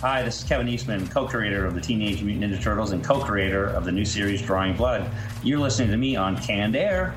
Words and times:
Hi, 0.00 0.22
this 0.22 0.40
is 0.40 0.48
Kevin 0.48 0.68
Eastman, 0.68 1.08
co 1.08 1.26
creator 1.26 1.66
of 1.66 1.74
the 1.74 1.80
Teenage 1.80 2.22
Mutant 2.22 2.52
Ninja 2.52 2.62
Turtles 2.62 2.92
and 2.92 3.02
co 3.02 3.18
creator 3.18 3.64
of 3.70 3.84
the 3.84 3.90
new 3.90 4.04
series 4.04 4.40
Drawing 4.40 4.76
Blood. 4.76 5.10
You're 5.42 5.58
listening 5.58 5.90
to 5.90 5.96
me 5.96 6.14
on 6.14 6.36
Canned 6.36 6.76
Air. 6.76 7.16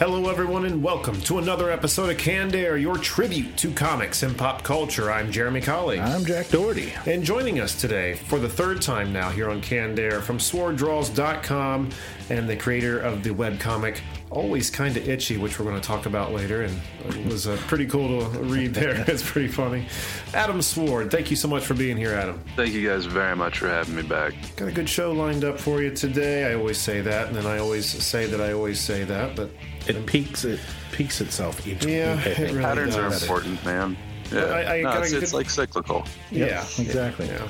Hello, 0.00 0.30
everyone, 0.30 0.64
and 0.64 0.82
welcome 0.82 1.20
to 1.20 1.36
another 1.36 1.70
episode 1.70 2.08
of 2.08 2.16
Canned 2.16 2.54
Air, 2.54 2.78
your 2.78 2.96
tribute 2.96 3.54
to 3.58 3.70
comics 3.70 4.22
and 4.22 4.34
pop 4.34 4.62
culture. 4.62 5.12
I'm 5.12 5.30
Jeremy 5.30 5.60
Colley. 5.60 6.00
I'm 6.00 6.24
Jack 6.24 6.48
Doherty. 6.48 6.94
And 7.04 7.22
joining 7.22 7.60
us 7.60 7.78
today 7.78 8.14
for 8.14 8.38
the 8.38 8.48
third 8.48 8.80
time 8.80 9.12
now 9.12 9.28
here 9.28 9.50
on 9.50 9.60
Canned 9.60 9.98
Air 9.98 10.22
from 10.22 10.38
sworddraws.com 10.38 11.90
and 12.30 12.48
the 12.48 12.56
creator 12.56 12.98
of 12.98 13.22
the 13.22 13.28
webcomic 13.28 14.00
Always 14.30 14.70
Kinda 14.70 15.06
Itchy, 15.06 15.36
which 15.36 15.58
we're 15.58 15.66
going 15.66 15.78
to 15.78 15.86
talk 15.86 16.06
about 16.06 16.32
later. 16.32 16.62
And 16.62 16.80
it 17.04 17.26
was 17.26 17.46
uh, 17.46 17.58
pretty 17.66 17.84
cool 17.84 18.30
to 18.32 18.38
read 18.38 18.72
there. 18.72 19.04
it's 19.06 19.28
pretty 19.28 19.48
funny. 19.48 19.84
Adam 20.32 20.62
Sword, 20.62 21.10
thank 21.10 21.28
you 21.28 21.36
so 21.36 21.46
much 21.46 21.66
for 21.66 21.74
being 21.74 21.98
here, 21.98 22.14
Adam. 22.14 22.40
Thank 22.56 22.72
you 22.72 22.88
guys 22.88 23.04
very 23.04 23.36
much 23.36 23.58
for 23.58 23.68
having 23.68 23.96
me 23.96 24.02
back. 24.02 24.32
Got 24.56 24.68
a 24.68 24.72
good 24.72 24.88
show 24.88 25.12
lined 25.12 25.44
up 25.44 25.60
for 25.60 25.82
you 25.82 25.94
today. 25.94 26.50
I 26.50 26.54
always 26.54 26.78
say 26.78 27.02
that, 27.02 27.26
and 27.26 27.36
then 27.36 27.44
I 27.44 27.58
always 27.58 27.86
say 27.86 28.24
that 28.24 28.40
I 28.40 28.54
always 28.54 28.80
say 28.80 29.04
that, 29.04 29.36
but 29.36 29.50
It 29.86 30.06
peaks 30.06 30.44
it 30.44 30.60
peaks 30.92 31.20
itself 31.20 31.66
each 31.66 31.84
Yeah, 31.84 32.16
week. 32.16 32.26
It 32.26 32.38
really 32.38 32.60
Patterns 32.62 32.96
are 32.96 33.12
important, 33.12 33.64
man. 33.64 33.96
Yeah, 34.32 34.40
I- 34.44 34.76
I 34.78 34.82
no, 34.82 35.00
it's, 35.02 35.12
it's 35.12 35.34
like 35.34 35.50
cyclical. 35.50 36.04
yeah, 36.30 36.62
exactly. 36.78 37.26
Yeah. 37.26 37.48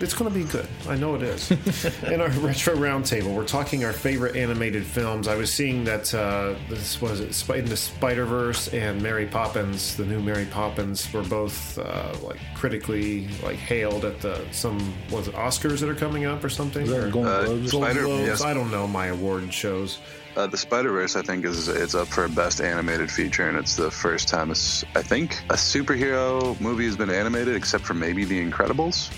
It's 0.00 0.14
going 0.14 0.32
to 0.32 0.38
be 0.38 0.46
good. 0.46 0.66
I 0.88 0.96
know 0.96 1.14
it 1.14 1.22
is. 1.22 1.50
In 2.04 2.22
our 2.22 2.30
retro 2.30 2.74
roundtable, 2.74 3.34
we're 3.34 3.44
talking 3.44 3.84
our 3.84 3.92
favorite 3.92 4.34
animated 4.34 4.86
films. 4.86 5.28
I 5.28 5.34
was 5.36 5.52
seeing 5.52 5.84
that 5.84 6.14
uh, 6.14 6.54
this 6.70 7.02
was 7.02 7.20
it 7.20 7.34
Sp- 7.36 7.60
in 7.60 7.66
the 7.66 7.76
Spider 7.76 8.24
Verse 8.24 8.68
and 8.68 9.02
Mary 9.02 9.26
Poppins, 9.26 9.94
the 9.98 10.06
new 10.06 10.18
Mary 10.20 10.46
Poppins, 10.46 11.12
were 11.12 11.22
both 11.22 11.76
uh, 11.78 12.14
like 12.22 12.38
critically 12.54 13.28
like 13.42 13.56
hailed 13.56 14.06
at 14.06 14.22
the 14.22 14.40
some 14.52 14.78
was 15.10 15.28
it 15.28 15.34
Oscars 15.34 15.80
that 15.80 15.90
are 15.90 15.94
coming 15.94 16.24
up 16.24 16.42
or 16.42 16.48
something. 16.48 16.84
Is 16.84 16.90
that 16.90 17.04
Or 17.04 17.10
Golden 17.10 17.32
Uh, 17.32 17.44
Globes? 17.44 17.70
Golden 17.70 17.90
Spider- 17.90 18.06
Globes? 18.06 18.26
yes. 18.26 18.40
I 18.40 18.54
don't 18.54 18.70
know 18.70 18.86
my 18.88 19.08
award 19.08 19.52
shows. 19.52 19.98
Uh, 20.36 20.46
the 20.46 20.56
Spider 20.56 20.92
Verse, 20.92 21.16
I 21.16 21.22
think, 21.22 21.44
is 21.44 21.68
it's 21.68 21.94
up 21.94 22.08
for 22.08 22.28
best 22.28 22.60
animated 22.60 23.10
feature, 23.10 23.48
and 23.48 23.58
it's 23.58 23.74
the 23.76 23.90
first 23.90 24.28
time 24.28 24.50
it's, 24.50 24.84
I 24.94 25.02
think 25.02 25.40
a 25.50 25.54
superhero 25.54 26.58
movie 26.60 26.84
has 26.86 26.96
been 26.96 27.10
animated, 27.10 27.56
except 27.56 27.84
for 27.84 27.94
maybe 27.94 28.24
The 28.24 28.40
Incredibles, 28.48 29.12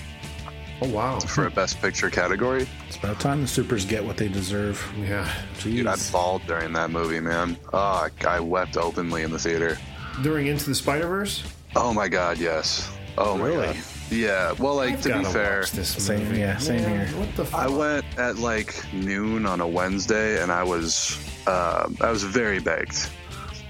Oh 0.80 0.88
wow! 0.88 1.20
for 1.20 1.46
a 1.46 1.50
best 1.50 1.80
picture 1.82 2.08
category. 2.10 2.66
It's 2.88 2.96
about 2.96 3.20
time 3.20 3.42
the 3.42 3.46
supers 3.46 3.84
get 3.84 4.02
what 4.02 4.16
they 4.16 4.28
deserve. 4.28 4.82
Yeah, 4.98 5.30
Dude, 5.62 5.86
I 5.86 5.94
Jeez. 5.94 6.10
bawled 6.12 6.42
during 6.46 6.72
that 6.72 6.90
movie, 6.90 7.20
man. 7.20 7.56
Oh, 7.72 8.08
I, 8.26 8.40
wept 8.40 8.76
openly 8.78 9.22
in 9.22 9.30
the 9.30 9.38
theater. 9.38 9.76
during 10.22 10.46
Into 10.46 10.64
the 10.70 10.74
Spider 10.74 11.06
Verse. 11.06 11.44
Oh 11.76 11.92
my 11.92 12.08
god, 12.08 12.38
yes. 12.38 12.90
Oh 13.18 13.36
my 13.36 13.46
Really? 13.48 13.66
god. 13.66 13.76
Yeah. 14.12 14.52
Well, 14.58 14.74
like 14.76 15.00
to 15.02 15.18
be 15.18 15.24
fair, 15.24 15.64
this 15.72 15.88
Same- 16.04 16.24
movie. 16.24 16.40
yeah, 16.40 16.58
same 16.58 16.82
Man, 16.82 17.06
here. 17.08 17.18
What 17.18 17.34
the? 17.36 17.44
Fuck? 17.44 17.60
I 17.60 17.68
went 17.68 18.04
at 18.18 18.38
like 18.38 18.74
noon 18.92 19.46
on 19.46 19.60
a 19.60 19.66
Wednesday, 19.66 20.42
and 20.42 20.52
I 20.52 20.62
was 20.62 21.18
uh, 21.46 21.88
I 22.00 22.10
was 22.10 22.22
very 22.22 22.58
baked. 22.60 23.10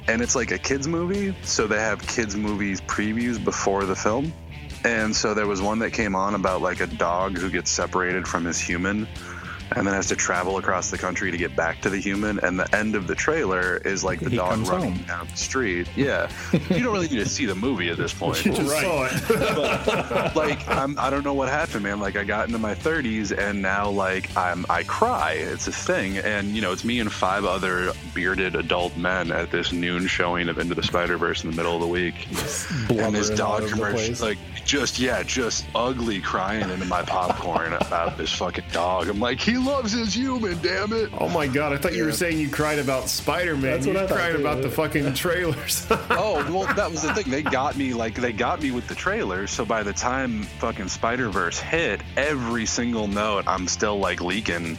And 0.08 0.20
it's 0.20 0.34
like 0.34 0.50
a 0.50 0.58
kids 0.58 0.88
movie, 0.88 1.32
so 1.42 1.68
they 1.68 1.78
have 1.78 2.04
kids 2.06 2.34
movies 2.34 2.80
previews 2.82 3.42
before 3.42 3.84
the 3.84 3.94
film. 3.94 4.32
And 4.84 5.14
so 5.14 5.32
there 5.32 5.46
was 5.46 5.62
one 5.62 5.78
that 5.78 5.92
came 5.92 6.16
on 6.16 6.34
about 6.34 6.60
like 6.60 6.80
a 6.80 6.88
dog 6.88 7.38
who 7.38 7.48
gets 7.48 7.70
separated 7.70 8.26
from 8.26 8.44
his 8.44 8.58
human 8.58 9.06
and 9.76 9.86
then 9.86 9.94
has 9.94 10.08
to 10.08 10.16
travel 10.16 10.58
across 10.58 10.90
the 10.90 10.98
country 10.98 11.30
to 11.30 11.36
get 11.36 11.54
back 11.56 11.80
to 11.82 11.90
the 11.90 11.98
human. 11.98 12.38
And 12.40 12.58
the 12.58 12.74
end 12.74 12.94
of 12.94 13.06
the 13.06 13.14
trailer 13.14 13.76
is 13.78 14.02
like 14.04 14.20
the 14.20 14.30
He 14.30 14.36
dog 14.36 14.58
running 14.68 14.92
home. 14.94 15.04
down 15.06 15.26
the 15.28 15.36
street. 15.36 15.88
Yeah. 15.96 16.30
you 16.52 16.82
don't 16.82 16.92
really 16.92 17.08
need 17.08 17.18
to 17.24 17.28
see 17.28 17.46
the 17.46 17.54
movie 17.54 17.88
at 17.88 17.96
this 17.96 18.12
point. 18.18 18.44
you 18.44 18.52
just 18.52 18.70
saw 18.80 19.08
it. 19.10 20.36
like 20.36 20.66
I'm, 20.68 20.98
I 20.98 21.10
don't 21.10 21.24
know 21.24 21.34
what 21.34 21.48
happened, 21.48 21.82
man. 21.84 22.00
Like 22.00 22.16
I 22.16 22.24
got 22.24 22.46
into 22.46 22.58
my 22.58 22.74
30s 22.74 23.36
and 23.36 23.60
now 23.62 23.90
like 23.90 24.34
I'm 24.36 24.64
I 24.68 24.82
cry. 24.84 25.32
It's 25.32 25.66
a 25.68 25.72
thing, 25.72 26.18
and 26.18 26.48
you 26.54 26.62
know 26.62 26.72
it's 26.72 26.84
me 26.84 27.00
and 27.00 27.12
five 27.12 27.44
other 27.44 27.92
bearded 28.14 28.54
adult 28.54 28.96
men 28.96 29.30
at 29.32 29.50
this 29.50 29.72
noon 29.72 30.06
showing 30.06 30.48
of 30.48 30.58
Into 30.58 30.74
the 30.74 30.82
Spider 30.82 31.16
Verse 31.18 31.44
in 31.44 31.50
the 31.50 31.56
middle 31.56 31.74
of 31.74 31.80
the 31.80 31.86
week, 31.88 32.26
and 32.90 33.14
this 33.14 33.30
dog 33.30 33.62
over 33.62 33.68
the 33.68 33.74
commercial, 33.74 34.26
like 34.26 34.38
just 34.64 34.98
yeah, 34.98 35.22
just 35.22 35.64
ugly 35.74 36.20
crying 36.20 36.68
into 36.70 36.84
my 36.86 37.02
popcorn 37.02 37.72
about 37.74 38.16
this 38.16 38.32
fucking 38.32 38.64
dog. 38.72 39.08
I'm 39.08 39.20
like, 39.20 39.40
he 39.40 39.56
loves 39.64 39.92
his 39.92 40.14
human, 40.14 40.60
damn 40.62 40.92
it. 40.92 41.10
Oh 41.18 41.28
my 41.28 41.46
god! 41.46 41.72
I 41.72 41.76
thought 41.78 41.94
you 41.94 42.04
were 42.04 42.12
saying 42.12 42.38
you 42.38 42.50
cried 42.50 42.78
about 42.78 43.08
Spider 43.08 43.54
Man. 43.54 43.62
That's 43.72 43.86
You 43.86 43.94
what 43.94 44.02
I 44.04 44.06
thought, 44.06 44.16
cried 44.18 44.32
too. 44.32 44.40
about 44.40 44.62
the 44.62 44.70
fucking 44.70 45.14
trailers. 45.14 45.86
Oh 46.10 46.34
well, 46.52 46.74
that 46.74 46.90
was 46.90 47.02
the 47.02 47.14
thing. 47.14 47.30
They 47.30 47.42
got 47.42 47.76
me 47.76 47.94
like 47.94 48.14
they 48.14 48.32
got 48.32 48.60
me 48.62 48.70
with 48.70 48.86
the 48.88 48.94
trailers. 48.94 49.50
So 49.50 49.64
by 49.64 49.82
the 49.82 49.92
time 49.92 50.42
fucking 50.60 50.88
Spider 50.88 51.30
Verse 51.30 51.58
hit, 51.58 52.00
every 52.16 52.66
single 52.66 53.06
note 53.06 53.44
I'm 53.46 53.66
still 53.68 53.98
like 53.98 54.20
leaking 54.20 54.76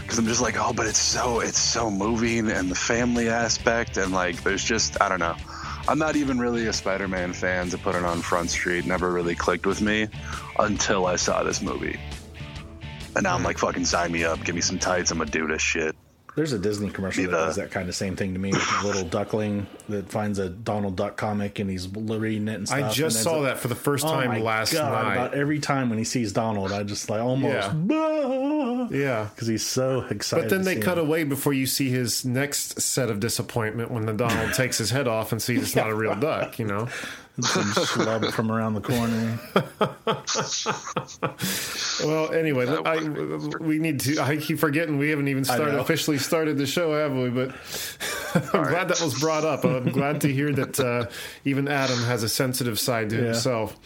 because 0.00 0.18
I'm 0.18 0.26
just 0.26 0.40
like, 0.40 0.56
oh, 0.58 0.72
but 0.72 0.86
it's 0.86 0.98
so 0.98 1.40
it's 1.40 1.58
so 1.58 1.90
moving 1.90 2.50
and 2.50 2.70
the 2.70 2.74
family 2.74 3.28
aspect 3.28 3.96
and 3.96 4.12
like 4.12 4.42
there's 4.42 4.64
just 4.64 5.00
I 5.00 5.08
don't 5.08 5.20
know. 5.20 5.36
I'm 5.88 5.98
not 5.98 6.14
even 6.14 6.38
really 6.38 6.66
a 6.68 6.72
Spider-Man 6.72 7.32
fan 7.32 7.68
to 7.70 7.78
put 7.78 7.96
it 7.96 8.04
on 8.04 8.22
Front 8.22 8.50
Street. 8.50 8.86
Never 8.86 9.10
really 9.10 9.34
clicked 9.34 9.66
with 9.66 9.80
me 9.80 10.06
until 10.58 11.06
I 11.06 11.16
saw 11.16 11.42
this 11.42 11.60
movie. 11.60 11.98
And 13.14 13.24
now 13.24 13.34
I'm 13.34 13.42
like, 13.42 13.58
fucking 13.58 13.84
sign 13.84 14.12
me 14.12 14.24
up, 14.24 14.42
give 14.44 14.54
me 14.54 14.60
some 14.60 14.78
tights. 14.78 15.10
I'm 15.10 15.18
gonna 15.18 15.30
do 15.30 15.46
this 15.46 15.62
shit. 15.62 15.94
There's 16.34 16.54
a 16.54 16.58
Disney 16.58 16.88
commercial 16.88 17.24
that 17.24 17.30
does 17.30 17.56
that 17.56 17.70
kind 17.70 17.90
of 17.90 17.94
same 17.94 18.16
thing 18.16 18.32
to 18.32 18.38
me. 18.38 18.52
With 18.52 18.82
a 18.82 18.86
little 18.86 19.04
duckling 19.08 19.66
that 19.90 20.08
finds 20.10 20.38
a 20.38 20.48
Donald 20.48 20.96
Duck 20.96 21.18
comic 21.18 21.58
and 21.58 21.68
he's 21.68 21.86
reading 21.88 22.48
it 22.48 22.54
and 22.54 22.66
stuff. 22.66 22.84
I 22.84 22.90
just 22.90 23.22
saw 23.22 23.34
ends 23.36 23.44
that 23.48 23.58
for 23.58 23.68
the 23.68 23.74
first 23.74 24.06
oh 24.06 24.10
time 24.10 24.40
oh 24.40 24.42
last 24.42 24.72
God, 24.72 24.90
night. 24.90 25.12
About 25.12 25.34
every 25.34 25.58
time 25.58 25.90
when 25.90 25.98
he 25.98 26.04
sees 26.04 26.32
Donald, 26.32 26.72
I 26.72 26.84
just 26.84 27.10
like 27.10 27.20
almost 27.20 27.52
Yeah. 27.52 28.88
yeah. 28.90 29.28
because 29.34 29.46
he's 29.46 29.66
so 29.66 30.06
excited. 30.08 30.44
But 30.44 30.50
then 30.50 30.64
they 30.64 30.76
cut 30.76 30.96
him. 30.96 31.04
away 31.04 31.24
before 31.24 31.52
you 31.52 31.66
see 31.66 31.90
his 31.90 32.24
next 32.24 32.80
set 32.80 33.10
of 33.10 33.20
disappointment 33.20 33.90
when 33.90 34.06
the 34.06 34.14
Donald 34.14 34.52
takes 34.54 34.78
his 34.78 34.88
head 34.90 35.06
off 35.06 35.32
and 35.32 35.42
sees 35.42 35.62
it's 35.62 35.76
not 35.76 35.90
a 35.90 35.94
real 35.94 36.14
duck, 36.14 36.58
you 36.58 36.64
know? 36.64 36.88
some 37.40 37.64
schlub 37.64 38.30
from 38.32 38.50
around 38.52 38.74
the 38.74 38.80
corner. 38.80 39.40
Well, 42.04 42.32
anyway, 42.32 42.66
I, 42.66 42.98
we 43.60 43.78
need 43.78 44.00
to. 44.00 44.18
I 44.20 44.36
keep 44.36 44.58
forgetting 44.58 44.98
we 44.98 45.10
haven't 45.10 45.28
even 45.28 45.44
started 45.44 45.74
officially 45.76 46.18
started 46.18 46.58
the 46.58 46.66
show, 46.66 46.92
have 46.94 47.12
we? 47.12 47.28
But 47.28 47.50
I'm 48.54 48.64
glad 48.64 48.88
that 48.88 49.00
was 49.00 49.18
brought 49.20 49.44
up. 49.44 49.64
I'm 49.64 49.90
glad 49.90 50.20
to 50.22 50.32
hear 50.32 50.52
that 50.52 50.80
uh, 50.80 51.06
even 51.44 51.68
Adam 51.68 51.98
has 52.04 52.22
a 52.22 52.28
sensitive 52.28 52.78
side 52.80 53.10
to 53.10 53.16
Yeah. 53.16 53.22
himself. 53.26 53.76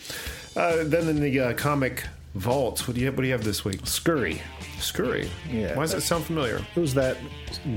Uh, 0.56 0.84
then 0.84 1.08
in 1.08 1.20
the 1.20 1.40
uh, 1.40 1.52
comic 1.54 2.04
vault, 2.36 2.86
what 2.86 2.94
do 2.94 3.00
you 3.00 3.06
have, 3.06 3.16
what 3.16 3.22
do 3.22 3.28
you 3.28 3.32
have 3.32 3.44
this 3.44 3.64
week? 3.64 3.80
Scurry. 3.86 4.40
Scurry. 4.78 5.28
Yeah. 5.50 5.74
Why 5.76 5.82
does 5.84 5.92
that 5.92 6.02
sound 6.02 6.24
familiar? 6.24 6.60
It 6.74 6.80
was 6.80 6.94
that 6.94 7.16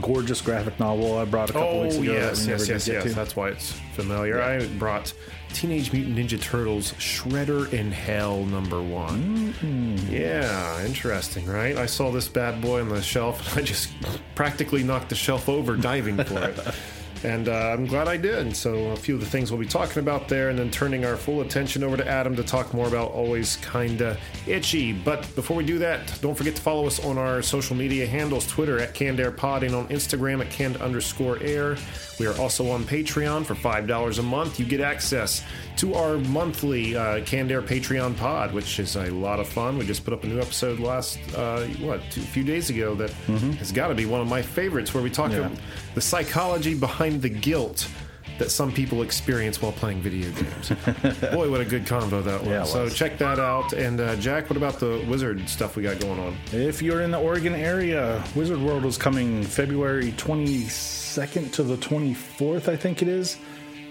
gorgeous 0.02 0.42
graphic 0.42 0.80
novel 0.80 1.18
I 1.18 1.26
brought 1.26 1.50
a 1.50 1.54
couple 1.54 1.68
Oh 1.70 1.82
weeks 1.84 1.96
ago. 1.96 2.06
that 2.06 2.14
yes, 2.14 2.46
we 2.46 2.52
yes, 2.52 2.68
yes, 2.68 2.88
yes. 2.88 3.04
to. 3.04 3.10
That's 3.14 3.36
why 3.36 3.50
it's 3.50 3.72
familiar. 3.94 4.42
I 4.42 4.68
brought 4.78 5.14
Teenage 5.54 5.92
Mutant 5.94 6.18
Ninja 6.18 6.40
Turtles 6.42 6.92
Shredder 6.94 7.72
in 7.72 7.92
Hell 7.92 8.44
number 8.46 8.82
one. 8.82 9.54
Mm-hmm. 9.54 10.14
Yeah, 10.14 10.86
interesting, 10.86 11.46
right? 11.46 11.78
I 11.78 11.86
saw 11.86 12.12
this 12.12 12.28
bad 12.28 12.62
boy 12.62 12.82
on 12.82 12.90
the 12.90 13.02
shelf 13.02 13.50
and 13.52 13.60
I 13.60 13.66
just 13.66 13.90
practically 14.36 14.84
knocked 14.84 15.10
the 15.10 15.16
shelf 15.16 15.48
over 15.50 15.76
diving 15.78 16.18
for 16.24 16.44
it. 16.44 16.60
And 17.24 17.50
uh, 17.50 17.52
I'm 17.74 17.86
glad 17.86 18.08
I 18.08 18.16
did. 18.18 18.56
So, 18.56 18.92
a 18.92 18.96
few 18.96 19.16
of 19.16 19.20
the 19.20 19.26
things 19.28 19.52
we'll 19.52 19.60
be 19.60 19.66
talking 19.68 20.00
about 20.00 20.28
there, 20.30 20.50
and 20.50 20.58
then 20.58 20.72
turning 20.72 21.04
our 21.06 21.18
full 21.18 21.42
attention 21.42 21.84
over 21.84 21.98
to 21.98 22.08
Adam 22.08 22.36
to 22.38 22.44
talk 22.44 22.74
more 22.74 22.88
about 22.88 23.12
Always 23.12 23.58
Kinda 23.58 24.18
Itchy. 24.48 24.94
But 24.94 25.24
before 25.36 25.58
we 25.58 25.66
do 25.66 25.80
that, 25.80 26.18
don't 26.22 26.36
forget 26.36 26.56
to 26.56 26.62
follow 26.62 26.88
us 26.88 27.04
on 27.04 27.18
our 27.18 27.42
social 27.42 27.76
media 27.76 28.08
handles 28.08 28.48
Twitter 28.48 28.80
at 28.80 28.94
Canned 28.94 29.20
Air 29.20 29.32
Pod 29.32 29.64
and 29.64 29.76
on 29.76 29.88
Instagram 29.90 30.40
at 30.40 30.50
canned 30.50 30.78
underscore 30.78 31.38
air. 31.42 31.76
We 32.20 32.26
are 32.28 32.38
also 32.38 32.70
on 32.72 32.84
Patreon 32.84 33.46
for 33.46 33.56
$5 33.56 34.20
a 34.20 34.24
month. 34.24 34.60
You 34.60 34.66
get 34.66 34.82
access 34.82 35.42
to 35.78 35.94
our 35.94 36.18
monthly 36.18 36.96
uh, 36.98 37.24
Canned 37.24 37.50
Air 37.50 37.62
Patreon 37.62 38.18
pod, 38.18 38.54
which 38.54 38.78
is 38.80 38.98
a 38.98 39.10
lot 39.10 39.40
of 39.40 39.48
fun. 39.48 39.78
We 39.78 39.86
just 39.86 40.04
put 40.04 40.14
up 40.14 40.26
a 40.26 40.28
new 40.28 40.38
episode 40.40 40.80
last, 40.82 41.18
uh, 41.38 41.62
what, 41.80 42.02
two, 42.12 42.20
a 42.20 42.26
few 42.26 42.44
days 42.44 42.70
ago 42.70 42.94
that 42.96 43.12
has 43.60 43.72
got 43.72 43.88
to 43.88 43.96
be 43.96 44.06
one 44.06 44.20
of 44.20 44.28
my 44.28 44.42
favorites 44.42 44.94
where 44.94 45.02
we 45.02 45.10
talk 45.10 45.32
Yeah. 45.32 45.38
about 45.38 45.52
the 45.96 46.02
psychology 46.02 46.74
behind 46.76 47.09
the 47.18 47.30
guilt 47.30 47.90
that 48.38 48.50
some 48.50 48.72
people 48.72 49.02
experience 49.02 49.62
while 49.62 49.74
playing 49.74 50.02
video 50.02 50.32
games. 50.32 50.70
Boy, 51.34 51.52
what 51.52 51.62
a 51.62 51.66
good 51.66 51.86
convo 51.86 52.24
that 52.24 52.40
was. 52.40 52.50
Yeah, 52.50 52.64
it 52.64 52.68
so 52.68 52.90
check 52.90 53.18
that 53.18 53.38
out. 53.38 53.74
And 53.74 54.00
uh, 54.00 54.16
Jack, 54.16 54.50
what 54.50 54.58
about 54.58 54.80
the 54.80 55.06
wizard 55.10 55.48
stuff 55.50 55.76
we 55.76 55.84
got 55.84 56.00
going 56.00 56.20
on? 56.20 56.38
If 56.52 56.82
you're 56.82 57.02
in 57.02 57.12
the 57.12 57.20
Oregon 57.20 57.54
area, 57.54 58.24
Wizard 58.36 58.60
World 58.60 58.86
is 58.86 58.98
coming 58.98 59.44
February 59.44 60.14
22nd 60.14 61.52
to 61.54 61.64
the 61.64 61.76
24th, 61.78 62.70
I 62.70 62.78
think 62.78 63.02
it 63.02 63.08
is. 63.10 63.38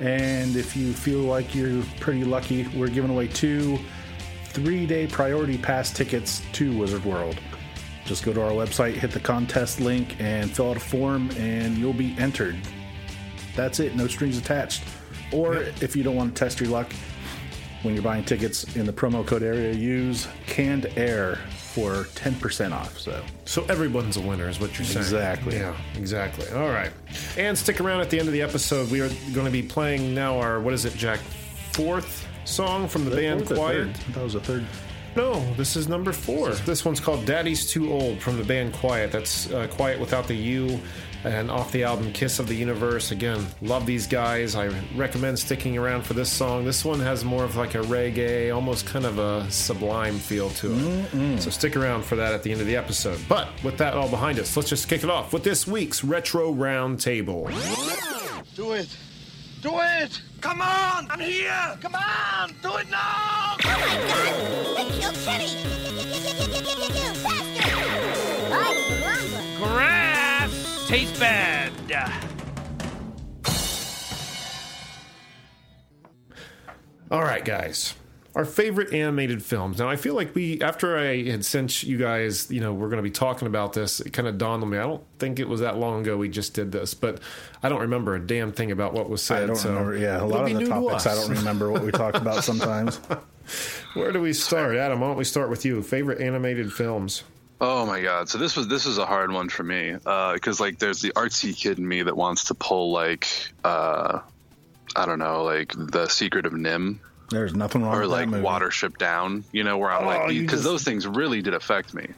And 0.01 0.57
if 0.57 0.77
you 0.77 0.93
feel 0.93 1.21
like 1.21 1.55
you're 1.55 1.83
pretty 2.01 2.25
lucky, 2.25 2.67
we're 2.69 2.89
giving 2.89 3.11
away 3.11 3.29
two 3.29 3.79
three 4.45 4.87
day 4.87 5.07
priority 5.07 5.59
pass 5.59 5.93
tickets 5.93 6.43
to 6.53 6.77
Wizard 6.77 7.05
World. 7.05 7.39
Just 8.05 8.25
go 8.25 8.33
to 8.33 8.43
our 8.43 8.53
website, 8.53 8.95
hit 8.95 9.11
the 9.11 9.21
contest 9.21 9.81
link, 9.81 10.17
and 10.19 10.51
fill 10.51 10.71
out 10.71 10.77
a 10.79 10.81
form, 10.81 11.31
and 11.37 11.77
you'll 11.77 11.93
be 11.93 12.17
entered. 12.19 12.57
That's 13.59 13.81
it, 13.81 13.97
no 13.97 14.07
strings 14.07 14.39
attached. 14.39 14.85
Or 15.33 15.57
if 15.57 15.97
you 15.97 16.05
don't 16.05 16.15
want 16.15 16.33
to 16.33 16.39
test 16.39 16.61
your 16.61 16.69
luck, 16.71 16.93
when 17.83 17.93
you're 17.93 18.05
buying 18.05 18.25
tickets 18.25 18.77
in 18.77 18.87
the 18.87 18.93
promo 18.93 19.27
code 19.27 19.43
area, 19.43 19.73
use 19.73 20.29
canned 20.47 20.87
air 20.97 21.41
for 21.57 22.05
10% 22.15 22.73
off. 22.73 23.01
So 23.01 23.21
So 23.47 23.65
everyone's 23.69 24.17
a 24.17 24.21
winner, 24.21 24.49
is 24.49 24.61
what 24.61 24.79
you're 24.79 24.87
saying. 24.87 24.99
Exactly. 25.01 25.57
Yeah, 25.57 25.77
exactly. 25.97 26.49
All 26.51 26.69
right. 26.69 26.93
And 27.37 27.59
stick 27.59 27.81
around 27.81 28.01
at 28.01 28.11
the 28.11 28.21
end 28.21 28.29
of 28.29 28.33
the 28.33 28.43
episode. 28.43 28.93
We 28.93 29.01
are 29.01 29.11
going 29.33 29.47
to 29.47 29.53
be 29.53 29.63
playing 29.63 30.15
now 30.15 30.39
our, 30.39 30.61
what 30.61 30.73
is 30.73 30.85
it, 30.85 30.95
Jack? 30.95 31.19
Fourth 31.73 32.29
song 32.45 32.87
from 32.87 33.05
the 33.07 33.11
band 33.11 33.43
Qiet. 33.43 33.93
That 34.15 34.23
was 34.23 34.37
a 34.37 34.41
third. 34.41 34.65
No, 35.17 35.41
this 35.55 35.75
is 35.75 35.89
number 35.89 36.13
four. 36.13 36.51
This 36.51 36.85
one's 36.85 37.01
called 37.01 37.25
Daddy's 37.27 37.69
Too 37.69 37.93
Old 37.93 38.21
from 38.21 38.37
the 38.37 38.45
band 38.45 38.73
Qiet. 38.75 39.11
That's 39.11 39.51
uh, 39.51 39.67
Qiet 39.67 39.99
without 39.99 40.29
the 40.29 40.35
U 40.37 40.79
and 41.25 41.51
off 41.51 41.73
the 41.73 41.85
album 41.85 42.13
Kiss 42.13 42.39
of 42.39 42.47
the 42.47 42.55
Universe. 42.55 43.11
Again, 43.11 43.47
love 43.63 43.87
these 43.87 44.07
guys. 44.07 44.55
I 44.55 44.69
recommend 44.95 45.39
sticking 45.39 45.77
around 45.77 46.03
for 46.03 46.15
this 46.15 46.31
song. 46.31 46.65
This 46.65 46.85
one 46.85 47.01
has 47.01 47.25
more 47.25 47.45
of 47.45 47.57
like 47.57 47.75
a 47.75 47.79
reggae, 47.83 48.55
almost 48.55 48.87
kind 48.87 49.05
of 49.05 49.19
a 49.19 49.51
sublime 49.51 50.19
feel 50.19 50.51
to 50.51 50.73
it. 50.73 51.41
So 51.41 51.51
stick 51.51 51.77
around 51.77 52.05
for 52.05 52.17
that 52.17 52.33
at 52.33 52.43
the 52.43 52.53
end 52.53 52.61
of 52.61 52.67
the 52.67 52.77
episode. 52.77 53.19
But 53.29 53.49
with 53.63 53.79
that 53.79 53.95
all 53.95 54.09
behind 54.09 54.39
us, 54.39 54.57
let's 54.57 54.69
just 54.69 54.89
kick 54.89 55.05
it 55.05 55.11
off 55.11 55.33
with 55.33 55.43
this 55.45 55.67
week's 55.67 56.05
Retro 56.05 56.53
Round 56.53 57.01
Table. 57.01 57.49
Do 58.55 58.73
it. 58.73 58.89
Do 59.63 59.73
it. 59.81 60.21
Come 60.41 60.63
on. 60.63 61.11
I'm 61.11 61.19
here. 61.21 61.77
Come 61.81 61.95
on. 61.97 62.55
Do 62.63 62.77
it 62.77 62.89
now. 62.91 63.57
Oh 63.61 63.77
my 63.81 63.97
god! 64.09 64.77
They 64.77 65.01
killed 65.01 65.17
Kenny! 65.25 65.49
You 65.49 65.78
Grass 70.89 71.01
tastes 71.01 71.19
bad. 71.19 71.73
All 77.11 77.23
right, 77.23 77.45
guys. 77.45 77.95
Our 78.35 78.45
favorite 78.45 78.93
animated 78.93 79.43
films. 79.43 79.79
Now, 79.79 79.89
I 79.89 79.97
feel 79.97 80.15
like 80.15 80.35
we, 80.35 80.61
after 80.61 80.97
I 80.97 81.25
had 81.25 81.45
sent 81.45 81.83
you 81.83 81.97
guys, 81.97 82.51
you 82.51 82.61
know, 82.61 82.73
we're 82.73 82.89
going 82.89 82.99
to 82.99 83.03
be 83.03 83.11
talking 83.11 83.49
about 83.49 83.73
this, 83.73 84.01
it 84.01 84.13
kind 84.13 84.29
of 84.29 84.39
dawned 84.39 84.63
on 84.63 84.71
me. 84.71 84.79
I 84.79 84.83
don't 84.83 85.03
think 85.19 85.41
it 85.41 85.49
was 85.49 85.61
that 85.61 85.79
long 85.79 86.03
ago 86.03 86.17
we 86.17 86.29
just 86.29 86.55
did 86.55 86.71
this, 86.71 86.95
but 86.95 87.21
I 87.63 87.69
don't 87.69 87.81
remember 87.81 88.15
a 88.15 88.21
damn 88.21 88.53
thing 88.53 88.71
about 88.71 88.93
what 88.93 89.09
was 89.09 89.23
said. 89.23 89.43
I 89.43 89.47
don't 89.47 89.57
so 89.57 89.71
remember. 89.71 89.97
Yeah, 89.97 90.23
a 90.23 90.25
lot 90.25 90.43
of 90.43 90.49
the 90.51 90.59
new 90.59 90.67
to 90.67 90.71
topics 90.71 91.07
I 91.07 91.15
don't 91.15 91.31
remember 91.31 91.73
what 91.73 91.83
we 91.83 91.91
talked 91.91 92.19
about 92.19 92.45
sometimes. 92.45 92.97
Where 93.95 94.13
do 94.13 94.21
we 94.21 94.33
start? 94.33 94.77
Adam, 94.77 95.01
why 95.01 95.09
don't 95.09 95.17
we 95.17 95.25
start 95.25 95.51
with 95.51 95.65
you? 95.65 95.83
Favorite 95.83 96.21
animated 96.21 96.73
films? 96.73 97.25
Oh 97.61 97.85
my 97.87 98.01
god! 98.03 98.29
So 98.29 98.39
this 98.39 98.57
was 98.57 98.69
this 98.69 98.87
is 98.87 98.99
a 98.99 99.07
hard 99.07 99.33
one 99.33 99.49
for 99.49 99.63
me 99.65 99.93
because 99.93 100.61
like 100.61 100.79
there's 100.79 101.01
the 101.01 101.11
artsy 101.13 101.57
kid 101.57 101.79
in 101.79 101.87
me 101.89 102.03
that 102.03 102.17
wants 102.17 102.45
to 102.45 102.55
pull 102.55 102.93
like 102.93 103.27
uh, 103.65 104.21
I 104.95 105.07
don't 105.07 105.19
know 105.19 105.43
like 105.45 105.73
the 105.77 106.07
Secret 106.09 106.47
of 106.47 106.53
NIMH 106.53 106.99
There's 107.31 107.55
nothing 107.57 107.83
wrong 107.83 107.95
or 107.97 108.01
with 108.03 108.11
like 108.11 108.31
that 108.31 108.37
movie. 108.37 108.45
Watership 108.47 108.97
Down. 108.99 109.43
You 109.51 109.65
know 109.65 109.77
where 109.79 109.91
I'm 109.91 110.05
Oh, 110.05 110.07
like 110.07 110.29
because 110.29 110.51
just- 110.61 110.65
those 110.65 110.85
things 110.85 111.07
really 111.07 111.43
did 111.43 111.55
affect 111.55 111.95
me. 111.95 112.09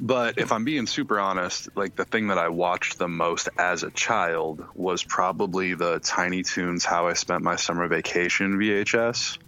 But 0.00 0.38
if 0.38 0.50
I'm 0.50 0.64
being 0.64 0.88
super 0.88 1.20
honest, 1.20 1.68
like 1.76 1.94
the 1.94 2.04
thing 2.04 2.26
that 2.26 2.38
I 2.38 2.48
watched 2.48 2.98
the 2.98 3.06
most 3.06 3.48
as 3.56 3.84
a 3.84 3.90
child 3.92 4.64
was 4.74 5.04
probably 5.04 5.74
the 5.74 6.00
Tiny 6.00 6.42
Toons 6.42 6.84
How 6.84 7.06
I 7.06 7.12
Spent 7.12 7.44
My 7.44 7.54
Summer 7.54 7.86
Vacation 7.86 8.58
VHS. 8.58 9.38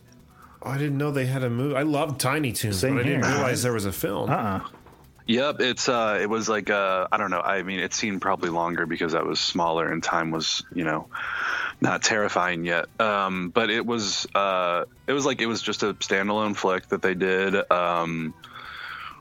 Oh, 0.62 0.70
I 0.70 0.78
didn't 0.78 0.96
know 0.98 1.10
they 1.10 1.26
had 1.26 1.42
a 1.42 1.50
movie. 1.50 1.74
I 1.74 1.82
loved 1.82 2.20
Tiny 2.20 2.52
Toons, 2.52 2.78
Same 2.78 2.94
but 2.94 3.00
I 3.00 3.08
didn't 3.08 3.22
realize 3.22 3.64
there 3.64 3.72
was 3.72 3.84
a 3.86 3.92
film. 3.92 4.30
Uh-uh. 4.30 4.60
Yep, 5.26 5.56
it's 5.60 5.88
uh, 5.88 6.18
it 6.20 6.28
was 6.30 6.48
like 6.48 6.70
uh, 6.70 7.08
I 7.10 7.16
don't 7.16 7.30
know. 7.30 7.40
I 7.40 7.62
mean, 7.62 7.80
it 7.80 7.92
seemed 7.92 8.22
probably 8.22 8.50
longer 8.50 8.86
because 8.86 9.14
I 9.14 9.22
was 9.22 9.40
smaller 9.40 9.90
and 9.90 10.00
time 10.00 10.30
was, 10.30 10.62
you 10.72 10.84
know, 10.84 11.08
not 11.80 12.02
terrifying 12.02 12.64
yet. 12.64 12.86
Um, 13.00 13.50
but 13.50 13.68
it 13.68 13.84
was 13.84 14.26
uh, 14.36 14.84
it 15.06 15.12
was 15.12 15.26
like 15.26 15.40
it 15.40 15.46
was 15.46 15.62
just 15.62 15.82
a 15.82 15.94
standalone 15.94 16.56
flick 16.56 16.86
that 16.88 17.02
they 17.02 17.14
did, 17.14 17.56
um, 17.72 18.34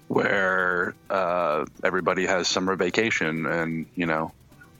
where 0.07 0.93
uh, 1.09 1.65
everybody 1.83 2.27
has 2.27 2.47
summer 2.47 2.75
vacation, 2.75 3.47
and 3.47 3.87
you 3.95 4.05
know, 4.05 4.31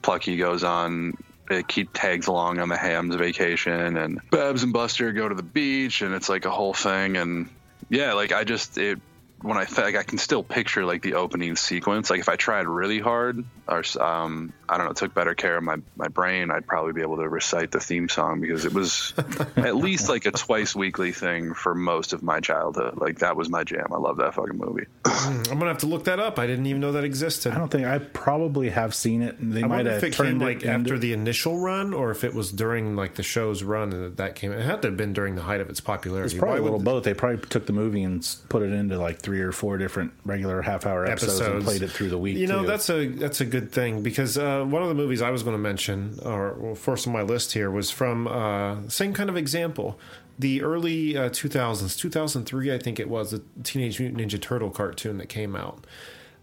Plucky 0.04 0.38
goes 0.38 0.64
on. 0.64 1.18
It 1.50 1.68
keep 1.68 1.90
tags 1.94 2.28
along 2.28 2.60
on 2.60 2.70
the 2.70 2.78
Hams 2.78 3.16
vacation, 3.16 3.98
and 3.98 4.22
Babs 4.30 4.62
and 4.62 4.74
Buster 4.74 5.12
go 5.12 5.28
to 5.28 5.36
the 5.36 5.44
beach, 5.44 6.04
and 6.04 6.14
it's 6.14 6.30
like 6.30 6.46
a 6.46 6.52
whole 6.52 6.74
thing. 6.76 7.18
And 7.18 7.50
yeah, 7.90 8.14
like 8.14 8.32
I 8.32 8.44
just 8.44 8.78
it 8.78 9.00
when 9.46 9.58
I 9.58 9.66
th- 9.66 9.78
like 9.80 9.96
I 9.96 10.04
can 10.04 10.18
still 10.18 10.44
picture 10.44 10.84
like 10.86 11.02
the 11.02 11.14
opening 11.16 11.56
sequence. 11.56 12.10
Like 12.10 12.20
if 12.20 12.30
I 12.30 12.36
tried 12.36 12.68
really 12.68 13.00
hard, 13.00 13.44
or 13.68 13.84
um, 14.00 14.54
I 14.68 14.78
don't 14.78 14.88
know, 14.88 14.94
took 14.94 15.14
better 15.14 15.36
care 15.36 15.58
of 15.58 15.64
my 15.64 15.78
my 15.96 16.08
brain, 16.08 16.52
I'd 16.52 16.66
probably 16.68 16.94
be 16.94 17.02
able 17.02 17.18
to 17.18 17.30
recite 17.30 17.72
the 17.72 17.80
theme 17.80 18.10
song 18.10 18.42
because 18.42 18.66
it 18.66 18.74
was 18.74 19.14
at 19.56 19.76
least 19.76 20.10
like 20.10 20.26
a 20.26 20.32
twice 20.32 20.76
weekly 20.76 21.12
thing 21.12 21.54
for 21.54 21.76
most 21.76 22.14
of 22.14 22.24
my 22.24 22.40
childhood. 22.40 22.98
Like 22.98 23.20
that 23.20 23.36
was 23.36 23.50
my 23.50 23.64
jam. 23.64 23.88
I 23.92 23.98
love 23.98 24.18
that 24.18 24.34
fucking 24.34 24.58
movie. 24.58 24.86
I'm 25.06 25.44
gonna 25.44 25.68
have 25.68 25.80
to 25.80 25.88
look 25.88 26.06
that 26.06 26.20
up. 26.20 26.40
I 26.40 26.48
didn't 26.48 26.66
even 26.66 26.82
know 26.82 26.94
that 26.94 27.04
existed. 27.04 27.54
I 27.54 27.58
don't 27.58 27.70
think 27.70 27.86
I 27.86 28.00
probably 28.00 28.70
have 28.70 28.96
seen 28.96 29.22
it. 29.22 29.36
They 29.40 29.64
I 29.64 29.68
might 29.68 29.86
have 29.86 29.98
if 29.98 30.04
it 30.04 30.14
turned 30.14 30.40
came 30.40 30.48
like 30.48 30.58
it 30.58 30.64
into- 30.66 30.70
after 30.92 30.98
the 30.98 31.14
initial 31.14 31.60
run, 31.60 31.94
or 31.94 32.12
if 32.12 32.24
it 32.24 32.34
was 32.34 32.52
during 32.52 32.96
like 32.96 33.16
the 33.16 33.24
show's 33.24 33.64
run 33.64 33.94
and 33.94 34.18
that 34.18 34.36
came. 34.36 34.52
It 34.52 34.62
had 34.66 34.82
to 34.82 34.88
have 34.90 34.98
been 34.98 35.14
during 35.14 35.36
the 35.36 35.44
height 35.44 35.62
of 35.62 35.70
its 35.70 35.80
popularity. 35.82 36.34
It's 36.36 36.40
probably 36.40 36.60
Why 36.62 36.62
a 36.62 36.64
little 36.64 36.78
would- 36.80 36.86
both. 36.86 37.04
They 37.04 37.14
probably 37.14 37.46
took 37.48 37.66
the 37.68 37.74
movie 37.74 38.04
and 38.04 38.26
put 38.50 38.64
it 38.64 38.72
into 38.74 38.98
like 38.98 39.20
three 39.20 39.35
or 39.42 39.52
four 39.52 39.78
different 39.78 40.14
regular 40.26 40.62
half 40.62 40.86
hour 40.86 41.06
episodes, 41.06 41.40
and 41.40 41.64
played 41.64 41.82
it 41.82 41.92
through 41.92 42.10
the 42.10 42.18
week. 42.18 42.38
You 42.38 42.48
know, 42.48 42.62
too. 42.62 42.68
that's 42.68 42.90
a 42.90 43.08
that's 43.08 43.42
a 43.42 43.46
good 43.46 43.72
thing 43.72 44.02
because 44.02 44.38
uh, 44.38 44.64
one 44.64 44.82
of 44.82 44.90
the 44.90 44.96
movies 44.96 45.22
I 45.22 45.32
was 45.32 45.44
going 45.44 45.56
to 45.56 45.62
mention, 45.62 46.20
or 46.24 46.54
well, 46.54 46.76
first 46.76 47.08
on 47.08 47.14
my 47.14 47.22
list 47.22 47.54
here, 47.54 47.72
was 47.72 47.92
from 47.92 48.28
uh, 48.28 48.88
same 48.90 49.14
kind 49.14 49.30
of 49.30 49.38
example. 49.38 50.00
The 50.38 50.64
early 50.64 51.18
uh, 51.18 51.30
2000s, 51.30 51.98
2003, 51.98 52.74
I 52.74 52.78
think 52.78 53.00
it 53.00 53.10
was, 53.10 53.32
the 53.32 53.42
Teenage 53.64 54.02
Mutant 54.02 54.22
Ninja 54.22 54.42
Turtle 54.42 54.70
cartoon 54.70 55.18
that 55.20 55.30
came 55.30 55.56
out. 55.56 55.88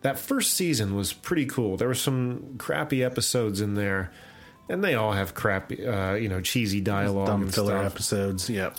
That 0.01 0.19
first 0.19 0.55
season 0.55 0.97
was 0.97 1.13
pretty 1.13 1.45
cool. 1.45 1.77
There 1.77 1.89
were 1.89 1.95
some 1.95 2.55
crappy 2.57 3.05
episodes 3.05 3.61
in 3.61 3.75
there, 3.75 4.11
and 4.69 4.83
they 4.83 4.95
all 4.95 5.13
have 5.13 5.35
crappy, 5.35 5.87
uh, 5.87 6.15
you 6.15 6.29
know, 6.29 6.41
cheesy 6.41 6.81
dialogue 6.81 7.27
dumb 7.27 7.43
and 7.43 7.55
filler 7.55 7.79
stuff. 7.79 7.93
episodes. 7.93 8.51
Yep. 8.51 8.79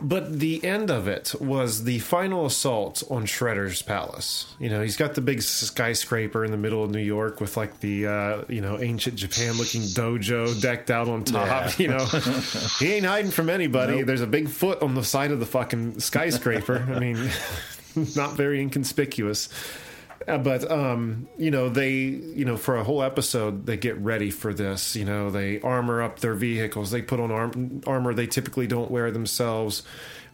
But 0.00 0.38
the 0.40 0.62
end 0.64 0.90
of 0.90 1.08
it 1.08 1.34
was 1.40 1.84
the 1.84 1.98
final 2.00 2.44
assault 2.46 3.02
on 3.10 3.26
Shredder's 3.26 3.80
palace. 3.80 4.54
You 4.58 4.68
know, 4.68 4.82
he's 4.82 4.96
got 4.96 5.14
the 5.14 5.20
big 5.20 5.40
skyscraper 5.40 6.44
in 6.44 6.50
the 6.50 6.56
middle 6.56 6.82
of 6.84 6.90
New 6.90 6.98
York 7.00 7.40
with 7.40 7.56
like 7.56 7.80
the 7.80 8.06
uh, 8.06 8.42
you 8.48 8.60
know 8.60 8.78
ancient 8.80 9.16
Japan 9.16 9.54
looking 9.54 9.82
dojo 9.82 10.60
decked 10.60 10.90
out 10.90 11.08
on 11.08 11.24
top. 11.24 11.78
You 11.78 11.88
know, 11.88 12.04
he 12.78 12.92
ain't 12.94 13.06
hiding 13.06 13.30
from 13.30 13.48
anybody. 13.48 14.02
There's 14.02 14.20
a 14.20 14.26
big 14.26 14.48
foot 14.48 14.82
on 14.82 14.94
the 14.94 15.04
side 15.04 15.30
of 15.30 15.40
the 15.40 15.46
fucking 15.46 16.00
skyscraper. 16.00 16.86
I 16.94 16.98
mean, 16.98 17.30
not 18.16 18.34
very 18.36 18.60
inconspicuous. 18.60 19.48
Uh, 20.26 20.38
but 20.38 20.70
um, 20.70 21.28
you 21.36 21.50
know 21.50 21.68
they 21.68 21.92
you 21.92 22.44
know 22.44 22.56
for 22.56 22.76
a 22.76 22.84
whole 22.84 23.02
episode 23.02 23.66
they 23.66 23.76
get 23.76 23.96
ready 23.98 24.30
for 24.30 24.54
this 24.54 24.96
you 24.96 25.04
know 25.04 25.30
they 25.30 25.60
armor 25.60 26.02
up 26.02 26.20
their 26.20 26.34
vehicles. 26.34 26.90
They 26.90 27.02
put 27.02 27.20
on 27.20 27.30
arm- 27.30 27.82
armor 27.86 28.14
they 28.14 28.26
typically 28.26 28.66
don't 28.66 28.90
wear 28.90 29.10
themselves 29.10 29.82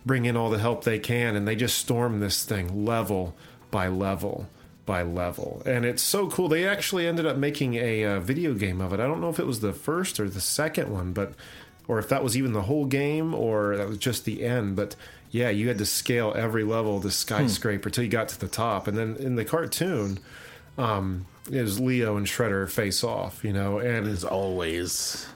bring 0.07 0.25
in 0.25 0.37
all 0.37 0.51
the 0.51 0.59
help 0.59 0.85
they 0.85 0.99
can 0.99 1.37
and 1.37 1.47
they 1.47 1.57
just 1.57 1.77
storm 1.77 2.21
this 2.21 2.45
thing 2.45 2.87
level 2.87 3.35
by 3.71 3.89
level 3.89 4.49
by 4.87 5.03
level. 5.03 5.63
And 5.67 5.85
it's 5.85 6.03
so 6.03 6.29
cool. 6.29 6.49
They 6.49 6.67
actually 6.67 7.07
ended 7.07 7.27
up 7.27 7.37
making 7.37 7.75
a 7.75 8.05
uh, 8.05 8.21
video 8.21 8.55
game 8.55 8.81
of 8.81 8.93
it. 8.93 8.99
I 8.99 9.07
don't 9.07 9.21
know 9.21 9.29
if 9.29 9.39
it 9.39 9.47
was 9.47 9.61
the 9.61 9.73
first 9.73 10.19
or 10.19 10.29
the 10.29 10.41
second 10.41 10.91
one 10.91 11.13
but 11.13 11.35
or 11.87 11.99
if 11.99 12.09
that 12.09 12.23
was 12.23 12.37
even 12.37 12.53
the 12.53 12.63
whole 12.63 12.87
game 12.87 13.35
or 13.35 13.77
that 13.77 13.89
was 13.89 13.99
just 13.99 14.25
the 14.25 14.45
end 14.45 14.77
but 14.77 14.97
yeah 15.31 15.49
you 15.51 15.69
had 15.69 15.79
to 15.79 15.87
scale 15.87 16.33
every 16.37 16.65
level 16.65 16.97
of 16.97 17.03
the 17.03 17.11
skyscraper 17.11 17.91
till 17.91 18.05
you 18.05 18.11
got 18.11 18.29
to 18.29 18.39
the 18.41 18.49
top 18.49 18.87
and 18.89 18.97
then 18.99 19.17
in 19.17 19.37
the 19.37 19.45
cartoon 19.45 20.19
um 20.79 21.27
it 21.51 21.63
was 21.63 21.81
leo 21.81 22.17
and 22.17 22.27
shredder 22.27 22.69
face 22.71 23.03
off 23.05 23.45
you 23.45 23.53
know 23.53 23.79
and 23.79 24.07
As 24.07 24.25
always. 24.25 25.27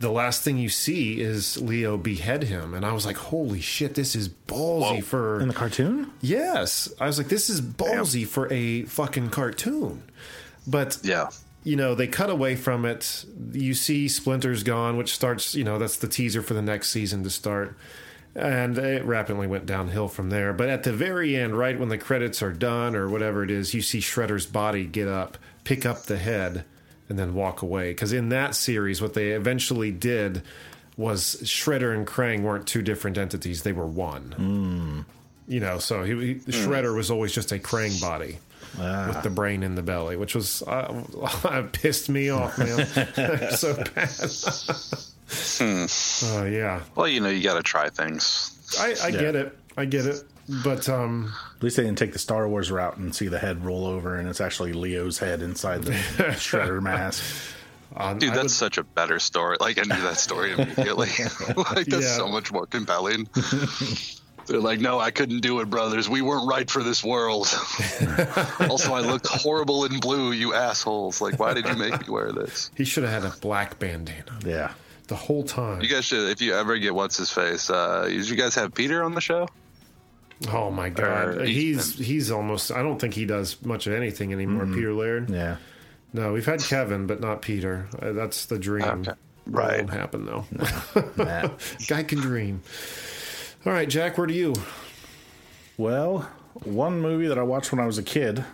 the 0.00 0.10
last 0.10 0.42
thing 0.42 0.58
you 0.58 0.68
see 0.68 1.20
is 1.20 1.60
leo 1.60 1.96
behead 1.96 2.44
him 2.44 2.74
and 2.74 2.84
i 2.84 2.92
was 2.92 3.04
like 3.06 3.16
holy 3.16 3.60
shit 3.60 3.94
this 3.94 4.14
is 4.14 4.28
ballsy 4.28 5.02
for 5.02 5.40
In 5.40 5.48
the 5.48 5.54
cartoon? 5.54 6.10
yes 6.20 6.92
i 7.00 7.06
was 7.06 7.18
like 7.18 7.28
this 7.28 7.48
is 7.50 7.60
ballsy 7.60 8.26
for 8.26 8.52
a 8.52 8.82
fucking 8.84 9.30
cartoon 9.30 10.02
but 10.66 10.98
Yeah. 11.02 11.28
you 11.64 11.74
know, 11.76 11.94
they 11.96 12.06
cut 12.06 12.30
away 12.30 12.54
from 12.54 12.84
it. 12.84 13.24
You 13.52 13.74
see 13.74 14.06
Splinter's 14.08 14.62
gone, 14.62 14.96
which 14.96 15.12
starts, 15.12 15.56
you 15.56 15.64
know, 15.64 15.76
that's 15.76 15.96
the 15.96 16.06
teaser 16.06 16.40
for 16.40 16.54
the 16.54 16.62
next 16.62 16.90
season 16.90 17.24
to 17.24 17.30
start. 17.30 17.76
And 18.34 18.78
it 18.78 19.04
rapidly 19.04 19.46
went 19.46 19.66
downhill 19.66 20.08
from 20.08 20.30
there. 20.30 20.52
But 20.54 20.70
at 20.70 20.84
the 20.84 20.92
very 20.92 21.36
end, 21.36 21.56
right 21.56 21.78
when 21.78 21.90
the 21.90 21.98
credits 21.98 22.42
are 22.42 22.52
done 22.52 22.96
or 22.96 23.08
whatever 23.08 23.44
it 23.44 23.50
is, 23.50 23.74
you 23.74 23.82
see 23.82 23.98
Shredder's 23.98 24.46
body 24.46 24.84
get 24.84 25.06
up, 25.06 25.36
pick 25.64 25.84
up 25.84 26.04
the 26.04 26.16
head, 26.16 26.64
and 27.10 27.18
then 27.18 27.34
walk 27.34 27.60
away. 27.60 27.90
Because 27.90 28.12
in 28.12 28.30
that 28.30 28.54
series, 28.54 29.02
what 29.02 29.12
they 29.12 29.32
eventually 29.32 29.90
did 29.90 30.42
was 30.96 31.36
Shredder 31.42 31.94
and 31.94 32.06
Krang 32.06 32.40
weren't 32.40 32.66
two 32.66 32.80
different 32.82 33.18
entities, 33.18 33.62
they 33.62 33.72
were 33.72 33.86
one. 33.86 35.04
You 35.48 35.60
know, 35.60 35.78
so 35.78 36.04
he, 36.04 36.12
he 36.14 36.34
Shredder 36.52 36.94
was 36.96 37.10
always 37.10 37.32
just 37.32 37.52
a 37.52 37.58
Krang 37.58 38.00
body 38.00 38.38
with 38.78 39.22
the 39.22 39.30
brain 39.30 39.62
in 39.62 39.74
the 39.74 39.82
belly, 39.82 40.16
which 40.16 40.34
was 40.34 40.62
uh, 40.62 41.66
pissed 41.72 42.08
me 42.08 42.30
off, 42.30 42.56
man. 42.58 42.86
so 43.56 43.74
bad. 43.94 44.08
Oh 45.60 46.44
yeah, 46.44 46.80
Well, 46.94 47.08
you 47.08 47.20
know, 47.20 47.28
you 47.28 47.42
got 47.42 47.54
to 47.54 47.62
try 47.62 47.88
things. 47.88 48.76
I, 48.78 48.94
I 49.04 49.10
get 49.10 49.34
it. 49.36 49.56
I 49.76 49.84
get 49.84 50.06
it. 50.06 50.24
But 50.64 50.88
um, 50.88 51.32
At 51.56 51.62
least 51.62 51.76
they 51.76 51.84
didn't 51.84 51.98
take 51.98 52.12
the 52.12 52.18
Star 52.18 52.48
Wars 52.48 52.70
route 52.70 52.96
and 52.96 53.14
see 53.14 53.28
the 53.28 53.38
head 53.38 53.64
roll 53.64 53.86
over, 53.86 54.16
and 54.16 54.28
it's 54.28 54.40
actually 54.40 54.72
Leo's 54.72 55.18
head 55.18 55.40
inside 55.40 55.84
the 55.84 55.92
Shredder 56.32 56.82
mask. 56.82 57.22
um, 57.96 58.18
Dude, 58.18 58.30
I 58.30 58.34
that's 58.34 58.44
would- 58.44 58.50
such 58.50 58.78
a 58.78 58.82
better 58.82 59.18
story. 59.18 59.56
Like, 59.60 59.78
I 59.78 59.82
knew 59.82 60.02
that 60.02 60.16
story 60.18 60.52
immediately. 60.58 61.08
like, 61.56 61.86
that's 61.86 62.04
Yeah. 62.04 62.16
so 62.16 62.28
much 62.28 62.52
more 62.52 62.66
compelling. 62.66 63.28
They're 64.46 64.58
like, 64.58 64.80
no, 64.80 64.98
I 64.98 65.12
couldn't 65.12 65.40
do 65.40 65.60
it, 65.60 65.70
brothers. 65.70 66.08
We 66.08 66.20
weren't 66.20 66.48
right 66.48 66.68
for 66.68 66.82
this 66.82 67.04
world. 67.04 67.46
also, 68.68 68.92
I 68.92 69.00
looked 69.00 69.28
horrible 69.28 69.84
in 69.84 70.00
blue, 70.00 70.32
you 70.32 70.52
assholes. 70.54 71.20
Like, 71.20 71.38
why 71.38 71.54
did 71.54 71.64
you 71.66 71.76
make 71.76 71.92
me 72.00 72.12
wear 72.12 72.32
this? 72.32 72.72
he 72.76 72.84
should 72.84 73.04
have 73.04 73.22
had 73.22 73.32
a 73.32 73.36
black 73.36 73.78
bandana 73.78 74.40
Yeah. 74.44 74.72
The 75.12 75.18
whole 75.18 75.42
time. 75.42 75.82
You 75.82 75.88
guys 75.88 76.04
should, 76.06 76.30
if 76.30 76.40
you 76.40 76.54
ever 76.54 76.78
get 76.78 76.94
what's 76.94 77.16
his 77.18 77.30
face, 77.30 77.68
uh, 77.68 78.06
did 78.08 78.28
you 78.28 78.36
guys 78.36 78.54
have 78.54 78.72
Peter 78.74 79.02
on 79.02 79.14
the 79.14 79.20
show? 79.20 79.46
Oh 80.50 80.70
my 80.70 80.88
god, 80.88 81.28
Or 81.36 81.44
he's 81.44 81.96
he's 81.98 82.30
almost. 82.30 82.72
I 82.72 82.82
don't 82.82 82.98
think 82.98 83.14
he 83.14 83.26
does 83.26 83.62
much 83.64 83.86
of 83.86 83.92
anything 83.92 84.32
anymore. 84.32 84.66
Peter 84.66 84.92
Laird. 84.94 85.28
Yeah. 85.30 85.56
No, 86.14 86.32
we've 86.32 86.46
had 86.46 86.60
Kevin, 86.60 87.06
but 87.06 87.20
not 87.20 87.42
Peter. 87.42 87.88
Uh, 88.00 88.12
that's 88.12 88.46
the 88.46 88.58
dream. 88.58 88.84
Okay. 88.84 89.02
That 89.02 89.18
Right. 89.46 89.78
won't 89.78 89.90
happen 89.92 90.24
though. 90.26 90.44
Matt. 91.16 91.52
Guy 91.88 92.02
can 92.04 92.18
dream. 92.20 92.62
All 93.66 93.72
right, 93.72 93.88
Jack. 93.88 94.16
Where 94.18 94.26
do 94.26 94.34
you? 94.34 94.54
Well, 95.76 96.28
one 96.64 97.00
movie 97.00 97.28
that 97.28 97.38
I 97.38 97.42
watched 97.42 97.72
when 97.72 97.80
I 97.80 97.86
was 97.86 97.98
a 97.98 98.02
kid, 98.02 98.44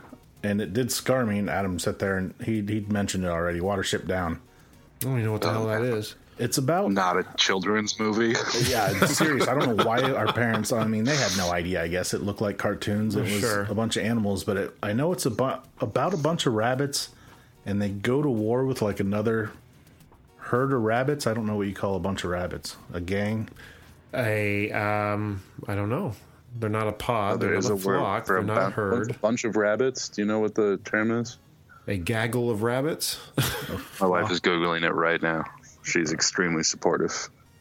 and 0.42 0.60
it 0.60 0.72
did 0.72 0.92
scar 0.92 1.24
me. 1.26 1.38
And 1.38 1.48
Adam 1.50 1.78
sat 1.78 1.98
there 1.98 2.16
and 2.18 2.34
he 2.44 2.60
he'd 2.62 2.92
mentioned 2.92 3.24
it 3.24 3.28
already. 3.28 3.60
Watership 3.60 4.06
Down. 4.06 4.40
I 5.00 5.04
don't 5.04 5.12
even 5.14 5.24
know 5.26 5.32
what 5.32 5.42
the 5.42 5.50
hell 5.52 5.66
that 5.66 5.82
is. 5.82 6.14
It's 6.38 6.58
about 6.58 6.92
Not 6.92 7.16
a 7.18 7.24
children's 7.36 7.98
movie. 7.98 8.28
yeah, 8.68 8.90
it's 8.94 9.16
serious. 9.18 9.48
I 9.48 9.54
don't 9.54 9.76
know 9.76 9.84
why 9.84 10.00
our 10.12 10.32
parents. 10.32 10.72
I 10.72 10.84
mean, 10.86 11.04
they 11.04 11.16
had 11.16 11.36
no 11.36 11.50
idea. 11.50 11.82
I 11.82 11.88
guess 11.88 12.14
it 12.14 12.22
looked 12.22 12.40
like 12.40 12.58
cartoons. 12.58 13.16
It 13.16 13.22
was 13.22 13.40
Sure. 13.40 13.62
a 13.68 13.74
bunch 13.74 13.96
of 13.96 14.04
animals, 14.04 14.44
but 14.44 14.56
it, 14.56 14.76
I 14.82 14.92
know 14.92 15.12
it's 15.12 15.26
about 15.26 15.64
about 15.80 16.14
a 16.14 16.16
bunch 16.16 16.46
of 16.46 16.54
rabbits, 16.54 17.08
and 17.66 17.82
they 17.82 17.88
go 17.88 18.22
to 18.22 18.28
war 18.30 18.64
with 18.64 18.82
like 18.82 19.00
another 19.00 19.50
herd 20.36 20.72
of 20.72 20.80
rabbits. 20.82 21.26
I 21.26 21.34
don't 21.34 21.46
know 21.46 21.56
what 21.56 21.66
you 21.66 21.74
call 21.74 21.96
a 21.96 22.00
bunch 22.00 22.22
of 22.24 22.30
rabbits. 22.30 22.76
A 22.92 23.00
gang. 23.00 23.48
A 24.14 24.70
um, 24.72 25.42
I 25.66 25.74
don't 25.74 25.90
know. 25.90 26.14
They're 26.58 26.70
not 26.70 26.88
a 26.88 26.92
pod. 26.92 27.40
There 27.40 27.50
They're 27.50 27.58
is 27.58 27.64
not 27.68 27.72
a 27.72 27.76
a 27.76 27.78
flock. 27.80 28.26
They're 28.26 28.36
a 28.38 28.44
not 28.44 28.58
a 28.58 28.66
bu- 28.68 28.72
herd. 28.72 29.20
bunch 29.20 29.44
of 29.44 29.56
rabbits. 29.56 30.08
Do 30.08 30.22
you 30.22 30.26
know 30.26 30.38
what 30.38 30.54
the 30.54 30.78
term 30.84 31.10
is? 31.10 31.36
A 31.86 31.96
gaggle 31.96 32.50
of 32.50 32.62
rabbits. 32.62 33.18
My 34.00 34.06
wife 34.06 34.30
is 34.30 34.40
googling 34.40 34.82
it 34.82 34.92
right 34.92 35.20
now. 35.22 35.44
She's 35.88 36.12
extremely 36.12 36.62
supportive. 36.62 37.30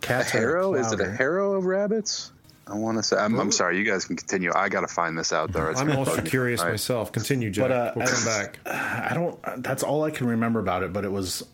Cats. 0.00 0.30
Harrow? 0.30 0.74
Is 0.74 0.92
it 0.92 1.00
a 1.00 1.04
harrow? 1.04 1.16
harrow 1.16 1.52
of 1.54 1.64
rabbits? 1.64 2.32
I 2.66 2.74
want 2.74 2.98
to 2.98 3.02
say. 3.02 3.16
I'm, 3.16 3.38
I'm 3.38 3.50
sorry. 3.50 3.78
You 3.78 3.84
guys 3.84 4.04
can 4.04 4.16
continue. 4.16 4.52
I 4.54 4.68
got 4.68 4.82
to 4.82 4.86
find 4.86 5.18
this 5.18 5.32
out 5.32 5.52
though. 5.52 5.70
It's 5.70 5.80
I'm 5.80 5.90
also 5.92 6.16
bug 6.16 6.26
curious 6.26 6.60
All 6.60 6.66
right. 6.66 6.72
myself. 6.72 7.10
Continue, 7.10 7.50
Jack. 7.50 7.64
But, 7.64 7.72
uh, 7.72 7.92
we'll 7.96 8.06
come 8.06 8.24
back. 8.24 8.58
I 8.66 9.12
don't. 9.14 9.62
That's 9.62 9.82
all 9.82 10.04
I 10.04 10.10
can 10.10 10.28
remember 10.28 10.60
about 10.60 10.82
it. 10.82 10.92
But 10.92 11.04
it 11.04 11.10
was 11.10 11.44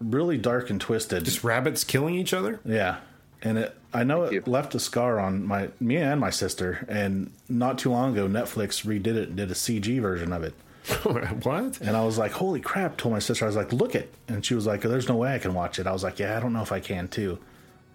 really 0.00 0.38
dark 0.38 0.70
and 0.70 0.80
twisted. 0.80 1.24
Just 1.24 1.44
rabbits 1.44 1.84
killing 1.84 2.14
each 2.16 2.34
other. 2.34 2.60
Yeah, 2.64 2.98
and 3.42 3.58
it. 3.58 3.76
I 3.94 4.02
know 4.02 4.24
it 4.24 4.32
you. 4.32 4.42
left 4.46 4.74
a 4.74 4.80
scar 4.80 5.20
on 5.20 5.46
my 5.46 5.68
me 5.78 5.96
and 5.98 6.20
my 6.20 6.30
sister. 6.30 6.84
And 6.88 7.30
not 7.48 7.78
too 7.78 7.90
long 7.90 8.12
ago, 8.12 8.26
Netflix 8.26 8.84
redid 8.84 9.16
it 9.16 9.28
and 9.28 9.36
did 9.36 9.50
a 9.50 9.54
CG 9.54 10.00
version 10.00 10.32
of 10.32 10.42
it. 10.42 10.54
what? 11.42 11.80
And 11.80 11.96
I 11.96 12.04
was 12.04 12.18
like, 12.18 12.32
"Holy 12.32 12.60
crap!" 12.60 12.96
Told 12.96 13.12
my 13.12 13.18
sister, 13.18 13.44
I 13.44 13.48
was 13.48 13.56
like, 13.56 13.72
"Look 13.72 13.94
it," 13.94 14.12
and 14.28 14.44
she 14.44 14.54
was 14.54 14.66
like, 14.66 14.82
"There's 14.82 15.08
no 15.08 15.16
way 15.16 15.34
I 15.34 15.38
can 15.38 15.54
watch 15.54 15.78
it." 15.78 15.86
I 15.86 15.92
was 15.92 16.04
like, 16.04 16.18
"Yeah, 16.18 16.36
I 16.36 16.40
don't 16.40 16.52
know 16.52 16.62
if 16.62 16.72
I 16.72 16.80
can 16.80 17.08
too." 17.08 17.38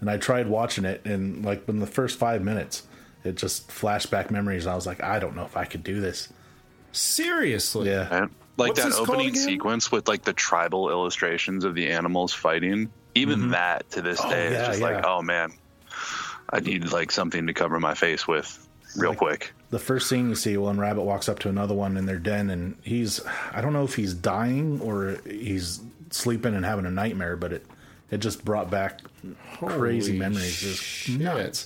And 0.02 0.10
I 0.10 0.18
tried 0.18 0.48
watching 0.48 0.84
it, 0.86 1.06
and 1.06 1.46
like 1.46 1.68
in 1.70 1.80
the 1.80 1.88
first 1.88 2.18
five 2.20 2.42
minutes, 2.44 2.84
it 3.24 3.36
just 3.36 3.70
flashback 3.70 4.32
memories. 4.32 4.68
I 4.68 4.76
was 4.76 4.86
like, 4.88 5.02
"I 5.04 5.20
don't 5.20 5.36
know 5.36 5.46
if 5.46 5.56
I 5.56 5.66
could 5.66 5.84
do 5.84 6.02
this." 6.02 6.30
Seriously? 6.92 7.90
Yeah, 7.90 8.10
Right? 8.22 8.30
Like 8.58 8.70
What's 8.76 8.84
that 8.84 8.94
opening 8.94 9.34
sequence 9.34 9.92
with 9.92 10.08
like 10.08 10.24
the 10.24 10.34
tribal 10.34 10.90
illustrations 10.90 11.64
of 11.64 11.74
the 11.74 11.90
animals 11.90 12.34
fighting. 12.34 12.92
Even 13.16 13.50
that 13.52 13.90
to 13.92 14.02
this 14.02 14.20
day 14.22 14.28
Mm-hmm. 14.28 14.54
yeah, 14.54 14.62
is 14.62 14.68
just 14.68 14.82
like, 14.82 15.06
oh 15.06 15.22
man, 15.22 15.52
I 16.50 16.60
need 16.60 16.92
like 16.92 17.12
something 17.12 17.48
to 17.48 17.54
cover 17.54 17.80
my 17.80 17.94
face 17.94 18.28
with 18.28 18.68
real 18.98 19.12
Like- 19.12 19.18
quick. 19.20 19.54
The 19.72 19.80
first 19.80 20.08
scene 20.08 20.30
you 20.30 20.36
see, 20.36 20.56
one 20.58 20.78
rabbit 20.80 21.02
walks 21.04 21.28
up 21.28 21.40
to 21.40 21.50
another 21.50 21.74
one 21.74 21.98
in 21.98 22.06
their 22.06 22.20
den, 22.20 22.50
and 22.50 22.78
he's 22.84 23.20
I 23.52 23.62
don't 23.62 23.74
know 23.74 23.84
if 23.84 23.96
he's 23.96 24.14
dying 24.14 24.80
or 24.82 25.18
he's 25.26 25.82
sleeping 26.12 26.54
and 26.56 26.64
having 26.64 26.86
a 26.86 26.92
nightmare, 26.92 27.36
but 27.36 27.52
it 27.54 27.66
it 28.12 28.18
just 28.20 28.46
brought 28.46 28.70
back 28.70 29.00
crazy 29.58 30.18
memories. 30.18 30.60
Just 30.62 30.84
Shit. 30.84 31.66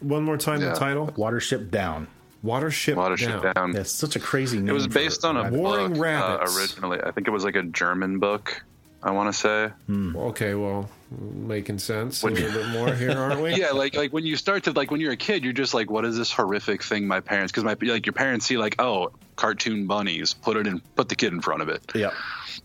One 0.00 0.22
more 0.24 0.36
time 0.36 0.60
Yeah. 0.60 0.70
the 0.70 0.78
title. 0.78 1.08
Watership 1.16 1.70
down. 1.70 2.06
Watership, 2.44 2.94
Watership 2.94 3.42
down. 3.42 3.54
down. 3.54 3.72
That's 3.72 3.90
such 3.90 4.14
a 4.14 4.20
crazy 4.20 4.58
name. 4.58 4.68
It 4.68 4.72
was 4.72 4.86
based 4.86 5.24
on 5.24 5.36
a 5.36 5.42
rabbit. 5.44 5.58
Warring 5.58 5.88
book 5.94 5.98
uh, 5.98 6.02
Rabbits. 6.02 6.58
originally. 6.58 7.00
I 7.02 7.10
think 7.10 7.26
it 7.26 7.30
was 7.32 7.44
like 7.44 7.56
a 7.56 7.64
German 7.64 8.18
book. 8.20 8.62
I 9.02 9.12
want 9.12 9.32
to 9.32 9.38
say. 9.38 9.70
Okay, 9.90 10.54
well, 10.54 10.88
making 11.10 11.78
sense 11.78 12.22
a 12.22 12.26
little 12.26 12.50
bit 12.52 12.68
more 12.72 12.92
here, 12.94 13.12
aren't 13.12 13.40
we? 13.40 13.54
yeah 13.54 13.70
like 13.70 13.94
like 13.96 14.12
when 14.12 14.26
you 14.26 14.36
start 14.36 14.64
to 14.64 14.72
like 14.72 14.90
when 14.90 15.00
you're 15.00 15.12
a 15.12 15.16
kid 15.16 15.42
you're 15.44 15.52
just 15.54 15.72
like 15.72 15.90
what 15.90 16.04
is 16.04 16.16
this 16.18 16.30
horrific 16.32 16.82
thing 16.82 17.06
my 17.06 17.20
parents 17.20 17.50
because 17.52 17.64
my 17.64 17.76
like 17.80 18.04
your 18.04 18.12
parents 18.12 18.44
see 18.44 18.58
like 18.58 18.74
oh 18.80 19.10
cartoon 19.36 19.86
bunnies 19.86 20.34
put 20.34 20.56
it 20.56 20.66
in 20.66 20.80
put 20.96 21.08
the 21.08 21.14
kid 21.14 21.32
in 21.32 21.40
front 21.40 21.62
of 21.62 21.68
it. 21.68 21.80
Yeah, 21.94 22.10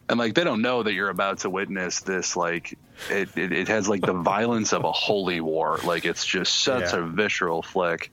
and 0.10 0.18
like 0.20 0.34
they 0.34 0.44
don't 0.44 0.62
know 0.62 0.82
that 0.84 0.94
you're 0.94 1.10
about 1.10 1.38
to 1.40 1.50
witness 1.50 2.00
this 2.02 2.36
like 2.36 2.78
it, 3.10 3.30
it, 3.38 3.52
it 3.54 3.68
has 3.70 3.88
like 3.88 4.02
the 4.02 4.13
violence 4.13 4.74
of 4.74 4.84
a 4.84 4.92
holy 4.92 5.40
war. 5.40 5.78
Like 5.86 6.04
it's 6.06 6.25
just 6.25 6.63
such 6.63 6.92
Yeah. 6.94 7.00
a 7.00 7.02
visceral 7.04 7.62
flick. 7.62 8.12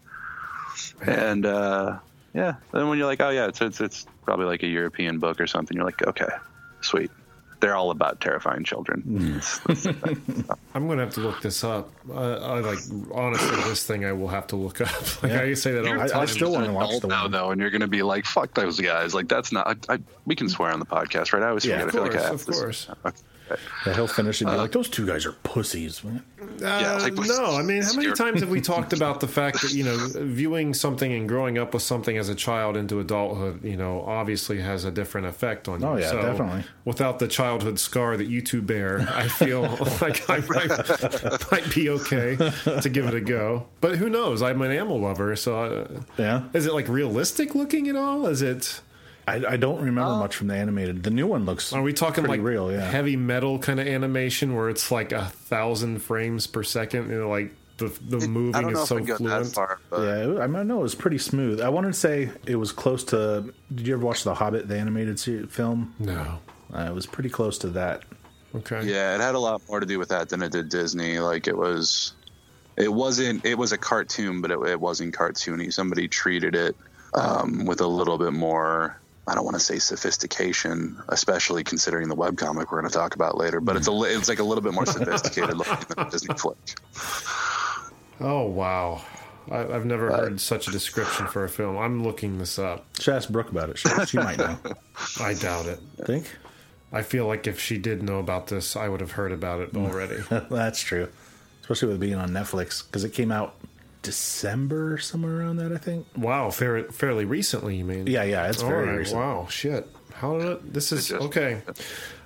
And 1.02 1.46
uh 1.46 1.98
yeah. 2.34 2.54
Then 2.72 2.88
when 2.88 2.98
you're 2.98 3.06
like 3.08 3.20
oh 3.20 3.30
yeah 3.30 3.46
it's, 3.48 3.60
it's 3.60 3.80
it's 3.80 4.06
probably 4.24 4.46
like 4.46 4.62
a 4.62 4.68
european 4.68 5.18
book 5.18 5.40
or 5.40 5.46
something 5.48 5.76
you're 5.76 5.84
like 5.86 6.06
okay 6.06 6.28
sweet 6.82 7.10
they're 7.60 7.76
all 7.76 7.90
about 7.90 8.20
terrifying 8.20 8.64
children 8.64 9.40
I'm 10.74 10.86
going 10.86 10.98
to 10.98 11.04
have 11.04 11.14
to 11.14 11.20
look 11.20 11.42
this 11.42 11.62
up. 11.64 11.90
Uh, 12.08 12.36
I 12.38 12.60
like 12.60 12.78
honestly, 13.12 13.56
this 13.68 13.84
thing 13.86 14.04
I 14.04 14.12
will 14.12 14.28
have 14.28 14.46
to 14.48 14.56
look 14.56 14.80
up. 14.80 14.88
Like 15.22 15.32
Yeah. 15.32 15.42
I 15.42 15.54
say 15.54 15.72
that 15.72 15.86
all 15.86 15.94
the 15.94 16.00
I- 16.02 16.08
time. 16.08 16.20
I 16.22 16.24
still 16.26 16.52
want 16.52 16.66
to 16.66 16.72
watch 16.72 17.00
the 17.00 17.08
now, 17.08 17.22
one. 17.22 17.30
though, 17.32 17.50
and 17.50 17.60
you're 17.60 17.70
going 17.70 17.80
to 17.80 17.86
be 17.88 18.02
like, 18.02 18.24
"Fuck 18.24 18.54
those 18.54 18.80
guys!" 18.80 19.14
Like 19.14 19.28
that's 19.28 19.52
not. 19.52 19.84
I, 19.88 19.94
I, 19.94 19.98
we 20.26 20.34
can 20.36 20.48
swear 20.48 20.70
on 20.72 20.78
the 20.78 20.86
podcast, 20.86 21.32
right? 21.32 21.42
I 21.42 21.48
always 21.48 21.64
Yeah, 21.64 21.80
forget. 21.80 21.88
of 21.88 21.88
I 21.88 21.92
feel 21.92 22.02
like 22.02 22.16
I 22.16 22.22
have 22.26 22.34
of 22.40 22.46
this- 22.46 22.60
course. 22.60 22.88
Okay. 23.50 23.60
Yeah, 23.86 23.94
he'll 23.94 24.06
finish 24.06 24.40
Uh, 24.42 24.46
and 24.46 24.54
be 24.56 24.58
like, 24.60 24.72
"Those 24.72 24.88
two 24.88 25.06
guys 25.06 25.26
are 25.26 25.32
pussies." 25.42 26.02
Yeah, 26.60 26.94
Uh, 26.96 26.98
like, 27.00 27.14
no, 27.14 27.56
I 27.56 27.62
mean, 27.62 27.82
how 27.82 27.92
many 27.94 28.04
scared. 28.04 28.16
times 28.16 28.40
have 28.40 28.50
we 28.50 28.60
talked 28.74 28.92
about 28.92 29.20
the 29.20 29.28
fact 29.28 29.62
that 29.62 29.72
you 29.72 29.84
know, 29.84 29.96
viewing 30.14 30.74
something 30.74 31.12
and 31.12 31.28
growing 31.28 31.58
up 31.58 31.72
with 31.74 31.82
something 31.82 32.16
as 32.18 32.28
a 32.28 32.34
child 32.34 32.76
into 32.76 33.00
adulthood, 33.00 33.64
you 33.64 33.76
know, 33.76 34.02
obviously 34.02 34.60
has 34.60 34.84
a 34.84 34.90
different 34.90 35.26
effect 35.26 35.68
on 35.68 35.80
you. 35.80 35.86
Oh, 35.86 35.96
yeah, 35.96 36.12
definitely. 36.12 36.64
Without 36.84 37.18
the 37.18 37.28
childhood 37.28 37.78
scar 37.78 38.16
that 38.16 38.26
you 38.26 38.40
two 38.42 38.62
bear, 38.62 39.08
I 39.14 39.28
feel 39.28 39.62
like 40.00 40.28
I 40.28 40.38
might, 40.48 41.50
might 41.52 41.74
be 41.74 41.88
okay 41.90 42.36
to 42.36 42.88
give 42.88 43.06
it 43.06 43.14
a 43.14 43.20
go. 43.20 43.66
But 43.80 43.96
who 43.96 44.08
knows? 44.10 44.42
I'm 44.42 44.60
an 44.62 44.70
animal 44.70 45.00
lover, 45.00 45.34
so 45.36 45.62
uh, 45.64 46.00
Yeah, 46.18 46.44
is 46.52 46.66
it 46.66 46.74
like 46.74 46.88
realistic 46.88 47.54
looking 47.54 47.88
at 47.88 47.96
all? 47.96 48.26
Is 48.26 48.42
it? 48.42 48.80
I, 49.30 49.52
I 49.52 49.56
don't 49.56 49.80
remember 49.82 50.16
much 50.16 50.36
from 50.36 50.48
the 50.48 50.54
animated. 50.54 51.02
The 51.02 51.10
new 51.10 51.26
one 51.26 51.44
looks. 51.44 51.72
Are 51.72 51.82
we 51.82 51.92
talking 51.92 52.24
like 52.26 52.40
real? 52.40 52.70
Yeah, 52.72 52.80
heavy 52.80 53.16
metal 53.16 53.58
kind 53.58 53.80
of 53.80 53.86
animation 53.86 54.54
where 54.56 54.68
it's 54.68 54.90
like 54.90 55.12
a 55.12 55.26
thousand 55.26 56.00
frames 56.00 56.46
per 56.46 56.62
second? 56.62 57.10
You 57.10 57.20
know, 57.20 57.28
like 57.28 57.52
the 57.78 57.86
the 58.06 58.18
I 58.24 58.26
moving 58.26 58.52
don't 58.62 58.72
know 58.72 58.78
is 58.78 58.82
if 58.82 58.88
so 58.88 58.96
we 58.96 59.02
go 59.02 59.12
that 59.14 59.18
fluent. 59.18 59.46
far, 59.54 59.78
but 59.90 60.02
yeah. 60.02 60.28
it- 60.34 60.40
I 60.40 60.46
mean, 60.46 60.66
no, 60.68 60.80
it 60.80 60.82
was 60.82 60.94
pretty 60.94 61.18
smooth. 61.18 61.60
I 61.60 61.68
want 61.68 61.86
to 61.86 61.92
say 61.92 62.30
it 62.46 62.56
was 62.56 62.72
close 62.72 63.04
to. 63.04 63.52
Did 63.74 63.86
you 63.86 63.94
ever 63.94 64.04
watch 64.04 64.24
the 64.24 64.34
Hobbit, 64.34 64.68
the 64.68 64.78
animated 64.78 65.20
film? 65.50 65.94
No. 65.98 66.38
Uh, 66.74 66.82
it 66.82 66.94
was 66.94 67.06
pretty 67.06 67.30
close 67.30 67.58
to 67.58 67.68
that. 67.70 68.02
Okay. 68.54 68.82
yeah, 68.84 69.14
it 69.14 69.20
had 69.20 69.34
a 69.34 69.38
lot 69.38 69.62
more 69.68 69.78
to 69.80 69.86
do 69.86 69.98
with 69.98 70.08
that 70.08 70.28
than 70.28 70.42
it 70.42 70.50
did 70.52 70.68
Disney. 70.68 71.18
Like 71.20 71.46
it 71.46 71.56
was, 71.56 72.14
it 72.76 72.92
wasn't. 72.92 73.44
It 73.46 73.56
was 73.56 73.70
a 73.72 73.78
cartoon, 73.78 74.40
but 74.40 74.50
it, 74.50 74.58
it 74.66 74.80
wasn't 74.80 75.14
cartoony. 75.14 75.72
Somebody 75.72 76.08
treated 76.08 76.54
it 76.56 76.76
um, 77.14 77.64
with 77.64 77.80
a 77.80 77.86
little 77.86 78.18
bit 78.18 78.32
more. 78.32 78.98
I 79.26 79.34
don't 79.34 79.44
want 79.44 79.54
to 79.56 79.60
say 79.60 79.78
sophistication, 79.78 81.00
especially 81.08 81.62
considering 81.62 82.08
the 82.08 82.16
webcomic 82.16 82.70
we're 82.70 82.80
going 82.80 82.90
to 82.90 82.90
talk 82.90 83.14
about 83.14 83.36
later. 83.36 83.60
But 83.60 83.76
it's 83.76 83.88
a 83.88 84.02
it's 84.02 84.28
like 84.28 84.38
a 84.38 84.44
little 84.44 84.62
bit 84.62 84.74
more 84.74 84.86
sophisticated 84.86 85.56
looking 85.56 85.76
than 85.88 86.06
a 86.06 86.10
Disney 86.10 86.34
flick. 86.36 86.56
Oh 88.20 88.46
wow. 88.46 89.02
I, 89.50 89.60
I've 89.60 89.86
never 89.86 90.10
heard 90.10 90.40
such 90.40 90.68
a 90.68 90.70
description 90.70 91.26
for 91.26 91.44
a 91.44 91.48
film. 91.48 91.76
I'm 91.78 92.02
looking 92.04 92.38
this 92.38 92.58
up. 92.58 92.84
Should 93.00 93.14
ask 93.14 93.28
Brooke 93.28 93.50
about 93.50 93.70
it. 93.70 93.78
She, 93.78 93.88
she 94.06 94.18
might 94.18 94.38
know. 94.38 94.58
I 95.20 95.34
doubt 95.34 95.66
it. 95.66 95.80
Think 96.04 96.30
I 96.92 97.02
feel 97.02 97.26
like 97.26 97.46
if 97.46 97.58
she 97.60 97.78
did 97.78 98.02
know 98.02 98.18
about 98.18 98.48
this, 98.48 98.76
I 98.76 98.88
would 98.88 99.00
have 99.00 99.12
heard 99.12 99.32
about 99.32 99.60
it 99.60 99.70
already. 99.76 100.22
that's 100.50 100.80
true, 100.82 101.08
especially 101.62 101.88
with 101.88 102.00
being 102.00 102.14
on 102.16 102.30
Netflix 102.30 102.84
because 102.84 103.04
it 103.04 103.12
came 103.12 103.30
out 103.32 103.54
December, 104.10 104.98
somewhere 104.98 105.38
around 105.38 105.58
that, 105.58 105.70
I 105.72 105.76
think. 105.76 106.04
Wow, 106.16 106.50
fair, 106.50 106.82
fairly 106.84 107.24
recently, 107.24 107.76
you 107.76 107.84
mean? 107.84 108.08
Yeah, 108.08 108.24
yeah, 108.24 108.48
it's 108.48 108.60
All 108.60 108.68
very 108.68 108.88
right, 108.88 108.98
recent. 108.98 109.20
Wow, 109.20 109.46
shit. 109.48 109.86
How 110.14 110.36
did 110.36 110.48
it? 110.48 110.72
This 110.74 110.90
is 110.90 111.12
okay. 111.12 111.62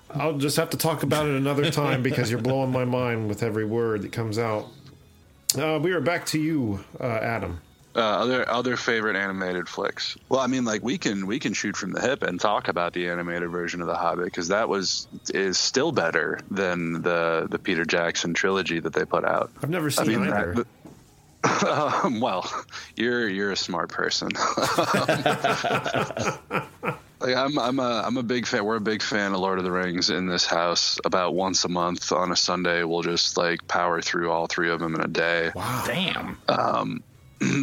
I'll 0.09 0.39
just 0.39 0.57
have 0.57 0.71
to 0.71 0.79
talk 0.79 1.03
about 1.03 1.27
it 1.27 1.35
another 1.35 1.71
time 1.71 2.03
because 2.09 2.31
you're 2.31 2.41
blowing 2.41 2.73
my 2.73 2.87
mind 2.87 3.29
with 3.29 3.43
every 3.43 3.67
word 3.67 4.01
that 4.01 4.13
comes 4.13 4.39
out. 4.39 4.67
Uh, 5.59 5.79
we 5.83 5.93
are 5.93 6.01
back 6.01 6.25
to 6.27 6.41
you, 6.41 6.83
uh, 6.99 7.05
Adam. 7.05 7.61
Uh, 7.97 8.01
other 8.01 8.49
other 8.49 8.77
favorite 8.77 9.15
animated 9.15 9.69
flicks. 9.69 10.17
Well, 10.29 10.41
I 10.41 10.49
mean, 10.49 10.65
like 10.65 10.83
we 10.83 10.99
can 10.99 11.27
we 11.27 11.39
can 11.39 11.53
shoot 11.53 11.77
from 11.77 11.93
the 11.93 12.01
hip 12.01 12.25
and 12.25 12.41
talk 12.41 12.67
about 12.67 12.93
the 12.93 13.09
animated 13.09 13.51
version 13.51 13.81
of 13.83 13.87
The 13.87 13.95
Hobbit 13.95 14.25
because 14.25 14.49
that 14.49 14.69
was 14.69 15.07
is 15.33 15.59
still 15.59 15.93
better 15.93 16.41
than 16.51 17.03
the 17.03 17.47
the 17.49 17.59
Peter 17.59 17.85
Jackson 17.85 18.35
trilogy 18.35 18.81
that 18.81 18.95
they 18.95 19.05
put 19.05 19.25
out. 19.25 19.53
I've 19.63 19.71
never 19.71 19.87
I 19.87 19.91
seen 19.91 20.07
mean, 20.09 20.33
either. 20.33 20.55
that, 20.55 20.67
um, 21.45 22.21
well, 22.21 22.51
you're 22.97 23.29
you're 23.29 23.53
a 23.53 23.57
smart 23.57 23.91
person. 23.91 24.29
like 27.21 27.35
I'm 27.37 27.59
I'm 27.59 27.79
a 27.79 28.03
I'm 28.05 28.17
a 28.17 28.23
big 28.23 28.47
fan. 28.47 28.65
We're 28.65 28.77
a 28.77 28.81
big 28.81 29.03
fan 29.03 29.33
of 29.33 29.41
Lord 29.41 29.59
of 29.59 29.65
the 29.65 29.73
Rings 29.73 30.11
in 30.11 30.27
this 30.27 30.47
house. 30.47 30.99
About 31.05 31.35
once 31.35 31.65
a 31.65 31.69
month 31.69 32.13
on 32.13 32.33
a 32.33 32.37
Sunday, 32.37 32.85
we'll 32.85 33.03
just 33.03 33.37
like 33.37 33.67
power 33.69 34.01
through 34.01 34.31
all 34.31 34.47
three 34.47 34.71
of 34.71 34.81
them 34.81 34.95
in 34.95 35.01
a 35.01 35.09
day. 35.09 35.51
Wow, 35.55 35.85
Damn. 35.87 37.03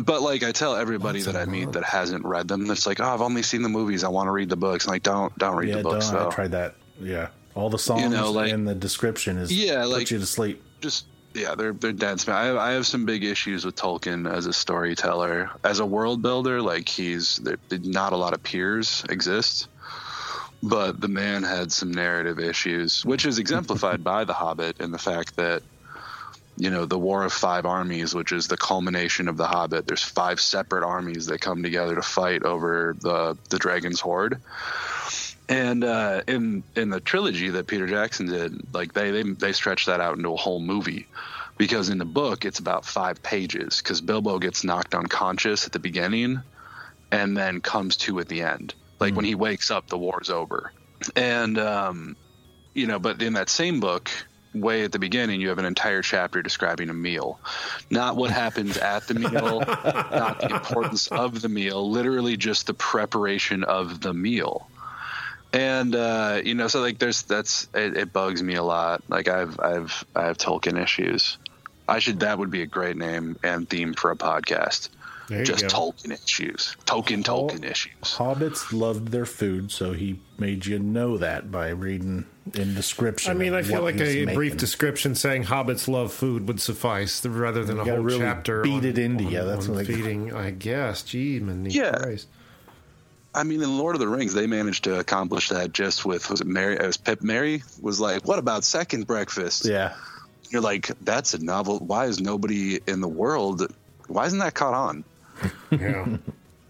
But 0.04 0.22
like 0.22 0.44
I 0.44 0.52
tell 0.52 0.76
everybody 0.76 1.22
that 1.22 1.36
I 1.36 1.46
meet 1.46 1.72
that 1.72 1.84
hasn't 1.84 2.24
read 2.24 2.48
them, 2.48 2.68
that's 2.68 2.86
like, 2.86 3.00
oh, 3.00 3.06
I've 3.06 3.22
only 3.22 3.42
seen 3.42 3.64
the 3.64 3.70
movies. 3.70 4.04
I 4.04 4.10
want 4.10 4.28
to 4.28 4.32
read 4.32 4.50
the 4.50 4.56
books. 4.58 4.86
I'm 4.86 4.92
like, 4.92 5.02
don't 5.02 5.36
don't 5.40 5.56
read 5.56 5.70
Yeah, 5.70 5.78
the 5.78 5.84
books 5.84 6.10
don't. 6.12 6.28
I 6.28 6.30
tried 6.30 6.52
that. 6.52 6.76
Yeah. 7.00 7.30
All 7.56 7.70
the 7.70 7.80
songs 7.80 8.12
know, 8.14 8.32
like- 8.32 8.52
and 8.52 8.68
the 8.68 8.76
description 8.76 9.38
is 9.38 9.52
Yeah, 9.52 9.82
put 9.84 9.90
like- 9.92 10.12
you 10.12 10.20
to 10.20 10.26
sleep. 10.26 10.62
just 10.82 11.06
yeah, 11.34 11.56
they're 11.56 11.74
they're 11.74 11.94
dead. 11.94 12.20
smack. 12.20 12.36
I 12.36 12.46
have, 12.46 12.58
I 12.58 12.72
have 12.72 12.86
some 12.86 13.06
big 13.06 13.24
issues 13.24 13.66
with 13.66 13.76
Tolkien 13.76 14.32
as 14.32 14.46
a 14.46 14.54
storyteller, 14.54 15.50
as 15.64 15.80
a 15.80 15.86
world 15.86 16.22
builder. 16.22 16.62
Like 16.62 16.90
he's 16.90 17.38
there, 17.38 17.58
not 17.72 18.14
a 18.14 18.18
lot 18.18 18.34
of 18.34 18.44
peers 18.44 19.06
exist, 19.10 19.68
but 20.62 21.00
the 21.00 21.08
man 21.08 21.44
had 21.44 21.72
some 21.72 21.92
narrative 21.92 22.40
issues, 22.40 23.06
which 23.06 23.26
is 23.26 23.40
exemplified 23.40 24.04
by 24.04 24.26
The 24.26 24.34
Hobbit 24.34 24.80
and 24.80 24.94
the 24.94 25.00
fact 25.00 25.38
that 25.38 25.64
you 26.58 26.70
know 26.70 26.86
the 26.86 27.00
War 27.00 27.24
of 27.24 27.32
Five 27.32 27.66
Armies, 27.66 28.14
which 28.14 28.32
is 28.32 28.48
the 28.48 28.58
culmination 28.58 29.28
of 29.28 29.38
The 29.38 29.48
Hobbit. 29.48 29.88
There's 29.88 30.04
five 30.04 30.42
separate 30.42 30.86
armies 30.86 31.28
that 31.28 31.40
come 31.40 31.64
together 31.64 31.96
to 31.96 32.02
fight 32.02 32.44
over 32.44 32.96
the 33.00 33.38
the 33.50 33.58
Dragon's 33.58 34.02
Hoard. 34.02 34.42
And 35.52 35.84
uh, 35.84 36.22
in 36.30 36.64
in 36.78 36.90
the 36.90 37.02
trilogy 37.02 37.50
that 37.50 37.68
Peter 37.68 37.86
Jackson 37.86 38.28
did, 38.28 38.74
like 38.74 38.94
they 38.94 39.12
they 39.12 39.24
they 39.24 39.52
stretched 39.52 39.88
that 39.88 40.00
out 40.00 40.16
into 40.16 40.30
a 40.30 40.38
whole 40.38 40.62
movie, 40.62 41.08
because 41.58 41.90
in 41.90 41.98
the 41.98 42.06
book 42.06 42.46
it's 42.46 42.60
about 42.60 42.86
five 42.86 43.22
pages. 43.22 43.82
Because 43.82 44.00
Bilbo 44.00 44.40
gets 44.40 44.64
knocked 44.64 44.96
unconscious 44.96 45.66
at 45.66 45.74
the 45.74 45.80
beginning, 45.80 46.40
and 47.12 47.36
then 47.36 47.60
comes 47.60 47.98
to 47.98 48.20
at 48.20 48.30
the 48.30 48.44
end. 48.44 48.74
Like 49.02 49.14
when 49.14 49.26
he 49.26 49.36
wakes 49.36 49.72
up, 49.72 49.88
the 49.88 49.98
war's 49.98 50.30
over. 50.30 50.72
And 51.18 51.60
um, 51.60 52.16
you 52.74 52.88
know, 52.88 52.98
but 52.98 53.22
in 53.22 53.34
that 53.34 53.50
same 53.50 53.82
book, 53.82 54.10
way 54.54 54.86
at 54.86 54.94
the 54.94 55.00
beginning, 55.00 55.42
you 55.42 55.50
have 55.50 55.60
an 55.60 55.66
entire 55.66 56.02
chapter 56.02 56.42
describing 56.42 56.90
a 56.90 56.94
meal, 56.94 57.42
not 57.90 58.16
what 58.16 58.32
happens 58.32 58.78
at 58.78 59.06
the 59.10 59.16
meal, 59.16 59.60
not 59.60 60.40
the 60.40 60.56
importance 60.56 61.08
of 61.08 61.42
the 61.42 61.50
meal, 61.50 61.92
literally 61.92 62.38
just 62.38 62.68
the 62.68 62.74
preparation 62.74 63.66
of 63.66 64.00
the 64.00 64.14
meal 64.14 64.70
and 65.54 65.96
uh, 65.96 66.42
you 66.44 66.54
know, 66.56 66.68
so 66.68 66.80
like 66.82 67.00
there's 67.00 67.24
that's 67.24 67.68
it, 67.74 67.98
it 67.98 68.14
bugs 68.14 68.42
me 68.44 68.56
a 68.56 68.64
lot. 68.64 69.04
Like 69.10 69.28
I've 69.28 69.60
I've 69.60 70.06
I 70.16 70.26
have 70.26 70.38
Tolkien 70.38 70.82
issues. 70.82 71.38
I 71.88 72.00
should 72.00 72.20
that 72.22 72.38
would 72.40 72.52
be 72.52 72.62
a 72.62 72.68
great 72.68 72.96
name 72.98 73.38
and 73.44 73.70
theme 73.70 73.94
for 73.94 74.12
a 74.12 74.16
podcast. 74.16 74.90
Just 75.44 75.62
go. 75.62 75.68
Tolkien 75.70 76.12
issues, 76.12 76.76
Tolkien 76.86 77.24
Tolkien 77.24 77.64
issues. 77.64 77.94
Hobbits 78.02 78.74
loved 78.78 79.10
their 79.10 79.26
food, 79.26 79.72
so 79.72 79.94
he 79.94 80.20
made 80.38 80.66
you 80.66 80.78
know 80.78 81.18
that 81.18 81.50
by 81.50 81.70
reading 81.70 82.26
in 82.54 82.74
description. 82.76 83.32
I 83.32 83.36
mean, 83.36 83.54
I 83.54 83.62
feel 83.62 83.82
like 83.82 83.96
he's 83.96 84.28
a 84.28 84.34
brief 84.34 84.58
description 84.58 85.16
saying 85.16 85.46
hobbits 85.46 85.88
love 85.88 86.12
food 86.12 86.50
would 86.50 86.60
suffice 86.60 87.26
rather 87.26 87.64
than 87.64 87.80
a 87.80 87.86
whole 87.86 88.00
really 88.00 88.20
chapter. 88.20 88.62
beat 88.62 88.74
on- 88.80 88.86
it 88.86 88.98
into 88.98 89.24
on- 89.26 89.32
you. 89.32 89.46
That's 89.46 89.70
on 89.70 89.76
like- 89.76 89.88
feeding. 89.88 90.34
I 90.36 90.52
guess. 90.52 91.02
Gee, 91.04 91.40
man, 91.40 91.66
Yeah. 91.70 91.92
Christ. 91.98 92.28
I 93.34 93.44
mean, 93.44 93.62
in 93.62 93.78
Lord 93.78 93.96
of 93.96 94.00
the 94.02 94.08
Rings, 94.08 94.34
they 94.34 94.48
managed 94.48 94.84
to 94.86 95.00
accomplish 95.00 95.50
that 95.50 95.72
just 95.72 96.06
with 96.06 96.30
was 96.30 96.42
it 96.42 96.48
Merry? 96.48 96.76
It 96.76 96.86
was 96.86 96.98
Pip. 96.98 97.22
Merry 97.22 97.64
was 97.82 98.00
like, 98.00 98.28
"What 98.28 98.40
about 98.40 98.64
second 98.64 99.08
breakfast?" 99.08 99.66
Yeah. 99.66 99.94
You're 100.50 100.62
like, 100.62 100.92
"That's 101.02 101.34
a 101.34 101.44
novel. 101.44 101.80
Why 101.80 102.06
is 102.06 102.20
nobody 102.20 102.80
in 102.88 103.00
the 103.00 103.08
world? 103.08 103.74
Why 104.08 104.26
isn't 104.26 104.40
that 104.40 104.54
caught 104.54 104.74
on?" 104.74 105.04
Yeah. 105.72 106.18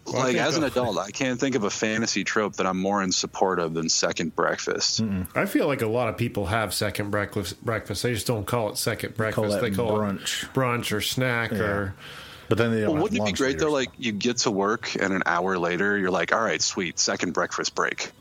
Well, 0.05 0.23
like 0.23 0.35
as 0.35 0.55
an 0.55 0.61
the- 0.61 0.67
adult, 0.67 0.97
I 0.97 1.11
can't 1.11 1.39
think 1.39 1.55
of 1.55 1.63
a 1.63 1.69
fantasy 1.69 2.23
trope 2.23 2.55
that 2.57 2.65
I'm 2.65 2.79
more 2.79 3.01
in 3.03 3.11
support 3.11 3.59
of 3.59 3.73
than 3.75 3.87
second 3.87 4.35
breakfast. 4.35 5.01
I 5.35 5.45
feel 5.45 5.67
like 5.67 5.81
a 5.83 5.87
lot 5.87 6.09
of 6.09 6.17
people 6.17 6.47
have 6.47 6.73
second 6.73 7.11
breakfast. 7.11 7.63
Breakfast. 7.63 8.03
They 8.03 8.13
just 8.13 8.27
don't 8.27 8.45
call 8.45 8.69
it 8.69 8.77
second 8.77 9.15
breakfast. 9.15 9.51
that 9.51 9.61
they 9.61 9.71
call 9.71 10.01
it 10.01 10.15
brunch. 10.17 10.43
it 10.43 10.53
brunch 10.53 10.91
or 10.91 11.01
snack 11.01 11.53
or. 11.53 11.93
But 12.51 12.57
then 12.57 12.71
they 12.71 12.81
don't 12.81 12.87
Well, 12.87 12.95
have 12.95 13.03
wouldn't 13.03 13.21
it 13.21 13.25
be 13.31 13.37
great 13.37 13.59
though? 13.59 13.71
Like 13.71 13.91
you 13.97 14.11
get 14.11 14.39
to 14.39 14.51
work 14.51 14.93
and 14.99 15.13
an 15.13 15.23
hour 15.25 15.57
later, 15.57 15.97
you're 15.97 16.11
like, 16.11 16.33
"All 16.33 16.41
right, 16.41 16.61
sweet, 16.61 16.99
second 16.99 17.31
breakfast 17.33 17.75
break." 17.75 18.11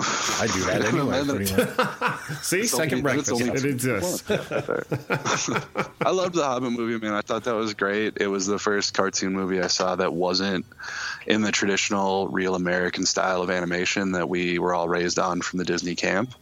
I 0.00 0.48
do 0.50 0.60
that 0.64 0.82
anyway. 0.86 1.22
Pretty 1.26 1.52
it's- 1.52 1.76
much. 1.76 2.20
See, 2.42 2.60
It's 2.60 2.70
second 2.70 3.06
only- 3.06 3.18
it's 3.18 3.28
breakfast. 3.28 3.42
only 3.42 3.58
It 3.58 3.64
exists. 3.66 4.30
I 6.00 6.10
loved 6.10 6.34
the 6.34 6.42
Hobbit 6.42 6.72
movie, 6.72 6.98
man. 7.04 7.12
I 7.14 7.20
thought 7.20 7.44
that 7.44 7.54
was 7.54 7.74
great. 7.74 8.16
It 8.18 8.28
was 8.28 8.46
the 8.46 8.58
first 8.58 8.94
cartoon 8.94 9.34
movie 9.34 9.60
I 9.60 9.66
saw 9.66 9.96
that 9.96 10.14
wasn't 10.14 10.64
in 11.26 11.42
the 11.42 11.52
traditional 11.52 12.28
real 12.28 12.54
American 12.54 13.04
style 13.04 13.42
of 13.42 13.50
animation 13.50 14.12
that 14.12 14.30
we 14.30 14.58
were 14.58 14.72
all 14.74 14.88
raised 14.88 15.18
on 15.18 15.42
from 15.42 15.58
the 15.58 15.66
Disney 15.66 15.96
camp. 15.96 16.34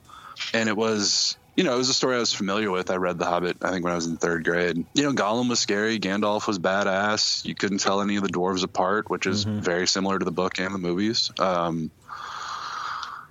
And 0.55 0.69
it 0.69 0.77
was, 0.77 1.37
you 1.59 1.65
know, 1.65 1.75
it 1.75 1.79
was 1.79 1.89
a 1.89 1.95
story 1.95 2.15
I 2.15 2.21
was 2.21 2.33
familiar 2.33 2.71
with. 2.71 2.89
I 2.89 2.95
read 2.99 3.19
The 3.19 3.25
Hobbit, 3.25 3.57
I 3.63 3.73
think, 3.73 3.83
when 3.83 3.93
I 3.93 3.97
was 3.97 4.07
in 4.07 4.17
third 4.17 4.45
grade. 4.45 4.87
You 4.95 5.03
know, 5.03 5.13
Gollum 5.13 5.49
was 5.49 5.59
scary. 5.59 5.99
Gandalf 5.99 6.47
was 6.47 6.57
badass. 6.57 7.45
You 7.45 7.57
couldn't 7.57 7.79
tell 7.79 8.01
any 8.01 8.15
of 8.15 8.23
the 8.23 8.29
dwarves 8.29 8.63
apart, 8.63 9.11
which 9.11 9.27
is 9.27 9.43
very 9.43 9.89
similar 9.89 10.21
to 10.21 10.25
the 10.25 10.31
book 10.31 10.61
and 10.61 10.73
the 10.73 10.79
movies. 10.79 11.33
Um, 11.37 11.91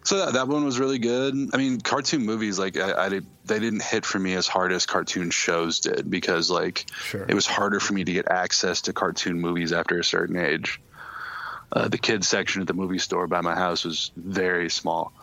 so 0.03 0.17
that, 0.25 0.33
that 0.33 0.49
one 0.49 0.65
was 0.65 0.77
really 0.77 0.99
good. 0.99 1.35
I 1.53 1.57
mean, 1.57 1.79
cartoon 1.79 2.25
movies 2.25 2.59
like 2.59 2.75
I, 2.75 3.05
I 3.05 3.07
did, 3.07 3.25
they 3.45 3.59
didn't 3.59 3.83
hit 3.83 4.05
for 4.05 4.19
me 4.19 4.33
as 4.33 4.45
hard 4.45 4.73
as 4.73 4.85
cartoon 4.85 5.29
shows 5.29 5.79
did 5.79 6.11
because 6.11 6.49
like 6.51 6.85
Sure. 7.03 7.25
it 7.29 7.33
was 7.33 7.45
harder 7.45 7.79
for 7.79 7.93
me 7.93 8.03
to 8.03 8.11
get 8.11 8.27
access 8.29 8.81
to 8.81 8.93
cartoon 8.93 9.39
movies 9.39 9.71
after 9.71 9.97
a 9.99 10.03
certain 10.03 10.35
age. 10.35 10.81
Uh, 11.71 11.87
the 11.87 11.97
kids 11.97 12.27
section 12.27 12.59
at 12.61 12.67
the 12.67 12.73
movie 12.73 12.99
store 12.99 13.25
by 13.27 13.39
my 13.39 13.55
house 13.55 13.85
was 13.85 14.11
very 14.17 14.69
small, 14.69 15.13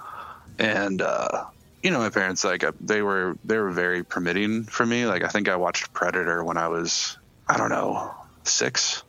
and 0.58 1.02
uh, 1.02 1.44
you 1.84 1.90
know 1.90 1.98
my 1.98 2.08
parents 2.08 2.42
like 2.44 2.64
uh, 2.64 2.72
they 2.80 3.02
were 3.02 3.36
they 3.44 3.58
were 3.58 3.70
very 3.70 4.02
permitting 4.02 4.64
for 4.64 4.84
me. 4.86 5.06
Like 5.06 5.22
I 5.22 5.28
think 5.28 5.48
I 5.48 5.56
watched 5.56 5.92
Predator 5.92 6.42
when 6.42 6.56
I 6.56 6.68
was 6.68 7.18
I 7.46 7.58
don't 7.58 7.68
know 7.68 8.12
six. 8.42 9.04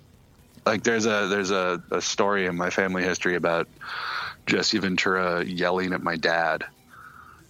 Like 0.66 0.84
there's 0.84 1.06
a 1.06 1.28
there's 1.28 1.52
a, 1.52 1.82
a 1.90 2.02
story 2.02 2.46
in 2.46 2.58
my 2.58 2.70
family 2.70 3.02
history 3.02 3.36
about 3.36 3.70
Jesse 4.46 4.78
Ventura 4.78 5.44
yelling 5.46 5.94
at 5.94 6.04
my 6.04 6.18
dad 6.18 6.66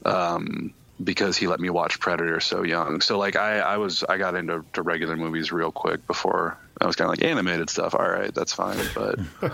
um, 0.05 0.75
because 1.03 1.37
he 1.37 1.47
let 1.47 1.59
me 1.59 1.71
watch 1.71 1.99
Predator 1.99 2.39
so 2.39 2.61
young. 2.61 3.01
So 3.01 3.17
like 3.17 3.35
I, 3.35 3.59
I 3.59 3.77
was 3.77 4.03
I 4.03 4.19
got 4.19 4.35
into 4.35 4.63
to 4.73 4.83
regular 4.83 5.15
movies 5.15 5.51
real 5.51 5.71
quick 5.71 6.05
before 6.05 6.55
I 6.79 6.85
was 6.85 6.95
kind 6.95 7.09
of 7.09 7.17
like 7.17 7.23
animated 7.23 7.71
stuff. 7.71 7.95
All 7.95 8.07
right, 8.07 8.33
that's 8.33 8.53
fine, 8.53 8.77
but 8.93 9.17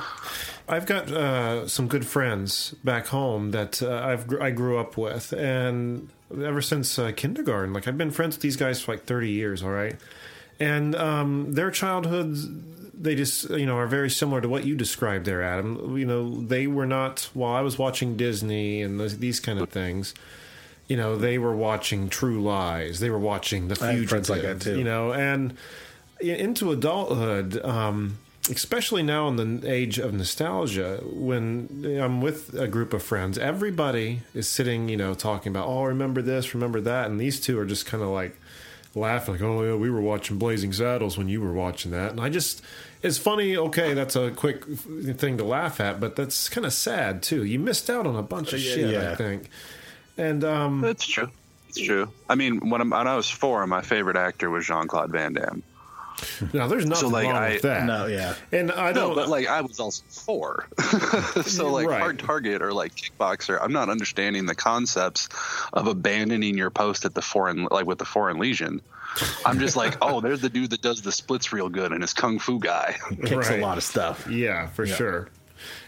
I've 0.67 0.85
got 0.85 1.11
uh, 1.11 1.67
some 1.67 1.87
good 1.87 2.05
friends 2.05 2.73
back 2.83 3.07
home 3.07 3.51
that 3.51 3.81
uh, 3.81 4.01
I've 4.03 4.27
gr- 4.27 4.41
I 4.41 4.51
grew 4.51 4.77
up 4.77 4.97
with, 4.97 5.33
and 5.33 6.09
ever 6.31 6.61
since 6.61 6.97
uh, 6.97 7.11
kindergarten, 7.11 7.73
like 7.73 7.87
I've 7.87 7.97
been 7.97 8.11
friends 8.11 8.35
with 8.37 8.41
these 8.41 8.55
guys 8.57 8.81
for 8.81 8.93
like 8.93 9.03
thirty 9.05 9.29
years. 9.31 9.63
All 9.63 9.71
right, 9.71 9.95
and 10.59 10.95
um, 10.95 11.53
their 11.53 11.71
childhoods, 11.71 12.47
they 12.93 13.15
just 13.15 13.49
you 13.49 13.65
know 13.65 13.75
are 13.77 13.87
very 13.87 14.09
similar 14.09 14.39
to 14.41 14.47
what 14.49 14.63
you 14.65 14.75
described 14.75 15.25
there, 15.25 15.41
Adam. 15.43 15.97
You 15.97 16.05
know, 16.05 16.41
they 16.41 16.67
were 16.67 16.85
not 16.85 17.29
while 17.33 17.53
I 17.53 17.61
was 17.61 17.77
watching 17.77 18.15
Disney 18.15 18.81
and 18.81 18.99
those, 18.99 19.17
these 19.17 19.39
kind 19.39 19.59
of 19.59 19.69
things. 19.69 20.13
You 20.87 20.97
know, 20.97 21.15
they 21.15 21.37
were 21.37 21.55
watching 21.55 22.09
True 22.09 22.41
Lies. 22.41 22.99
They 22.99 23.09
were 23.09 23.19
watching 23.19 23.69
The 23.69 23.77
I 23.81 23.85
have 23.87 23.95
Fugitive. 23.95 24.09
friends 24.09 24.29
like 24.29 24.41
that, 24.41 24.59
too. 24.61 24.77
You 24.77 24.83
know, 24.83 25.13
and 25.13 25.55
into 26.19 26.69
adulthood, 26.71 27.63
um, 27.63 28.17
especially 28.49 29.03
now 29.03 29.27
in 29.27 29.35
the 29.35 29.71
age 29.71 29.97
of 29.99 30.13
nostalgia, 30.13 30.99
when 31.03 31.85
I'm 32.01 32.21
with 32.21 32.53
a 32.53 32.67
group 32.67 32.93
of 32.93 33.03
friends, 33.03 33.37
everybody 33.37 34.21
is 34.33 34.47
sitting, 34.47 34.89
you 34.89 34.97
know, 34.97 35.13
talking 35.13 35.51
about, 35.51 35.67
oh, 35.67 35.83
remember 35.83 36.21
this, 36.21 36.53
remember 36.53 36.81
that, 36.81 37.09
and 37.09 37.19
these 37.19 37.39
two 37.39 37.59
are 37.59 37.65
just 37.65 37.85
kind 37.85 38.03
of 38.03 38.09
like 38.09 38.39
laughing, 38.95 39.35
like, 39.35 39.43
oh 39.43 39.63
yeah, 39.63 39.75
we 39.75 39.89
were 39.89 40.01
watching 40.01 40.37
Blazing 40.37 40.73
Saddles 40.73 41.17
when 41.17 41.29
you 41.29 41.41
were 41.41 41.53
watching 41.53 41.91
that, 41.91 42.11
and 42.11 42.19
I 42.19 42.29
just. 42.29 42.61
It's 43.03 43.17
funny, 43.17 43.57
okay, 43.57 43.95
that's 43.95 44.15
a 44.15 44.29
quick 44.29 44.63
thing 44.63 45.39
to 45.39 45.43
laugh 45.43 45.79
at, 45.79 45.99
but 45.99 46.15
that's 46.15 46.49
kind 46.49 46.67
of 46.67 46.71
sad 46.71 47.23
too. 47.23 47.43
You 47.43 47.57
missed 47.57 47.89
out 47.89 48.05
on 48.05 48.15
a 48.15 48.21
bunch 48.21 48.53
of 48.53 48.59
shit, 48.59 48.95
I 48.95 49.15
think. 49.15 49.49
And 50.19 50.43
um, 50.43 50.83
it's 50.83 51.07
true. 51.07 51.27
It's 51.69 51.79
true. 51.79 52.11
I 52.29 52.35
mean, 52.35 52.69
when, 52.69 52.79
I'm, 52.79 52.91
when 52.91 53.07
I 53.07 53.15
was 53.15 53.27
four, 53.27 53.65
my 53.65 53.81
favorite 53.81 54.17
actor 54.17 54.51
was 54.51 54.67
Jean 54.67 54.87
Claude 54.87 55.09
Van 55.09 55.33
Damme. 55.33 55.63
Now, 56.53 56.67
there's 56.67 56.85
nothing 56.85 57.11
like, 57.11 57.25
wrong 57.27 57.35
I- 57.35 57.49
with 57.53 57.61
that. 57.63 57.85
No, 57.85 58.05
yeah. 58.07 58.35
And 58.51 58.71
I 58.71 58.91
No, 58.91 59.07
don't. 59.07 59.15
but 59.15 59.27
like 59.29 59.47
I 59.47 59.61
was 59.61 59.79
also 59.79 60.03
four, 60.09 60.67
so 61.45 61.71
like 61.71 61.87
Right. 61.87 61.99
hard 62.01 62.19
target 62.19 62.61
or 62.61 62.73
like 62.73 62.95
kickboxer. 62.95 63.57
I'm 63.61 63.73
not 63.73 63.89
understanding 63.89 64.45
the 64.45 64.55
concepts 64.55 65.29
of 65.73 65.87
abandoning 65.87 66.57
your 66.57 66.69
post 66.69 67.05
at 67.05 67.13
the 67.13 67.21
foreign, 67.21 67.67
like 67.71 67.85
with 67.85 67.97
the 67.97 68.05
foreign 68.05 68.37
legion. 68.39 68.81
I'm 69.45 69.59
just 69.59 69.75
like, 69.75 69.97
oh, 70.01 70.21
there's 70.21 70.41
the 70.41 70.49
dude 70.49 70.69
that 70.71 70.81
does 70.81 71.01
the 71.01 71.11
splits 71.11 71.51
real 71.51 71.69
good 71.69 71.91
and 71.91 72.03
is 72.03 72.13
kung 72.13 72.39
fu 72.39 72.59
guy. 72.59 72.95
Kicks 73.23 73.49
Right. 73.49 73.59
a 73.59 73.61
lot 73.61 73.77
of 73.77 73.83
stuff. 73.83 74.27
Yeah, 74.29 74.67
for 74.67 74.85
sure. 74.87 75.29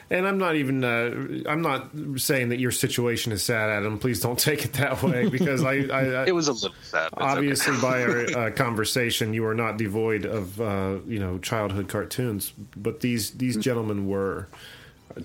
And 0.09 0.27
I'm 0.27 0.37
not 0.37 0.55
even. 0.55 0.83
Uh, 0.83 1.49
I'm 1.49 1.61
not 1.61 1.89
saying 2.17 2.49
that 2.49 2.59
your 2.59 2.71
situation 2.71 3.31
is 3.31 3.41
sad, 3.41 3.69
Adam. 3.69 3.97
Please 3.99 4.19
don't 4.21 4.37
take 4.37 4.65
it 4.65 4.73
that 4.73 5.01
way, 5.01 5.27
because 5.29 5.63
I. 5.63 5.71
I, 5.71 5.99
I 6.23 6.25
It 6.27 6.35
was 6.35 6.47
a 6.47 6.53
little 6.53 6.73
sad. 6.81 7.09
but 7.13 7.23
it's 7.23 7.31
okay. 7.31 7.31
obviously, 7.37 7.81
by 7.81 8.03
our 8.03 8.37
uh, 8.47 8.51
conversation, 8.51 9.33
you 9.33 9.45
are 9.45 9.55
not 9.55 9.77
devoid 9.77 10.25
of 10.25 10.59
uh, 10.61 10.97
you 11.07 11.19
know 11.19 11.37
childhood 11.39 11.87
cartoons, 11.87 12.53
but 12.75 12.99
these 12.99 13.31
these 13.31 13.57
gentlemen 13.57 14.07
were 14.07 14.47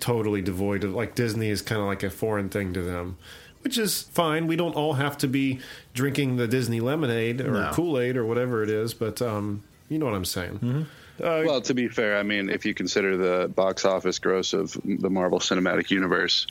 totally 0.00 0.42
devoid 0.42 0.84
of. 0.84 0.94
Like 0.94 1.14
Disney 1.14 1.48
is 1.48 1.60
kind 1.62 1.80
of 1.80 1.86
like 1.86 2.02
a 2.02 2.10
foreign 2.10 2.48
thing 2.48 2.72
to 2.74 2.82
them. 2.82 3.18
Which 3.62 3.76
is 3.76 4.02
fine. 4.02 4.46
We 4.46 4.54
don't 4.54 4.76
all 4.76 4.94
have 4.94 5.18
to 5.18 5.26
be 5.26 5.58
drinking 5.92 6.36
the 6.36 6.46
Disney 6.46 6.78
lemonade 6.80 7.40
or 7.40 7.50
No. 7.50 7.70
Kool 7.74 7.98
Aid 7.98 8.16
or 8.16 8.24
whatever 8.24 8.62
it 8.62 8.70
is, 8.70 8.94
but 8.94 9.20
um, 9.20 9.64
you 9.88 9.98
know 9.98 10.06
what 10.06 10.14
I'm 10.14 10.24
saying. 10.24 10.86
Uh, 11.20 11.42
well, 11.46 11.61
to 11.62 11.74
be 11.74 11.88
fair, 11.88 12.16
I 12.16 12.22
mean, 12.22 12.48
if 12.50 12.64
you 12.64 12.74
consider 12.74 13.16
the 13.16 13.48
box 13.48 13.85
office 13.85 14.18
gross 14.18 14.52
of 14.52 14.76
the 14.85 15.11
Marvel 15.11 15.38
Cinematic 15.40 15.90
Universe, 15.90 16.46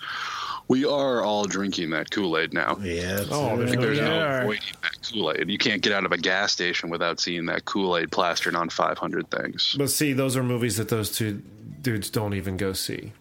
we 0.67 0.83
are 0.85 1.23
all 1.23 1.45
drinking 1.45 1.91
that 1.91 2.11
Kool 2.11 2.37
Aid 2.37 2.53
now. 2.53 2.77
Yeah. 2.81 3.21
it's- 3.21 3.27
Oh, 3.31 3.55
Like, 3.55 3.79
there's 3.79 3.99
no 3.99 4.05
yeah. 4.17 4.41
avoiding 4.41 4.63
that 4.81 4.97
Kool 5.13 5.31
Aid. 5.31 5.49
You 5.49 5.57
can't 5.57 5.81
get 5.81 5.93
out 5.93 6.05
of 6.05 6.11
a 6.11 6.17
gas 6.17 6.51
station 6.51 6.89
without 6.89 7.19
seeing 7.21 7.45
that 7.45 7.63
Kool 7.65 7.95
Aid 7.97 8.11
plastered 8.11 8.55
on 8.55 8.69
500 8.69 9.31
things. 9.31 9.75
But 9.77 9.89
see, 9.89 10.11
those 10.13 10.35
are 10.35 10.43
movies 10.43 10.75
that 10.77 10.89
those 10.89 11.11
two 11.15 11.41
dudes 11.81 12.09
don't 12.09 12.33
even 12.33 12.57
go 12.57 12.73
see. 12.73 13.13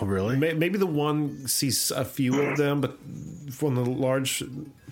Oh, 0.00 0.06
really? 0.06 0.36
Maybe 0.36 0.78
the 0.78 0.86
one 0.86 1.46
sees 1.46 1.90
a 1.90 2.04
few 2.06 2.40
of 2.40 2.56
them, 2.56 2.80
but 2.80 2.98
from 3.52 3.74
the 3.74 3.84
large 3.84 4.42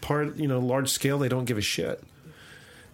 part, 0.02 0.36
you 0.36 0.46
know, 0.46 0.58
large 0.60 0.90
scale, 0.90 1.18
they 1.18 1.28
don't 1.30 1.46
give 1.46 1.56
a 1.58 1.62
shit. 1.62 2.02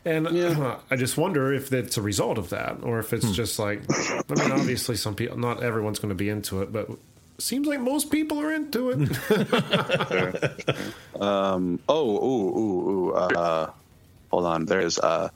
And 0.08 0.26
I 0.90 0.96
just 0.96 1.18
wonder 1.18 1.52
if 1.52 1.68
that's 1.68 1.98
a 1.98 2.02
result 2.02 2.38
of 2.38 2.48
that, 2.50 2.78
or 2.82 2.98
if 2.98 3.12
it's 3.12 3.30
just 3.32 3.58
like, 3.58 3.82
I 3.90 4.22
mean, 4.34 4.52
obviously, 4.52 4.96
some 4.96 5.14
people, 5.14 5.36
not 5.38 5.62
everyone's 5.62 5.98
going 5.98 6.08
to 6.08 6.14
be 6.14 6.30
into 6.30 6.62
it, 6.62 6.72
but 6.72 6.88
seems 7.38 7.66
like 7.66 7.80
most 7.80 8.10
people 8.10 8.40
are 8.40 8.52
into 8.52 8.90
it. 8.90 9.00
um, 11.20 11.78
Oh, 11.88 12.16
ooh, 12.16 12.58
ooh, 12.58 12.90
ooh. 12.90 13.12
Uh, 13.12 13.70
hold 14.30 14.46
on. 14.46 14.64
There's 14.64 14.98
uh, 14.98 15.28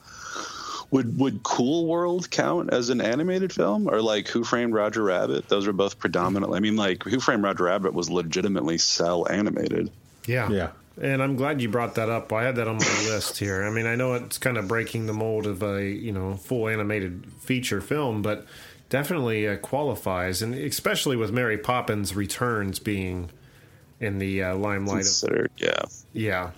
would 0.90 1.18
would 1.18 1.42
Cool 1.42 1.86
World 1.86 2.30
count 2.30 2.72
as 2.72 2.88
an 2.90 3.00
animated 3.00 3.52
film, 3.52 3.88
or 3.88 4.00
like 4.00 4.28
Who 4.28 4.42
Framed 4.42 4.72
Roger 4.74 5.02
Rabbit? 5.02 5.48
Those 5.48 5.66
are 5.66 5.72
both 5.72 5.98
predominantly. 5.98 6.56
I 6.56 6.60
mean, 6.60 6.76
like 6.76 7.02
Who 7.02 7.20
Framed 7.20 7.42
Roger 7.42 7.64
Rabbit 7.64 7.92
was 7.94 8.10
legitimately 8.10 8.78
cel 8.78 9.28
animated. 9.28 9.90
yeah. 10.26 10.48
Yeah. 10.50 10.70
And 11.00 11.22
I'm 11.22 11.36
glad 11.36 11.60
you 11.62 11.68
brought 11.68 11.94
that 11.94 12.08
up. 12.10 12.32
I 12.32 12.42
had 12.44 12.56
that 12.56 12.68
on 12.68 12.76
my 12.76 13.02
list 13.08 13.38
here. 13.38 13.62
I 13.64 13.70
mean, 13.70 13.86
I 13.86 13.94
know 13.94 14.14
it's 14.14 14.38
kind 14.38 14.58
of 14.58 14.68
breaking 14.68 15.06
the 15.06 15.12
mold 15.12 15.46
of 15.46 15.62
a 15.62 15.84
you 15.84 16.12
know 16.12 16.34
full 16.36 16.68
animated 16.68 17.26
feature 17.40 17.80
film, 17.80 18.22
but 18.22 18.46
definitely 18.90 19.48
uh, 19.48 19.56
qualifies, 19.56 20.42
and 20.42 20.54
especially 20.54 21.16
with 21.16 21.32
Mary 21.32 21.56
Poppins 21.58 22.14
Returns 22.14 22.78
being 22.78 23.30
in 24.00 24.18
the 24.18 24.42
uh, 24.42 24.54
limelight. 24.56 25.00
Of, 25.00 25.06
Considered, 25.06 25.50
yeah. 25.56 25.82
yeah, 26.12 26.50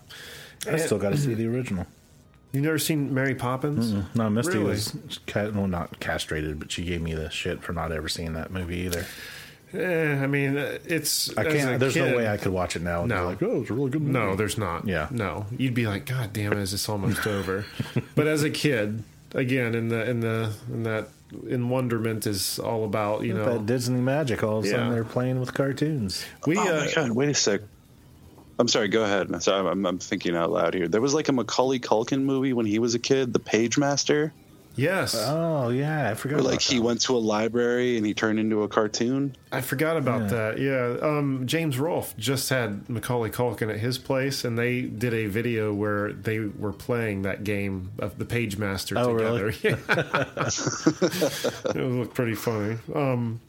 I 0.69 0.79
still 0.79 0.99
got 0.99 1.11
to 1.11 1.19
see 1.19 1.35
the 1.35 1.47
original. 1.47 1.87
you 2.53 2.61
never 2.61 2.79
seen 2.79 3.15
Mary 3.15 3.35
Poppins? 3.35 3.93
No, 4.17 4.31
Misty 4.31 4.55
Really? 4.59 4.65
was 4.71 4.97
well, 5.37 5.69
not 5.69 6.01
castrated, 6.01 6.59
but 6.59 6.73
she 6.73 6.85
gave 6.85 7.03
me 7.03 7.15
the 7.15 7.31
shit 7.31 7.63
for 7.63 7.73
not 7.73 7.93
ever 7.93 8.09
seeing 8.09 8.33
that 8.33 8.51
movie 8.51 8.79
either. 8.79 9.07
Eh, 9.75 10.23
I 10.23 10.27
mean, 10.27 10.57
uh, 10.57 10.79
it's 10.85 11.37
I 11.37 11.45
can't. 11.45 11.81
There's 11.81 11.95
kid- 11.95 12.11
no 12.11 12.17
way 12.17 12.29
I 12.29 12.37
could 12.37 12.53
watch 12.53 12.77
it 12.77 12.83
now. 12.83 13.01
and 13.01 13.09
be 13.09 13.15
No. 13.15 13.25
like 13.27 13.43
oh, 13.43 13.61
it's 13.63 13.71
a 13.71 13.75
really 13.75 13.91
good 13.91 14.03
movie. 14.03 14.13
No, 14.13 14.37
there's 14.37 14.57
not. 14.57 14.87
Yeah. 14.87 15.09
no. 15.11 15.47
You'd 15.57 15.75
be 15.75 15.87
like, 15.87 16.07
God 16.07 16.33
damn 16.33 16.53
it, 16.53 16.59
is 16.59 16.71
this 16.73 16.89
almost 16.89 17.27
over? 17.27 17.65
But 18.15 18.27
as 18.27 18.43
a 18.45 18.51
kid, 18.51 19.03
again, 19.33 19.75
in 19.75 19.89
the 19.89 20.09
in 20.09 20.21
the 20.21 20.53
in 20.73 20.83
that 20.85 21.09
in 21.49 21.69
wonderment 21.69 22.27
is 22.27 22.59
all 22.61 22.85
about 22.85 23.23
you 23.25 23.35
know 23.35 23.45
that 23.45 23.67
Disney 23.67 24.01
magic. 24.01 24.45
All 24.45 24.59
of 24.59 24.65
a 24.65 24.69
sudden, 24.69 24.87
Yeah. 24.89 24.93
they're 24.95 25.05
playing 25.05 25.41
with 25.41 25.53
cartoons. 25.55 26.25
we 26.47 26.57
oh 26.57 26.61
uh, 26.63 26.85
my 26.87 26.93
god! 26.95 27.11
Wait 27.11 27.29
a 27.31 27.35
sec. 27.35 27.61
I'm 28.57 28.69
sorry. 28.69 28.87
Go 28.87 29.03
ahead. 29.03 29.43
Sorry, 29.43 29.69
I'm, 29.69 29.85
I'm 29.85 29.99
thinking 29.99 30.37
out 30.37 30.53
loud 30.53 30.75
here. 30.75 30.87
There 30.87 31.01
was 31.01 31.13
like 31.13 31.29
a 31.29 31.33
Macaulay 31.33 31.81
Culkin 31.81 32.23
movie 32.23 32.53
when 32.53 32.67
he 32.67 32.79
was 32.79 32.95
a 32.95 33.01
kid, 33.01 33.33
The 33.33 33.41
Page 33.41 33.77
Master, 33.79 34.33
yes, 34.77 35.15
Oh 35.17 35.69
yeah, 35.71 36.11
I 36.11 36.15
forgot. 36.15 36.37
where 36.37 36.41
about 36.43 36.51
like 36.53 36.61
he 36.61 36.81
went 36.81 37.01
to 37.03 37.17
a 37.17 37.19
library 37.19 37.97
and 37.97 38.05
he 38.07 38.15
turned 38.15 38.39
into 38.39 38.63
a 38.63 38.69
cartoon. 38.69 39.35
I 39.53 39.61
forgot 39.61 39.97
about 39.97 40.23
Yeah. 40.23 40.27
that. 40.29 40.59
Yeah, 40.59 40.97
um, 41.07 41.43
James 41.47 41.79
Rolfe 41.79 42.17
just 42.17 42.49
had 42.51 42.89
Macaulay 42.89 43.31
Culkin 43.31 43.71
at 43.73 43.81
his 43.81 43.99
place, 43.99 44.45
and 44.45 44.59
they 44.59 44.83
did 44.83 45.15
a 45.15 45.27
video 45.27 45.73
where 45.73 46.13
they 46.13 46.41
were 46.41 46.73
playing 46.73 47.23
that 47.23 47.45
game 47.45 47.91
of 47.99 48.19
the 48.19 48.25
Page 48.25 48.57
Master 48.59 48.97
Oh, 48.99 49.17
together. 49.17 49.53
really? 49.63 49.79
it 51.75 51.77
looked 51.77 52.15
pretty 52.15 52.35
funny. 52.35 52.77
Um, 52.95 53.41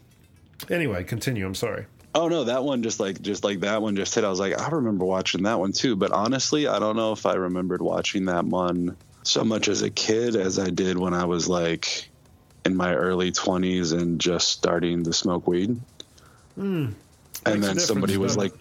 anyway, 0.70 1.04
continue. 1.04 1.46
I'm 1.46 1.56
sorry. 1.56 1.86
Oh 2.14 2.30
no, 2.30 2.46
that 2.46 2.64
one 2.64 2.82
just 2.82 3.00
like 3.02 3.22
just 3.22 3.44
like 3.44 3.60
that 3.62 3.82
one 3.82 3.96
just 3.98 4.16
hit. 4.16 4.24
I 4.24 4.30
was 4.30 4.40
like, 4.40 4.58
I 4.60 4.70
remember 4.70 5.04
watching 5.04 5.44
that 5.44 5.60
one 5.60 5.74
too. 5.74 5.96
But 5.98 6.12
honestly, 6.12 6.66
I 6.68 6.80
don't 6.80 6.96
know 6.96 7.12
if 7.12 7.26
I 7.26 7.34
remembered 7.34 7.82
watching 7.82 8.26
that 8.26 8.46
one 8.46 8.96
so 9.26 9.44
much 9.44 9.68
as 9.68 9.82
a 9.82 9.90
kid 9.90 10.36
as 10.36 10.58
I 10.58 10.70
did 10.70 10.98
when 10.98 11.14
I 11.14 11.26
was 11.26 11.48
like 11.50 12.10
in 12.66 12.76
my 12.76 12.96
early 12.96 13.32
twenties 13.32 13.92
and 13.92 14.20
just 14.20 14.48
starting 14.48 15.04
to 15.04 15.14
smoke 15.14 15.48
weed. 15.48 15.70
and 15.70 15.82
Hmm. 16.56 16.86
Makes 17.46 17.58
a 17.58 17.62
then 17.68 17.80
somebody 17.80 18.18
was 18.18 18.38
like, 18.38 18.54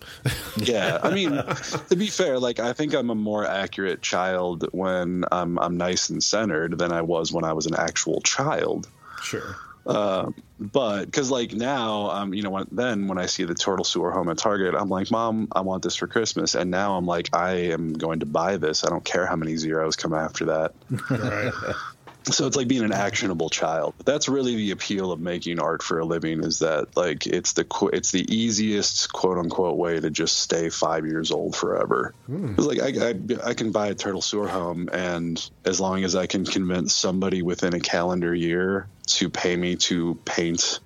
"Yeah." 0.57 0.99
I 1.03 1.11
mean, 1.15 1.31
to 1.89 1.97
be 1.97 2.09
fair, 2.09 2.39
like 2.39 2.59
I 2.61 2.73
think 2.75 2.93
I'm 2.93 3.09
a 3.09 3.15
more 3.15 3.47
accurate 3.47 4.03
child 4.03 4.69
when 4.73 5.25
I'm 5.31 5.59
I'm 5.59 5.77
nice 5.79 6.11
and 6.11 6.23
centered 6.23 6.77
than 6.79 6.93
I 6.93 7.01
was 7.03 7.33
when 7.33 7.45
I 7.45 7.53
was 7.53 7.67
an 7.67 7.77
actual 7.77 8.21
child 8.23 8.89
Sure. 9.23 9.57
But 9.85 11.05
because 11.05 11.31
like 11.31 11.53
now 11.53 12.11
um 12.11 12.33
you 12.33 12.43
know 12.43 12.51
when, 12.51 12.67
then 12.71 13.07
when 13.07 13.19
i 13.19 13.27
see 13.27 13.45
the 13.45 13.55
turtle 13.55 13.85
sewer 13.85 14.11
home 14.11 14.29
at 14.29 14.39
target 14.39 14.75
i'm 14.75 14.89
like 14.89 15.11
mom 15.11 15.49
i 15.53 15.61
want 15.61 15.83
this 15.83 15.97
for 15.97 16.07
christmas. 16.07 16.55
And 16.55 16.71
now 16.71 16.97
i'm 16.97 17.07
like 17.07 17.29
i 17.35 17.53
am 17.53 17.93
going 17.93 18.21
to 18.21 18.27
buy 18.27 18.57
this. 18.57 18.85
I 18.85 18.89
don't 18.89 19.05
care 19.05 19.27
how 19.27 19.37
many 19.37 19.57
zeros 19.57 19.97
come 19.97 20.15
after 20.15 20.47
that. 20.47 20.73
Right. 21.11 21.53
so 22.27 22.47
it's 22.47 22.57
like 22.57 22.69
being 22.69 22.85
an 22.85 22.93
actionable 22.93 23.51
child. 23.51 23.95
That's 24.05 24.29
really 24.29 24.57
the 24.57 24.71
appeal 24.71 25.13
of 25.13 25.21
making 25.21 25.61
art 25.61 25.83
for 25.83 25.99
a 25.99 26.05
living 26.05 26.43
is 26.43 26.61
that 26.61 26.97
like 26.97 27.27
it's 27.27 27.53
the 27.53 27.65
qu- 27.65 27.91
it's 27.93 28.13
the 28.13 28.25
easiest 28.35 29.13
quote 29.13 29.39
unquote 29.39 29.77
way 29.77 30.01
to 30.01 30.11
just 30.11 30.39
stay 30.39 30.71
five 30.71 31.07
years 31.07 31.31
old 31.31 31.55
forever. 31.55 32.15
Hmm. 32.27 32.55
It's 32.57 32.67
like 32.67 32.81
I, 32.81 33.09
I, 33.11 33.51
I 33.51 33.55
can 33.55 33.73
buy 33.73 33.89
a 33.89 33.95
turtle 33.95 34.23
sewer 34.23 34.49
home 34.49 34.89
and 34.93 35.51
as 35.65 35.81
long 35.81 36.05
as 36.05 36.15
i 36.15 36.27
can 36.27 36.45
convince 36.45 36.95
somebody 36.95 37.43
within 37.43 37.75
a 37.75 37.81
calendar 37.81 38.35
year 38.35 38.87
to 39.07 39.29
pay 39.29 39.57
me 39.57 39.77
to 39.77 40.15
paint 40.25 40.81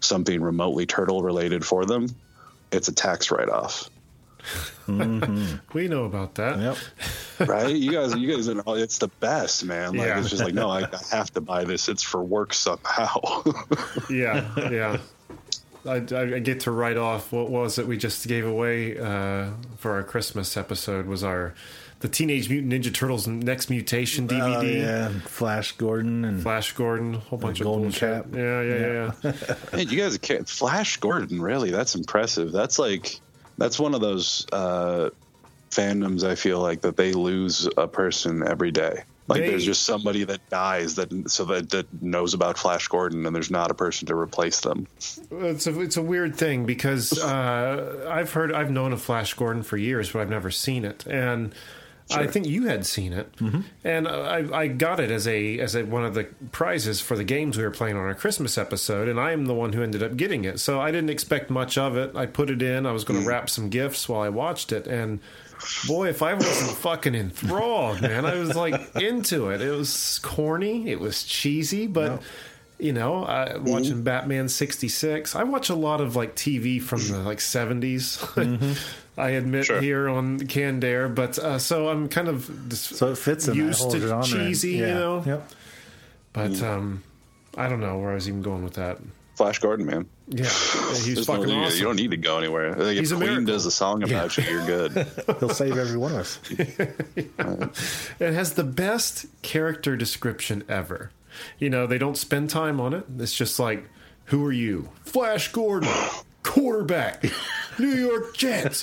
something 0.00 0.42
remotely 0.42 0.86
turtle 0.86 1.22
related 1.22 1.64
for 1.64 1.84
them 1.84 2.08
it's 2.72 2.88
a 2.88 2.92
tax 2.92 3.30
write-off 3.30 3.88
we 5.72 5.88
know 5.88 6.04
about 6.04 6.34
that. 6.36 6.58
Yep. 6.58 7.48
right 7.48 7.74
you 7.74 7.90
guys 7.92 8.14
you 8.14 8.32
guys 8.32 8.48
know 8.48 8.74
it's 8.74 8.98
the 8.98 9.08
best 9.20 9.64
man 9.64 9.94
like 9.96 10.06
Yeah. 10.06 10.18
it's 10.20 10.30
just 10.30 10.42
like 10.42 10.54
no 10.54 10.68
I, 10.70 10.80
I 10.82 11.00
have 11.16 11.32
to 11.32 11.40
buy 11.40 11.64
this 11.64 11.88
it's 11.88 12.02
for 12.02 12.22
work 12.22 12.54
somehow 12.54 13.20
Yeah, 14.10 14.48
yeah. 14.70 14.98
I, 15.84 15.94
I 15.96 16.38
get 16.38 16.60
to 16.60 16.70
write 16.70 16.96
off 16.96 17.32
what 17.32 17.50
was 17.50 17.78
it 17.78 17.86
we 17.86 17.96
just 17.96 18.26
gave 18.28 18.46
away 18.46 18.98
uh, 18.98 19.50
for 19.78 19.92
our 19.92 20.02
Christmas 20.04 20.56
episode 20.56 21.06
was 21.06 21.24
our 21.24 21.54
the 22.00 22.08
Teenage 22.08 22.48
Mutant 22.50 22.72
Ninja 22.72 22.92
Turtles 22.92 23.28
Next 23.28 23.70
Mutation 23.70 24.26
DVD. 24.26 24.56
Oh, 24.56 24.60
yeah, 24.62 25.08
Flash 25.20 25.70
Gordon 25.76 26.24
and 26.24 26.42
Flash 26.42 26.72
Gordon, 26.72 27.14
a 27.14 27.18
whole 27.18 27.38
bunch 27.38 27.60
of 27.60 27.64
Golden 27.64 27.82
bullshit. 27.84 28.00
Cap. 28.00 28.26
Yeah, 28.34 28.60
yeah, 28.60 28.74
yeah. 28.76 29.12
yeah. 29.22 29.54
Man, 29.76 29.88
you 29.88 29.98
guys 30.00 30.18
can't 30.18 30.48
Flash 30.48 30.96
Gordon, 30.96 31.40
really? 31.40 31.70
That's 31.70 31.94
impressive. 31.94 32.50
That's 32.50 32.80
like 32.80 33.20
that's 33.58 33.78
one 33.78 33.94
of 33.94 34.00
those 34.00 34.46
uh, 34.52 35.10
fandoms. 35.70 36.24
I 36.24 36.34
feel 36.34 36.60
like 36.60 36.82
that 36.82 36.96
they 36.96 37.12
lose 37.12 37.68
a 37.76 37.88
person 37.88 38.46
every 38.46 38.70
day. 38.70 39.04
Like 39.28 39.40
They- 39.42 39.50
there's 39.50 39.64
just 39.64 39.84
somebody 39.84 40.24
that 40.24 40.40
dies 40.50 40.96
that 40.96 41.30
so 41.30 41.44
that, 41.46 41.70
that 41.70 42.02
knows 42.02 42.34
about 42.34 42.58
Flash 42.58 42.88
Gordon, 42.88 43.24
and 43.24 43.34
there's 43.34 43.50
not 43.52 43.70
a 43.70 43.74
person 43.74 44.06
to 44.08 44.16
replace 44.16 44.60
them. 44.60 44.88
It's 45.30 45.66
a 45.66 45.80
it's 45.80 45.96
a 45.96 46.02
weird 46.02 46.34
thing 46.36 46.66
because 46.66 47.16
uh, 47.22 48.08
I've 48.10 48.32
heard 48.32 48.52
I've 48.52 48.70
known 48.70 48.92
of 48.92 49.00
Flash 49.00 49.32
Gordon 49.34 49.62
for 49.62 49.76
years, 49.76 50.10
but 50.10 50.20
I've 50.22 50.28
never 50.30 50.50
seen 50.50 50.84
it. 50.84 51.06
And 51.06 51.54
I 52.16 52.26
think 52.26 52.46
you 52.46 52.66
had 52.66 52.86
seen 52.86 53.12
it, 53.12 53.34
mm-hmm. 53.36 53.60
and 53.84 54.06
uh, 54.06 54.20
I, 54.20 54.62
I 54.62 54.66
got 54.68 55.00
it 55.00 55.10
as 55.10 55.26
a 55.26 55.58
as 55.58 55.74
a, 55.74 55.84
one 55.84 56.04
of 56.04 56.14
the 56.14 56.24
prizes 56.52 57.00
for 57.00 57.16
the 57.16 57.24
games 57.24 57.56
we 57.56 57.64
were 57.64 57.70
playing 57.70 57.96
on 57.96 58.02
our 58.02 58.14
Christmas 58.14 58.58
episode, 58.58 59.08
and 59.08 59.18
I 59.18 59.32
am 59.32 59.46
the 59.46 59.54
one 59.54 59.72
who 59.72 59.82
ended 59.82 60.02
up 60.02 60.16
getting 60.16 60.44
it. 60.44 60.60
So 60.60 60.80
I 60.80 60.90
didn't 60.90 61.10
expect 61.10 61.50
much 61.50 61.78
of 61.78 61.96
it. 61.96 62.14
I 62.16 62.26
put 62.26 62.50
it 62.50 62.62
in. 62.62 62.86
I 62.86 62.92
was 62.92 63.04
going 63.04 63.20
to 63.20 63.26
mm. 63.26 63.28
wrap 63.28 63.50
some 63.50 63.68
gifts 63.70 64.08
while 64.08 64.20
I 64.20 64.28
watched 64.28 64.72
it, 64.72 64.86
and 64.86 65.20
boy, 65.86 66.08
if 66.08 66.22
I 66.22 66.34
wasn't 66.34 66.70
fucking 66.78 67.14
enthralled, 67.14 68.02
man, 68.02 68.24
I 68.24 68.34
was 68.36 68.56
like 68.56 68.96
into 68.96 69.50
it. 69.50 69.60
It 69.60 69.70
was 69.70 70.18
corny. 70.22 70.88
It 70.90 71.00
was 71.00 71.24
cheesy, 71.24 71.86
but. 71.86 72.22
You 72.78 72.92
know, 72.92 73.22
I, 73.24 73.58
watching 73.58 73.92
mm-hmm. 73.92 74.02
Batman 74.02 74.48
'66. 74.48 75.36
I 75.36 75.44
watch 75.44 75.68
a 75.68 75.74
lot 75.76 76.00
of 76.00 76.16
like 76.16 76.34
TV 76.34 76.82
from 76.82 76.98
the 77.06 77.18
like 77.18 77.38
'70s. 77.38 78.18
I 79.16 79.30
admit 79.30 79.66
Sure. 79.66 79.80
here 79.80 80.08
on 80.08 80.38
Canned 80.46 80.84
Air, 80.84 81.08
but 81.08 81.38
uh, 81.38 81.58
so 81.58 81.88
I'm 81.88 82.08
kind 82.08 82.28
of 82.28 82.68
just 82.68 82.96
So 82.96 83.08
it 83.12 83.18
fits 83.18 83.46
in 83.48 83.54
used 83.54 83.80
that 83.80 83.82
whole 83.84 83.92
to 83.92 84.00
genre. 84.08 84.24
cheesy, 84.46 84.70
you 84.72 84.86
know. 84.86 85.22
Yep. 85.26 85.50
But 86.32 86.62
um, 86.62 87.02
I 87.56 87.68
don't 87.68 87.80
know 87.80 87.98
where 87.98 88.12
I 88.12 88.14
was 88.14 88.26
even 88.28 88.40
going 88.42 88.64
with 88.64 88.74
that. 88.74 88.98
Flash 89.36 89.58
Gordon, 89.58 89.86
man. 89.86 90.06
Yeah, 90.28 90.44
he's 90.44 91.14
There's 91.14 91.28
no- 91.28 91.34
fucking 91.36 91.48
you, 91.48 91.56
awesome. 91.62 91.78
you 91.78 91.84
don't 91.84 91.96
need 91.96 92.10
to 92.12 92.16
go 92.16 92.38
anywhere. 92.38 92.74
Like, 92.74 92.96
He's 92.96 93.12
a 93.12 93.14
if 93.14 93.18
Queen 93.20 93.30
miracle. 93.30 93.46
does 93.54 93.66
a 93.66 93.70
song 93.70 94.02
about 94.02 94.36
you, 94.38 94.44
you're 94.44 94.64
good. 94.66 94.92
He'll 95.40 95.48
save 95.50 95.76
every 95.76 95.96
one 95.98 96.12
of 96.12 96.18
us. 96.18 96.38
It 97.16 98.32
has 98.34 98.54
the 98.54 98.64
best 98.64 99.26
character 99.42 99.96
description 99.96 100.64
ever. 100.68 101.10
You 101.58 101.70
know, 101.70 101.86
they 101.86 101.98
don't 101.98 102.16
spend 102.16 102.50
time 102.50 102.80
on 102.80 102.92
it. 102.94 103.04
It's 103.18 103.34
just 103.34 103.58
like, 103.58 103.84
who 104.26 104.44
are 104.46 104.52
you? 104.52 104.90
Flash 105.04 105.50
Gordon, 105.52 105.90
quarterback, 106.42 107.24
New 107.78 107.88
York 107.94 108.36
Jets. 108.36 108.82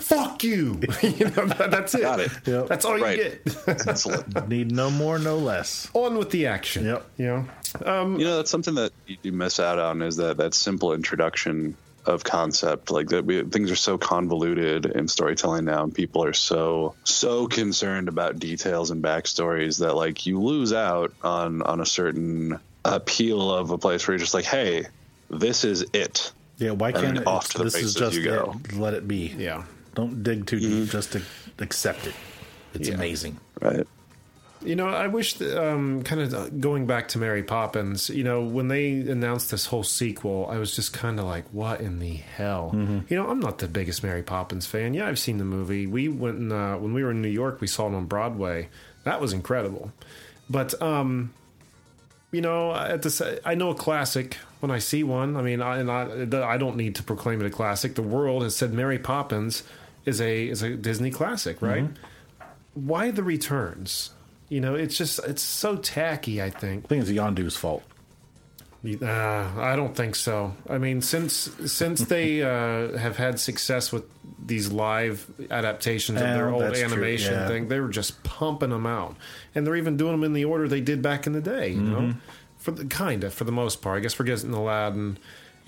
Fuck 0.00 0.44
you. 0.44 0.80
you 1.02 1.24
know, 1.30 1.46
that- 1.46 1.70
that's 1.70 1.94
it. 1.94 2.02
Got 2.02 2.20
it. 2.20 2.30
Yep. 2.44 2.68
That's 2.68 2.84
all 2.84 2.98
you 2.98 3.16
get. 3.16 3.56
Excellent. 3.86 4.48
Need 4.48 4.72
no 4.72 4.90
more, 4.90 5.18
no 5.18 5.38
less. 5.38 5.90
on 5.94 6.16
with 6.18 6.30
the 6.30 6.46
action. 6.46 6.84
Yep. 6.84 7.06
You 7.18 7.26
know, 7.26 7.46
um, 7.84 8.18
You 8.18 8.24
know, 8.26 8.36
that's 8.36 8.50
something 8.50 8.74
that 8.76 8.92
you 9.06 9.16
you 9.22 9.32
miss 9.32 9.58
out 9.60 9.78
on 9.78 10.02
is 10.02 10.16
that 10.16 10.36
that 10.38 10.54
simple 10.54 10.92
introduction 10.92 11.76
of 12.04 12.22
concept. 12.22 12.90
Like 12.92 13.08
that, 13.08 13.24
we, 13.24 13.42
things 13.42 13.70
are 13.70 13.76
so 13.76 13.98
convoluted 13.98 14.86
in 14.86 15.08
storytelling 15.08 15.64
now, 15.64 15.82
and 15.82 15.92
people 15.94 16.22
are 16.24 16.32
so 16.32 16.94
so 17.04 17.46
concerned 17.48 18.08
about 18.08 18.38
details 18.38 18.90
and 18.92 19.02
backstories 19.02 19.80
that 19.80 19.94
like 19.96 20.24
you 20.26 20.40
lose 20.40 20.72
out 20.72 21.12
on 21.22 21.62
on 21.62 21.80
a 21.80 21.86
certain 21.86 22.60
appeal 22.84 23.52
of 23.52 23.70
a 23.72 23.78
place 23.78 24.06
where 24.06 24.14
you're 24.14 24.20
just 24.20 24.34
like, 24.34 24.44
hey, 24.44 24.86
this 25.28 25.64
is 25.64 25.84
it. 25.92 26.30
Yeah, 26.58 26.70
why 26.72 26.88
And 26.88 26.96
can't 26.96 27.06
then 27.14 27.22
it, 27.22 27.26
off 27.26 27.48
to 27.50 27.58
the 27.58 27.64
this 27.64 27.74
is 27.76 27.94
just 27.94 28.16
you 28.16 28.24
go. 28.24 28.54
it. 28.64 28.74
Let 28.76 28.94
it 28.94 29.06
be. 29.06 29.34
yeah. 29.36 29.64
Don't 29.94 30.22
dig 30.22 30.46
too 30.46 30.58
deep. 30.60 30.90
Just 30.90 31.12
to 31.12 31.22
accept 31.58 32.06
it. 32.06 32.14
It's 32.74 32.88
Yeah. 32.88 32.94
amazing. 32.94 33.38
Right. 33.60 33.86
You 34.62 34.74
know, 34.74 34.88
I 34.88 35.06
wish, 35.06 35.34
that, 35.34 35.62
um, 35.62 36.02
kind 36.02 36.20
of 36.20 36.60
going 36.60 36.86
back 36.86 37.08
to 37.08 37.18
Mary 37.18 37.42
Poppins, 37.42 38.08
you 38.08 38.24
know, 38.24 38.42
when 38.42 38.68
they 38.68 38.92
announced 38.92 39.50
this 39.50 39.66
whole 39.66 39.82
sequel, 39.84 40.48
I 40.50 40.58
was 40.58 40.74
just 40.74 40.92
kind 40.94 41.20
of 41.20 41.26
like, 41.26 41.44
what 41.52 41.80
in 41.80 41.98
the 41.98 42.14
hell? 42.14 42.70
You 43.08 43.16
know, 43.16 43.28
I'm 43.28 43.38
not 43.38 43.58
the 43.58 43.68
biggest 43.68 44.02
Mary 44.02 44.22
Poppins 44.22 44.66
fan. 44.66 44.94
Yeah, 44.94 45.06
I've 45.06 45.18
seen 45.18 45.36
the 45.38 45.44
movie. 45.44 45.86
We 45.86 46.08
went, 46.08 46.38
and, 46.38 46.52
uh, 46.52 46.76
when 46.76 46.94
we 46.94 47.04
were 47.04 47.10
in 47.10 47.20
New 47.22 47.28
York, 47.28 47.60
we 47.60 47.66
saw 47.66 47.86
it 47.86 47.94
on 47.94 48.06
Broadway. 48.06 48.68
That 49.04 49.20
was 49.20 49.32
incredible. 49.32 49.92
But, 50.50 50.80
um, 50.82 51.32
you 52.32 52.40
know, 52.40 52.74
at 52.74 53.02
the 53.02 53.40
I 53.44 53.54
know 53.54 53.70
a 53.70 53.74
classic 53.74 54.36
when 54.60 54.70
I 54.70 54.78
see 54.78 55.02
one. 55.02 55.36
I 55.36 55.42
mean, 55.42 55.60
I, 55.60 55.78
and 55.78 55.90
I, 55.90 56.52
I 56.52 56.56
don't 56.56 56.76
need 56.76 56.94
to 56.96 57.02
proclaim 57.02 57.40
it 57.40 57.46
a 57.46 57.50
classic. 57.50 57.94
The 57.94 58.02
world 58.02 58.42
has 58.42 58.56
said 58.56 58.72
Mary 58.72 58.98
Poppins 58.98 59.62
is 60.04 60.20
a 60.20 60.48
is 60.48 60.62
a 60.62 60.76
Disney 60.76 61.10
classic, 61.10 61.60
right? 61.60 61.88
Why 62.74 63.10
the 63.10 63.22
returns? 63.22 64.10
You 64.48 64.60
know, 64.60 64.74
it's 64.74 64.96
just 64.96 65.18
it's 65.26 65.42
so 65.42 65.76
tacky. 65.76 66.40
I 66.42 66.50
think. 66.50 66.84
I 66.84 66.88
think 66.88 67.02
it's 67.02 67.10
Yondu's 67.10 67.56
fault. 67.56 67.82
Uh, 69.02 69.50
I 69.58 69.74
don't 69.74 69.96
think 69.96 70.14
so. 70.14 70.54
I 70.70 70.78
mean, 70.78 71.02
since 71.02 71.50
since 71.66 72.00
they 72.06 72.42
uh, 72.42 72.96
have 72.96 73.16
had 73.16 73.40
success 73.40 73.90
with 73.90 74.04
these 74.44 74.70
live 74.70 75.26
adaptations 75.50 76.20
of 76.20 76.26
their 76.28 76.50
Well, 76.52 76.62
old 76.62 76.76
animation 76.76 77.32
yeah. 77.34 77.48
thing, 77.48 77.66
they 77.66 77.80
were 77.80 77.88
just 77.88 78.22
pumping 78.22 78.70
them 78.70 78.86
out, 78.86 79.16
and 79.54 79.66
they're 79.66 79.74
even 79.76 79.96
doing 79.96 80.12
them 80.12 80.22
in 80.22 80.34
the 80.34 80.44
order 80.44 80.68
they 80.68 80.80
did 80.80 81.02
back 81.02 81.26
in 81.26 81.32
the 81.32 81.40
day. 81.40 81.70
You 81.70 81.80
know, 81.80 81.98
Mm-hmm. 81.98 82.18
For 82.66 82.72
the 82.72 82.84
kind 82.84 83.22
of 83.24 83.32
for 83.32 83.44
the 83.44 83.52
most 83.52 83.80
part. 83.80 83.96
I 83.96 84.00
guess 84.00 84.18
we're 84.18 84.26
getting 84.26 84.52
Aladdin 84.52 85.18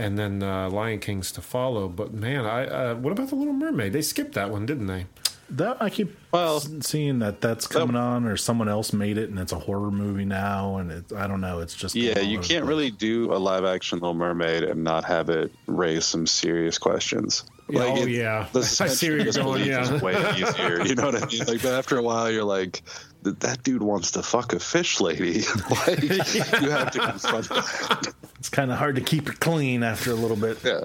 and 0.01 0.19
then 0.19 0.43
uh, 0.43 0.69
Lion 0.69 0.99
King's 0.99 1.31
to 1.33 1.41
follow. 1.41 1.89
But 1.89 2.13
man, 2.13 2.45
I 2.45 2.67
uh, 2.67 2.95
what 2.97 3.13
about 3.13 3.29
the 3.29 3.37
Little 3.37 3.55
Mermaid? 3.55 3.93
They 3.93 4.03
skipped 4.03 4.35
that 4.35 4.51
one, 4.51 4.67
didn't 4.67 4.87
they? 4.89 5.07
That 5.51 5.81
I 5.81 5.89
keep 5.89 6.15
Well- 6.33 6.61
seeing 6.61 7.21
that 7.21 7.41
that's 7.41 7.67
coming 7.67 7.97
on, 7.97 8.27
or 8.27 8.37
someone 8.37 8.69
else 8.69 8.93
made 8.93 9.17
it, 9.17 9.31
and 9.31 9.39
it's 9.39 9.53
a 9.53 9.59
horror 9.59 9.91
movie 9.91 10.27
now, 10.27 10.77
and 10.77 10.91
it, 10.93 11.13
I 11.17 11.27
don't 11.27 11.41
know. 11.41 11.61
It's 11.61 11.75
just 11.75 11.95
Yeah, 11.95 12.19
you 12.19 12.37
can't 12.39 12.65
place. 12.65 12.69
really 12.69 12.91
do 12.91 13.33
a 13.33 13.39
live 13.39 13.65
action 13.65 13.99
Little 14.01 14.13
Mermaid 14.13 14.65
and 14.65 14.85
not 14.85 15.05
have 15.05 15.31
it 15.31 15.51
raise 15.67 16.05
some 16.05 16.27
serious 16.27 16.77
questions. 16.77 17.45
Yeah, 17.71 17.85
oh, 17.85 18.03
it- 18.03 18.11
yeah. 18.11 18.47
the 18.53 18.59
I 18.81 18.89
see 18.89 19.09
where 19.09 19.21
you're 19.21 19.33
going, 19.33 19.65
yeah. 19.65 19.99
way 20.01 20.15
easier. 20.37 20.83
You 20.85 20.95
know 20.97 21.07
what 21.07 21.23
I 21.23 21.27
mean? 21.27 21.45
Like, 21.47 21.63
but 21.63 21.73
after 21.73 21.97
a 21.97 22.03
while, 22.03 22.31
you're 22.31 22.45
like, 22.45 22.83
that 23.23 23.41
that 23.41 23.63
dude 23.63 23.83
wants 23.83 24.13
to 24.13 24.23
fuck 24.23 24.53
a 24.53 24.61
fish 24.61 25.01
lady. 25.01 25.43
like, 25.71 26.03
you 26.03 26.71
have 26.71 26.91
to 26.93 26.99
confront 27.01 27.49
that. 27.49 28.15
It's 28.39 28.49
kind 28.49 28.71
of 28.71 28.79
hard 28.79 28.95
to 28.97 29.01
keep 29.01 29.29
it 29.29 29.41
clean 29.41 29.83
after 29.83 30.11
a 30.11 30.15
little 30.15 30.37
bit. 30.37 30.59
Yeah, 30.65 30.83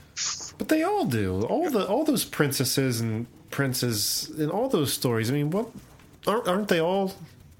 But 0.57 0.69
they 0.69 0.83
all 0.83 1.05
do. 1.05 1.43
All 1.43 1.69
the 1.69 1.87
all 1.87 2.03
those 2.03 2.25
princesses 2.25 2.99
and 3.01 3.27
princes 3.51 4.31
in 4.37 4.49
all 4.49 4.67
those 4.69 4.91
stories. 4.91 5.29
I 5.29 5.33
mean, 5.33 5.51
what 5.51 5.69
aren't, 6.25 6.47
aren't 6.47 6.67
they 6.69 6.79
all 6.79 7.13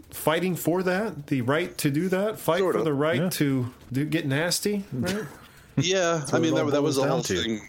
fighting 0.09 0.55
for 0.55 0.81
that? 0.83 1.27
The 1.27 1.41
right 1.41 1.77
to 1.79 1.91
do 1.91 2.09
that, 2.09 2.39
fight 2.39 2.59
Sort 2.59 2.73
for 2.73 2.79
of, 2.79 2.85
the 2.85 2.93
right 2.93 3.21
yeah. 3.21 3.29
to 3.29 3.73
do 3.91 4.05
get 4.05 4.25
nasty, 4.25 4.83
right? 4.91 5.25
yeah. 5.77 6.25
I 6.33 6.39
mean, 6.39 6.55
that, 6.55 6.65
that 6.71 6.81
was 6.83 6.95
the 6.95 7.03
whole 7.03 7.17
down 7.17 7.23
to. 7.23 7.41
thing. 7.43 7.61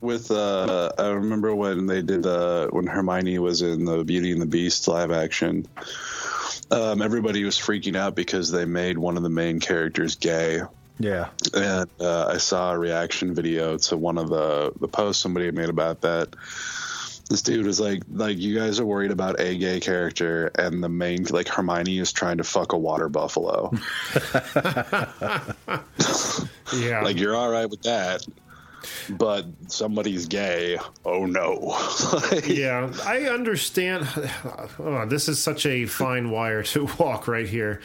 With 0.00 0.30
uh, 0.30 0.92
I 0.96 1.08
remember 1.08 1.54
when 1.54 1.86
they 1.86 2.02
did 2.02 2.26
uh, 2.26 2.68
when 2.68 2.86
Hermione 2.86 3.38
was 3.38 3.62
in 3.62 3.84
the 3.84 4.04
Beauty 4.04 4.32
and 4.32 4.40
the 4.40 4.46
Beast 4.46 4.86
live 4.86 5.10
action. 5.10 5.66
Um, 6.70 7.02
everybody 7.02 7.44
was 7.44 7.56
freaking 7.56 7.96
out 7.96 8.14
because 8.14 8.50
they 8.50 8.64
made 8.64 8.98
one 8.98 9.16
of 9.16 9.22
the 9.22 9.30
main 9.30 9.58
characters 9.58 10.16
gay. 10.16 10.60
Yeah, 11.00 11.28
and 11.54 11.88
uh, 12.00 12.26
I 12.26 12.36
saw 12.38 12.72
a 12.72 12.78
reaction 12.78 13.34
video 13.34 13.78
to 13.78 13.96
one 13.96 14.18
of 14.18 14.28
the 14.28 14.72
the 14.78 14.88
posts 14.88 15.22
somebody 15.22 15.46
had 15.46 15.54
made 15.54 15.68
about 15.68 16.02
that. 16.02 16.28
This 17.28 17.42
dude 17.42 17.66
was 17.66 17.78
like, 17.78 18.02
like 18.10 18.38
you 18.38 18.58
guys 18.58 18.80
are 18.80 18.86
worried 18.86 19.10
about 19.10 19.38
a 19.38 19.56
gay 19.56 19.80
character, 19.80 20.50
and 20.54 20.82
the 20.82 20.88
main 20.88 21.24
like 21.24 21.48
Hermione 21.48 21.98
is 21.98 22.12
trying 22.12 22.38
to 22.38 22.44
fuck 22.44 22.72
a 22.72 22.78
water 22.78 23.08
buffalo. 23.08 23.72
Yeah, 26.74 27.00
like 27.02 27.18
you're 27.18 27.34
all 27.34 27.50
right 27.50 27.68
with 27.68 27.82
that, 27.82 28.26
but 29.10 29.46
somebody's 29.68 30.26
gay. 30.26 30.78
Oh 31.04 31.26
no! 31.26 31.76
Yeah. 32.44 32.92
I 33.04 33.22
understand. 33.24 34.06
Oh, 34.78 35.04
this 35.06 35.28
is 35.28 35.42
such 35.42 35.66
a 35.66 35.86
fine 35.86 36.30
wire 36.30 36.62
to 36.64 36.88
walk 36.98 37.28
right 37.28 37.48
here. 37.48 37.80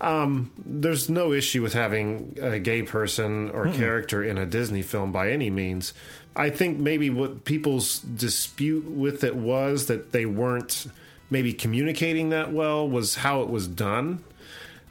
Um, 0.00 0.50
there's 0.58 1.08
no 1.08 1.32
issue 1.32 1.62
with 1.62 1.72
having 1.72 2.36
a 2.40 2.58
gay 2.58 2.82
person 2.82 3.50
or 3.50 3.68
character 3.72 4.22
in 4.22 4.36
a 4.38 4.44
Disney 4.46 4.82
film 4.82 5.10
by 5.12 5.30
any 5.30 5.48
means. 5.50 5.94
I 6.34 6.50
think 6.50 6.78
maybe 6.78 7.08
what 7.08 7.44
people's 7.44 8.00
dispute 8.00 8.84
with 8.84 9.24
it 9.24 9.34
was 9.36 9.86
that 9.86 10.12
they 10.12 10.26
weren't 10.26 10.86
maybe 11.30 11.52
communicating 11.54 12.28
that 12.30 12.52
well 12.52 12.86
was 12.88 13.16
how 13.16 13.40
it 13.42 13.48
was 13.48 13.66
done. 13.66 14.22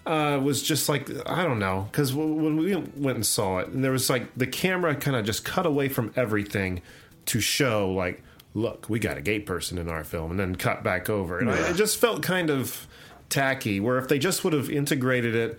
Uh, 0.05 0.39
was 0.43 0.61
just 0.61 0.87
like 0.87 1.09
I 1.27 1.43
don't 1.43 1.57
know 1.57 1.87
because 1.91 2.13
when 2.13 2.57
we 2.57 2.75
went 2.75 3.15
and 3.15 3.25
saw 3.25 3.57
it, 3.59 3.69
and 3.69 3.83
there 3.83 3.91
was 3.91 4.07
like 4.09 4.35
the 4.37 4.45
camera 4.45 4.93
kind 4.95 5.17
of 5.17 5.25
just 5.25 5.43
cut 5.43 5.65
away 5.65 5.89
from 5.89 6.13
everything 6.15 6.81
to 7.27 7.39
show 7.41 7.89
like, 7.91 8.21
look, 8.53 8.87
we 8.87 8.99
got 8.99 9.17
a 9.17 9.21
gay 9.21 9.39
person 9.39 9.79
in 9.79 9.89
our 9.89 10.03
film, 10.03 10.29
and 10.29 10.39
then 10.39 10.55
cut 10.57 10.83
back 10.83 11.09
over, 11.09 11.39
and 11.39 11.49
I, 11.49 11.69
it 11.71 11.75
just 11.75 11.97
felt 11.97 12.21
kind 12.21 12.51
of 12.51 12.87
tacky. 13.29 13.79
Where 13.79 13.97
if 13.97 14.07
they 14.07 14.19
just 14.19 14.43
would 14.43 14.53
have 14.53 14.69
integrated 14.69 15.33
it 15.33 15.57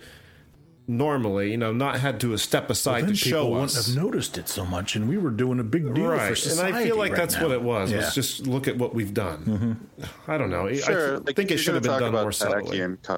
normally, 0.87 1.51
you 1.51 1.57
know, 1.57 1.73
not 1.73 1.99
had 1.99 2.19
to 2.21 2.37
step 2.37 2.69
aside 2.69 3.01
then 3.03 3.13
to 3.13 3.15
people 3.25 3.29
show 3.39 3.49
wouldn't 3.49 3.71
us. 3.75 3.87
have 3.87 4.01
noticed 4.01 4.37
it 4.37 4.47
so 4.47 4.65
much, 4.65 4.95
and 4.95 5.09
we 5.09 5.17
were 5.17 5.29
doing 5.31 5.59
a 5.59 5.63
big 5.63 5.93
deal 5.93 6.05
for 6.05 6.15
Right, 6.15 6.45
and. 6.45 6.59
I 6.61 6.83
feel 6.85 6.97
like 6.97 7.11
right 7.11 7.17
that's 7.17 7.35
now. 7.35 7.43
what 7.43 7.51
it 7.51 7.61
was. 7.61 7.91
Yeah. 7.91 7.97
Was 7.97 8.15
just 8.15 8.47
look 8.47 8.69
at 8.69 8.77
what 8.77 8.95
we've 8.95 9.13
done. 9.13 9.89
I 10.27 10.37
don't 10.37 10.49
know. 10.49 10.67
I 10.67 10.71
th- 10.75 10.87
like, 11.25 11.35
think 11.35 11.51
it 11.51 11.57
should 11.57 11.73
have 11.73 11.83
been 11.83 11.99
done 11.99 12.13
more 12.13 12.31
subtly. 12.31 12.79
and 12.79 13.01
co- 13.03 13.17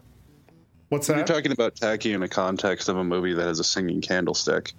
What's 0.90 1.08
You're 1.08 1.24
talking 1.24 1.52
about 1.52 1.76
tacky 1.76 2.14
in 2.14 2.22
the 2.22 2.28
context 2.28 2.90
of 2.90 2.98
a 2.98 3.04
movie 3.04 3.34
that 3.34 3.46
has 3.46 3.60
a 3.60 3.64
singing 3.64 4.02
candlestick. 4.02 4.74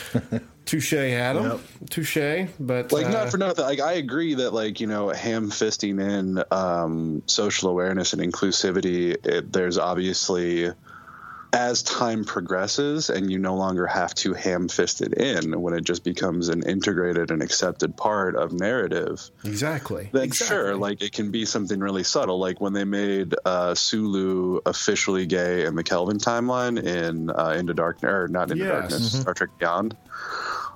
Touche, 0.64 0.92
Adam. 0.92 1.60
Touche. 1.88 2.48
But 2.58 2.92
like 2.92 3.06
uh, 3.06 3.10
not 3.10 3.30
for 3.30 3.38
nothing 3.38 3.64
like 3.64 3.80
i 3.80 3.94
agree 3.94 4.34
that 4.34 4.52
like 4.52 4.80
you 4.80 4.86
know 4.86 5.08
ham 5.08 5.50
fisting 5.50 6.00
in 6.00 6.42
um 6.50 7.22
social 7.26 7.70
awareness 7.70 8.12
and 8.12 8.22
inclusivity 8.22 9.16
it, 9.26 9.52
there's 9.52 9.78
obviously 9.78 10.70
as 11.52 11.82
time 11.82 12.24
progresses 12.24 13.10
and 13.10 13.30
you 13.30 13.38
no 13.38 13.56
longer 13.56 13.86
have 13.86 14.14
to 14.14 14.34
ham 14.34 14.68
fist 14.68 15.00
it 15.00 15.14
in 15.14 15.60
when 15.60 15.74
it 15.74 15.82
just 15.82 16.04
becomes 16.04 16.48
an 16.48 16.62
integrated 16.62 17.30
and 17.32 17.42
accepted 17.42 17.96
part 17.96 18.36
of 18.36 18.52
narrative 18.52 19.30
Exactly. 19.44 20.08
then 20.12 20.22
exactly. 20.22 20.56
sure 20.56 20.76
like 20.76 21.02
it 21.02 21.12
can 21.12 21.32
be 21.32 21.44
something 21.44 21.80
really 21.80 22.04
subtle 22.04 22.38
like 22.38 22.60
when 22.60 22.72
they 22.72 22.84
made 22.84 23.34
uh, 23.44 23.74
sulu 23.74 24.60
officially 24.64 25.26
gay 25.26 25.64
in 25.66 25.74
the 25.74 25.82
kelvin 25.82 26.18
timeline 26.18 26.80
in 26.80 27.30
uh, 27.30 27.54
into 27.58 27.74
darkness 27.74 28.10
or 28.12 28.28
not 28.28 28.50
into 28.52 28.64
Yes. 28.64 28.70
darkness 28.90 29.20
star 29.20 29.34
trek 29.34 29.50
beyond 29.58 29.96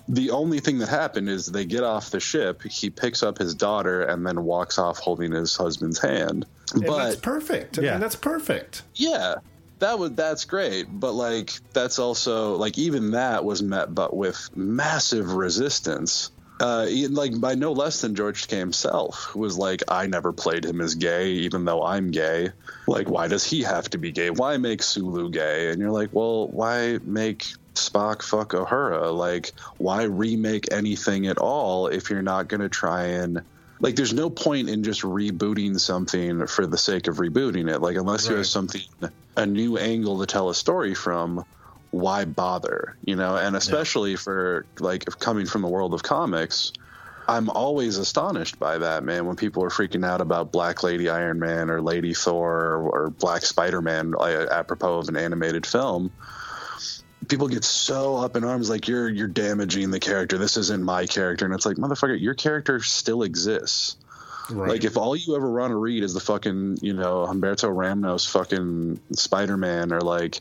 the 0.09 0.31
only 0.33 0.59
thing 0.61 0.79
that 0.79 0.89
happened 0.89 1.29
is 1.31 1.47
they 1.47 1.65
get 1.65 1.83
off 1.85 2.11
the 2.11 2.21
ship 2.21 2.63
he 2.63 2.91
picks 2.91 3.23
up 3.23 3.39
his 3.39 3.55
daughter 3.55 4.03
and 4.03 4.27
then 4.27 4.43
walks 4.45 4.77
off 4.79 4.99
holding 4.99 5.33
his 5.33 5.57
husband's 5.57 5.99
hand 5.99 6.45
And 6.75 6.83
that's 6.85 7.17
perfect. 7.17 7.79
I 7.79 7.83
Yeah. 7.83 7.91
mean, 7.93 8.01
that's 8.01 8.17
perfect. 8.17 8.83
yeah 8.97 9.37
that 9.79 9.99
would 9.99 10.17
that's 10.17 10.45
great 10.45 10.87
but 10.91 11.13
like 11.13 11.53
that's 11.73 11.99
also 11.99 12.57
like 12.57 12.79
even 12.79 13.13
that 13.13 13.45
was 13.45 13.63
met 13.63 13.95
but 13.95 14.17
with 14.17 14.49
massive 14.55 15.35
resistance. 15.35 16.31
Uh 16.61 16.87
like 17.11 17.39
by 17.41 17.57
no 17.57 17.73
less 17.73 18.01
than 18.01 18.15
george 18.15 18.47
takei 18.47 18.59
himself 18.59 19.29
who 19.31 19.41
was 19.41 19.59
like 19.59 19.83
i 19.89 20.07
never 20.07 20.33
played 20.33 20.65
him 20.65 20.81
as 20.81 20.95
gay 20.95 21.31
even 21.31 21.65
though 21.65 21.83
i'm 21.85 22.11
gay. 22.11 22.51
Like 22.87 23.09
why 23.09 23.29
does 23.29 23.45
he 23.45 23.63
have 23.63 23.91
to 23.91 23.99
be 23.99 24.13
gay? 24.13 24.31
Why 24.31 24.57
make 24.57 24.83
sulu 24.83 25.31
gay? 25.31 25.71
And 25.71 25.81
you're 25.81 25.91
like 25.91 26.11
well 26.13 26.49
why 26.49 26.99
make 27.03 27.47
spock 27.75 28.23
fuck 28.23 28.51
uhura? 28.51 29.13
Like 29.13 29.53
why 29.79 30.05
remake 30.05 30.73
anything 30.73 31.27
at 31.27 31.39
all 31.39 31.89
if 31.89 32.11
you're 32.11 32.23
not 32.23 32.49
going 32.49 32.61
to 32.61 32.69
try 32.69 33.07
and 33.07 33.43
like 33.85 33.97
there's 33.97 34.15
no 34.15 34.31
point 34.31 34.71
in 34.71 34.83
just 34.83 35.03
rebooting 35.03 35.79
something 35.79 36.47
for 36.47 36.67
the 36.67 36.79
sake 36.79 37.07
of 37.07 37.19
rebooting 37.19 37.71
it. 37.71 37.83
Like 37.83 37.97
unless 37.97 38.27
you 38.27 38.35
have 38.37 38.47
something 38.47 38.81
a 39.37 39.45
new 39.45 39.77
angle 39.77 40.21
to 40.21 40.27
tell 40.27 40.49
a 40.49 40.55
story 40.55 40.95
from 40.95 41.45
why 41.91 42.25
bother 42.25 42.97
you 43.05 43.15
know? 43.15 43.37
And 43.37 43.55
especially 43.55 44.17
for 44.17 44.65
like 44.81 45.05
coming 45.21 45.45
from 45.45 45.61
the 45.61 45.69
world 45.69 45.93
of 45.93 46.03
comics 46.03 46.73
i'm 47.27 47.49
always 47.49 47.97
astonished 47.97 48.59
by 48.59 48.77
that 48.77 49.03
man 49.03 49.25
when 49.25 49.35
people 49.35 49.65
are 49.65 49.71
freaking 49.71 50.05
out 50.05 50.21
about 50.21 50.53
black 50.53 50.83
lady 50.83 51.09
iron 51.09 51.39
man 51.39 51.71
or 51.71 51.81
lady 51.81 52.13
thor 52.13 52.53
or, 52.53 52.89
or 52.91 53.11
black 53.11 53.43
spider-man 53.43 54.11
like, 54.11 54.35
apropos 54.51 54.99
of 54.99 55.09
an 55.09 55.17
animated 55.17 55.65
film 55.65 56.13
people 57.29 57.49
get 57.49 57.65
so 57.65 58.17
up 58.17 58.37
in 58.37 58.45
arms 58.45 58.69
like 58.71 58.89
you're 58.89 59.09
you're 59.09 59.29
damaging 59.29 59.91
the 59.91 60.01
character 60.01 60.39
this 60.39 60.57
isn't 60.57 60.83
my 60.83 61.07
character 61.07 61.45
and 61.45 61.55
it's 61.55 61.67
like 61.67 61.77
motherfucker 61.77 62.21
your 62.21 62.35
character 62.35 62.81
still 62.81 63.23
exists 63.23 63.97
Right. 64.51 64.69
like 64.69 64.85
if 64.85 64.99
all 64.99 65.17
you 65.17 65.37
ever 65.37 65.51
want 65.51 65.71
to 65.71 65.77
read 65.77 66.03
is 66.05 66.13
the 66.13 66.21
fucking 66.21 66.77
you 66.83 66.93
know 66.93 67.27
Humberto 67.27 67.75
Ramos 67.75 68.27
fucking 68.27 69.01
Spider 69.13 69.57
Man 69.57 69.91
or 69.91 70.03
like 70.03 70.41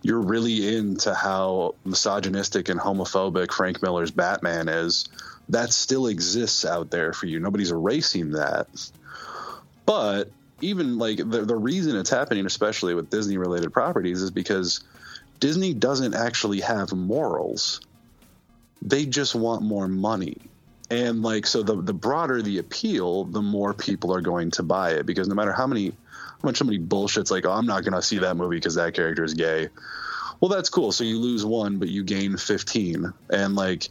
you're 0.00 0.22
really 0.22 0.74
into 0.74 1.12
how 1.12 1.74
misogynistic 1.84 2.70
and 2.70 2.80
homophobic 2.80 3.52
Frank 3.52 3.82
Miller's 3.82 4.10
Batman 4.10 4.70
is, 4.70 5.06
that 5.50 5.70
still 5.70 6.06
exists 6.06 6.64
out 6.64 6.90
there 6.90 7.12
for 7.12 7.26
you. 7.26 7.40
Nobody's 7.40 7.72
erasing 7.72 8.32
that. 8.32 8.68
But 9.84 10.30
even 10.62 10.96
like 10.96 11.18
the 11.18 11.44
the 11.44 11.56
reason 11.56 11.94
it's 11.96 12.08
happening, 12.08 12.46
especially 12.46 12.94
with 12.94 13.10
Disney 13.10 13.36
related 13.36 13.70
properties, 13.70 14.22
is 14.22 14.30
because 14.30 14.82
Disney 15.42 15.74
doesn't 15.74 16.14
actually 16.14 16.60
have 16.60 16.92
morals. 16.92 17.80
They 18.80 19.06
just 19.06 19.34
want 19.34 19.62
more 19.62 19.88
money 19.88 20.36
and 20.88 21.22
like 21.22 21.46
so 21.46 21.62
the 21.62 21.80
the 21.80 21.94
broader 21.94 22.42
the 22.42 22.58
appeal 22.58 23.24
the 23.24 23.40
more 23.40 23.72
people 23.72 24.14
are 24.14 24.20
going 24.20 24.50
to 24.50 24.62
buy 24.62 24.90
it 24.90 25.06
because 25.06 25.26
no 25.26 25.34
matter 25.34 25.52
how 25.52 25.66
many 25.66 25.88
how 25.88 26.38
much 26.42 26.58
somebody 26.58 26.78
bullshits 26.78 27.30
like 27.30 27.46
oh 27.46 27.52
i'm 27.52 27.66
not 27.66 27.82
going 27.82 27.94
to 27.94 28.02
see 28.02 28.18
that 28.18 28.36
movie 28.36 28.56
because 28.56 28.74
that 28.74 28.92
character 28.92 29.24
is 29.24 29.32
gay 29.32 29.68
well 30.40 30.50
that's 30.50 30.68
cool 30.68 30.92
so 30.92 31.02
you 31.02 31.18
lose 31.18 31.46
one 31.46 31.78
but 31.78 31.88
you 31.88 32.04
gain 32.04 32.36
15 32.36 33.10
and 33.30 33.54
like 33.54 33.88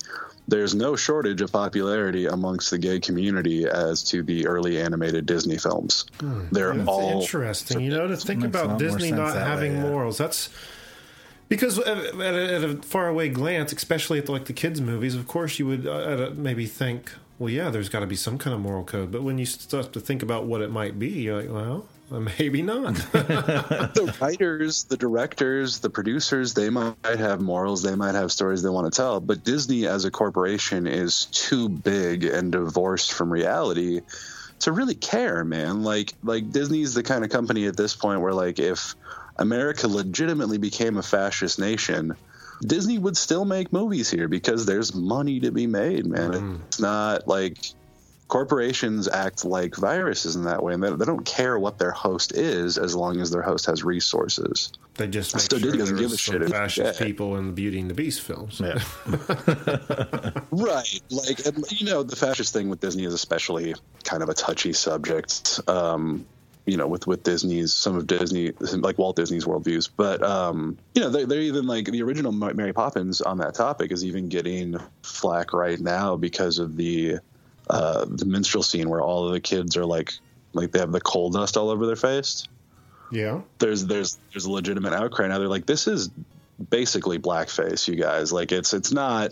there's 0.47 0.75
no 0.75 0.95
shortage 0.95 1.41
of 1.41 1.51
popularity 1.51 2.27
amongst 2.27 2.69
the 2.69 2.77
gay 2.77 2.99
community 2.99 3.65
as 3.65 4.03
to 4.03 4.21
the 4.21 4.45
early 4.45 4.79
animated 4.79 5.25
disney 5.25 5.57
films 5.57 6.05
hmm. 6.19 6.43
they're 6.51 6.75
That's 6.75 6.87
all 6.87 7.21
interesting. 7.21 7.81
You 7.81 7.91
know, 7.91 8.07
to 8.07 8.17
think 8.17 8.43
about 8.43 8.77
Disney 8.77 9.09
sense 9.09 9.17
not 9.17 9.33
that 9.33 9.47
having 9.47 9.77
way, 9.77 9.83
yeah. 9.83 9.89
morals. 9.89 10.17
That's 10.17 10.49
because 11.51 11.77
at, 11.79 11.97
at, 11.97 12.15
a, 12.15 12.55
at 12.55 12.63
a 12.63 12.75
faraway 12.77 13.27
glance, 13.27 13.73
especially 13.73 14.19
at 14.19 14.29
like 14.29 14.45
the 14.45 14.53
kids' 14.53 14.79
movies, 14.79 15.15
of 15.15 15.27
course 15.27 15.59
you 15.59 15.67
would 15.67 15.85
uh, 15.85 15.91
uh, 15.91 16.31
maybe 16.33 16.65
think, 16.65 17.11
well, 17.39 17.49
yeah, 17.49 17.69
there's 17.69 17.89
got 17.89 17.99
to 17.99 18.07
be 18.07 18.15
some 18.15 18.37
kind 18.37 18.53
of 18.53 18.61
moral 18.61 18.85
code. 18.85 19.11
But 19.11 19.23
when 19.23 19.37
you 19.37 19.45
start 19.45 19.91
to 19.91 19.99
think 19.99 20.23
about 20.23 20.45
what 20.45 20.61
it 20.61 20.71
might 20.71 20.97
be, 20.97 21.09
you're 21.09 21.41
like, 21.41 21.51
well, 21.51 21.87
uh, 22.09 22.21
maybe 22.39 22.61
not. 22.61 22.93
the 23.11 24.15
writers, 24.21 24.85
the 24.85 24.95
directors, 24.95 25.79
the 25.79 25.89
producers, 25.89 26.53
they 26.53 26.69
might 26.69 26.95
have 27.03 27.41
morals, 27.41 27.83
they 27.83 27.95
might 27.95 28.15
have 28.15 28.31
stories 28.31 28.63
they 28.63 28.69
want 28.69 28.89
to 28.89 28.95
tell, 28.95 29.19
but 29.19 29.43
Disney 29.43 29.87
as 29.87 30.05
a 30.05 30.11
corporation 30.11 30.87
is 30.87 31.25
too 31.25 31.67
big 31.67 32.23
and 32.23 32.53
divorced 32.53 33.11
from 33.11 33.29
reality 33.29 33.99
to 34.61 34.71
really 34.71 34.95
care, 34.95 35.43
man. 35.43 35.83
Like 35.83 36.13
like 36.23 36.51
Disney's 36.51 36.93
the 36.93 37.03
kind 37.03 37.25
of 37.25 37.29
company 37.29 37.65
at 37.65 37.75
this 37.75 37.95
point 37.95 38.21
where 38.21 38.33
like 38.33 38.59
if 38.59 38.95
America 39.41 39.87
legitimately 39.87 40.57
became 40.57 40.97
a 40.97 41.03
fascist 41.03 41.59
nation, 41.59 42.15
Disney 42.61 42.97
would 42.99 43.17
still 43.17 43.43
make 43.43 43.73
movies 43.73 44.09
here 44.09 44.27
because 44.27 44.65
there's 44.65 44.93
money 44.93 45.39
to 45.41 45.51
be 45.51 45.67
made, 45.67 46.05
man. 46.05 46.61
It's 46.67 46.79
not 46.79 47.27
like 47.27 47.57
corporations 48.27 49.09
act 49.09 49.43
like 49.43 49.75
viruses 49.75 50.35
in 50.37 50.45
that 50.45 50.63
way, 50.63 50.73
and 50.73 50.81
they, 50.81 50.89
they 50.95 51.03
don't 51.05 51.25
care 51.25 51.59
what 51.59 51.77
their 51.79 51.91
host 51.91 52.31
is 52.37 52.77
as 52.77 52.95
long 52.95 53.19
as 53.19 53.29
their 53.31 53.41
host 53.41 53.65
has 53.65 53.83
resources. 53.83 54.71
they 54.95 55.07
just 55.07 55.33
make 55.35 55.41
Still 55.41 55.59
sure 55.59 55.71
Disney 55.71 55.79
doesn't 55.79 55.97
give 55.97 56.11
a 56.13 56.17
shit 56.17 56.41
if- 56.43 56.49
fascist 56.51 56.99
yeah. 57.01 57.05
people 57.05 57.35
in 57.37 57.47
the 57.47 57.51
Beauty 57.53 57.79
and 57.79 57.89
the 57.89 57.93
Beast 57.95 58.21
films. 58.21 58.61
Yeah. 58.63 58.79
Right. 60.51 61.01
Like, 61.09 61.71
you 61.71 61.85
know, 61.85 62.03
the 62.03 62.15
fascist 62.15 62.53
thing 62.53 62.69
with 62.69 62.79
Disney 62.81 63.05
is 63.05 63.13
especially 63.13 63.73
kind 64.03 64.21
of 64.21 64.29
a 64.29 64.33
touchy 64.33 64.73
subject. 64.73 65.59
Um, 65.67 66.25
you 66.65 66.77
know, 66.77 66.87
with 66.87 67.07
with 67.07 67.23
Disney's 67.23 67.73
some 67.73 67.97
of 67.97 68.07
Disney, 68.07 68.51
like 68.59 68.97
Walt 68.97 69.15
Disney's 69.15 69.45
worldviews, 69.45 69.89
but 69.95 70.21
um, 70.23 70.77
you 70.93 71.01
know, 71.01 71.09
they're, 71.09 71.25
they're 71.25 71.41
even 71.41 71.65
like 71.65 71.85
the 71.85 72.01
original 72.03 72.31
Mary 72.31 72.73
Poppins 72.73 73.21
on 73.21 73.37
that 73.39 73.55
topic 73.55 73.91
is 73.91 74.05
even 74.05 74.29
getting 74.29 74.77
flack 75.03 75.53
right 75.53 75.79
now 75.79 76.15
because 76.15 76.59
of 76.59 76.77
the 76.77 77.17
uh, 77.69 78.05
the 78.07 78.25
minstrel 78.25 78.63
scene 78.63 78.89
where 78.89 79.01
all 79.01 79.27
of 79.27 79.33
the 79.33 79.39
kids 79.39 79.75
are 79.77 79.85
like 79.85 80.13
like 80.53 80.71
they 80.71 80.79
have 80.79 80.91
the 80.91 81.01
coal 81.01 81.29
dust 81.29 81.57
all 81.57 81.69
over 81.69 81.85
their 81.85 81.95
face. 81.95 82.47
Yeah. 83.11 83.41
There's 83.59 83.85
there's 83.85 84.19
there's 84.31 84.45
a 84.45 84.51
legitimate 84.51 84.93
outcry 84.93 85.27
now. 85.27 85.39
They're 85.39 85.47
like, 85.47 85.65
this 85.65 85.87
is 85.87 86.09
basically 86.69 87.19
blackface, 87.19 87.87
you 87.87 87.95
guys. 87.95 88.31
Like 88.31 88.51
it's 88.51 88.73
it's 88.73 88.91
not 88.91 89.31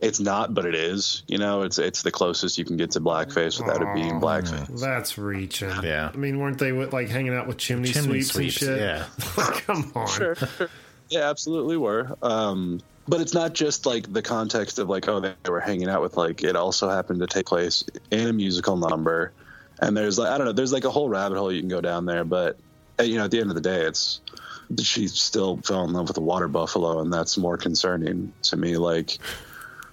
it's 0.00 0.20
not, 0.20 0.52
but 0.54 0.66
it 0.66 0.74
is. 0.74 1.22
You 1.26 1.38
know, 1.38 1.62
it's 1.62 1.78
it's 1.78 2.02
the 2.02 2.10
closest 2.10 2.58
you 2.58 2.64
can 2.64 2.76
get 2.76 2.92
to 2.92 3.00
blackface 3.00 3.58
without 3.58 3.82
it 3.82 3.94
being 3.94 4.20
blackface. 4.20 4.80
That's 4.80 5.16
reaching. 5.16 5.70
Yeah. 5.82 6.10
I 6.12 6.16
mean, 6.16 6.38
weren't 6.38 6.58
they 6.58 6.72
with, 6.72 6.92
like 6.92 7.08
hanging 7.08 7.34
out 7.34 7.46
with 7.46 7.56
chimney, 7.56 7.88
Chimney 7.88 8.22
sweeps, 8.22 8.56
sweeps, 8.56 8.62
and 8.62 8.78
shit? 8.78 8.78
yeah. 8.78 9.06
Come 9.66 9.92
on. 9.94 10.06
Sure, 10.08 10.36
they 11.10 11.20
absolutely 11.20 11.76
were. 11.76 12.16
Um, 12.22 12.80
but 13.08 13.20
it's 13.20 13.34
not 13.34 13.54
just 13.54 13.86
like 13.86 14.12
the 14.12 14.22
context 14.22 14.78
of 14.78 14.88
like, 14.88 15.08
oh, 15.08 15.20
they 15.20 15.34
were 15.48 15.60
hanging 15.60 15.88
out 15.88 16.02
with 16.02 16.16
like 16.16 16.42
it 16.42 16.56
also 16.56 16.88
happened 16.90 17.20
to 17.20 17.26
take 17.26 17.46
place 17.46 17.84
in 18.10 18.28
a 18.28 18.32
musical 18.32 18.76
number, 18.76 19.32
and 19.80 19.96
there's 19.96 20.18
like 20.18 20.28
I 20.28 20.36
don't 20.36 20.46
know, 20.46 20.52
there's 20.52 20.72
like 20.72 20.84
a 20.84 20.90
whole 20.90 21.08
rabbit 21.08 21.38
hole 21.38 21.50
you 21.50 21.60
can 21.60 21.70
go 21.70 21.80
down 21.80 22.04
there. 22.04 22.24
But 22.24 22.58
uh, 23.00 23.04
you 23.04 23.16
know, 23.16 23.24
at 23.24 23.30
the 23.30 23.40
end 23.40 23.50
of 23.50 23.54
the 23.54 23.62
day, 23.62 23.82
it's 23.82 24.20
she 24.82 25.06
still 25.08 25.58
fell 25.58 25.84
in 25.84 25.92
love 25.92 26.08
with 26.08 26.18
a 26.18 26.22
water 26.22 26.48
buffalo, 26.48 27.00
and 27.00 27.10
that's 27.10 27.38
more 27.38 27.56
concerning 27.56 28.34
to 28.42 28.56
me. 28.58 28.76
Like. 28.76 29.18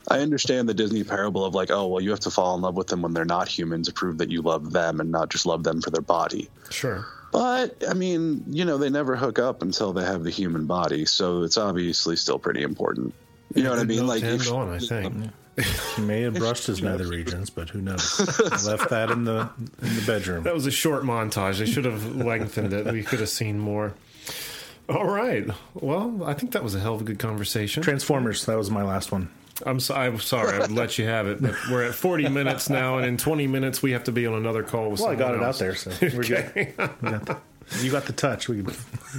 I 0.10 0.20
understand 0.20 0.68
the 0.68 0.74
Disney 0.74 1.04
parable 1.04 1.46
of 1.46 1.56
like, 1.56 1.72
oh, 1.72 1.88
well, 1.88 2.02
you 2.02 2.10
have 2.10 2.20
to 2.22 2.32
fall 2.32 2.56
in 2.56 2.62
love 2.62 2.76
with 2.76 2.88
them 2.88 3.02
when 3.02 3.14
they're 3.14 3.24
not 3.26 3.48
human 3.48 3.84
to 3.84 3.94
prove 3.94 4.18
that 4.18 4.30
you 4.30 4.42
love 4.42 4.72
them 4.72 5.00
and 5.00 5.12
not 5.12 5.30
just 5.30 5.46
love 5.46 5.64
them 5.64 5.82
for 5.82 5.92
their 5.92 6.02
body. 6.02 6.50
Sure. 6.70 7.06
But 7.32 7.84
I 7.90 7.94
mean, 7.94 8.44
you 8.48 8.66
know, 8.66 8.78
they 8.78 8.90
never 8.90 9.16
hook 9.16 9.40
up 9.40 9.62
until 9.62 9.94
they 9.94 10.04
have 10.06 10.24
the 10.24 10.30
human 10.30 10.66
body, 10.68 11.06
so 11.06 11.44
it's 11.44 11.58
obviously 11.58 12.16
still 12.16 12.38
pretty 12.38 12.62
important. 12.62 13.14
You 13.56 13.64
know 13.64 13.72
what 13.72 13.80
I 13.80 13.84
mean? 13.86 14.06
Like, 14.06 14.22
to 14.22 14.28
end 14.28 14.42
if- 14.42 14.52
on, 14.52 14.70
I 14.70 14.80
think. 14.80 15.32
He 15.96 16.02
may 16.02 16.22
have 16.22 16.34
brushed 16.34 16.66
his 16.66 16.82
nether 16.82 17.08
regions, 17.08 17.52
but 17.52 17.70
who 17.70 17.80
knows? 17.80 18.20
Left 18.66 18.90
that 18.90 19.12
in 19.12 19.24
the 19.24 19.52
in 19.84 19.96
the 19.96 20.04
bedroom. 20.08 20.44
That 20.44 20.54
was 20.56 20.66
a 20.66 20.72
short 20.72 21.04
montage. 21.04 21.60
They 21.60 21.68
should 21.68 21.86
have 21.86 22.16
lengthened 22.16 22.74
it. 22.74 22.92
We 22.92 23.04
could 23.04 23.20
have 23.20 23.30
seen 23.30 23.60
more. 23.60 23.94
All 24.90 25.06
right. 25.06 25.46
Well, 25.76 26.24
I 26.26 26.34
think 26.34 26.54
that 26.54 26.64
was 26.64 26.74
a 26.74 26.80
hell 26.80 26.96
of 26.96 27.02
a 27.02 27.04
good 27.04 27.20
conversation. 27.20 27.84
Transformers. 27.84 28.48
That 28.48 28.58
was 28.58 28.72
my 28.72 28.82
last 28.84 29.12
one. 29.12 29.30
I'm, 29.66 29.80
so, 29.80 29.94
I'm 29.96 30.20
sorry. 30.20 30.62
I'd 30.62 30.72
let 30.72 30.98
you 30.98 31.06
have 31.06 31.28
it, 31.28 31.42
but 31.42 31.54
we're 31.70 31.84
at 31.84 31.94
40 31.96 32.30
minutes 32.30 32.70
now, 32.70 32.98
and 32.98 33.06
in 33.06 33.18
20 33.18 33.48
minutes 33.48 33.82
we 33.84 33.92
have 33.92 34.04
to 34.06 34.12
be 34.12 34.26
on 34.26 34.34
another 34.34 34.64
call 34.64 34.90
with 34.90 35.00
Well, 35.00 35.10
I 35.10 35.16
got 35.16 35.36
it 35.36 35.44
out 35.44 35.58
there, 35.60 35.76
so 35.76 35.92
we're 36.02 36.24
good. 36.24 36.74
Okay. 36.80 37.36
You 37.82 37.92
got 37.92 38.06
the 38.06 38.14
touch. 38.14 38.50
We 38.50 38.64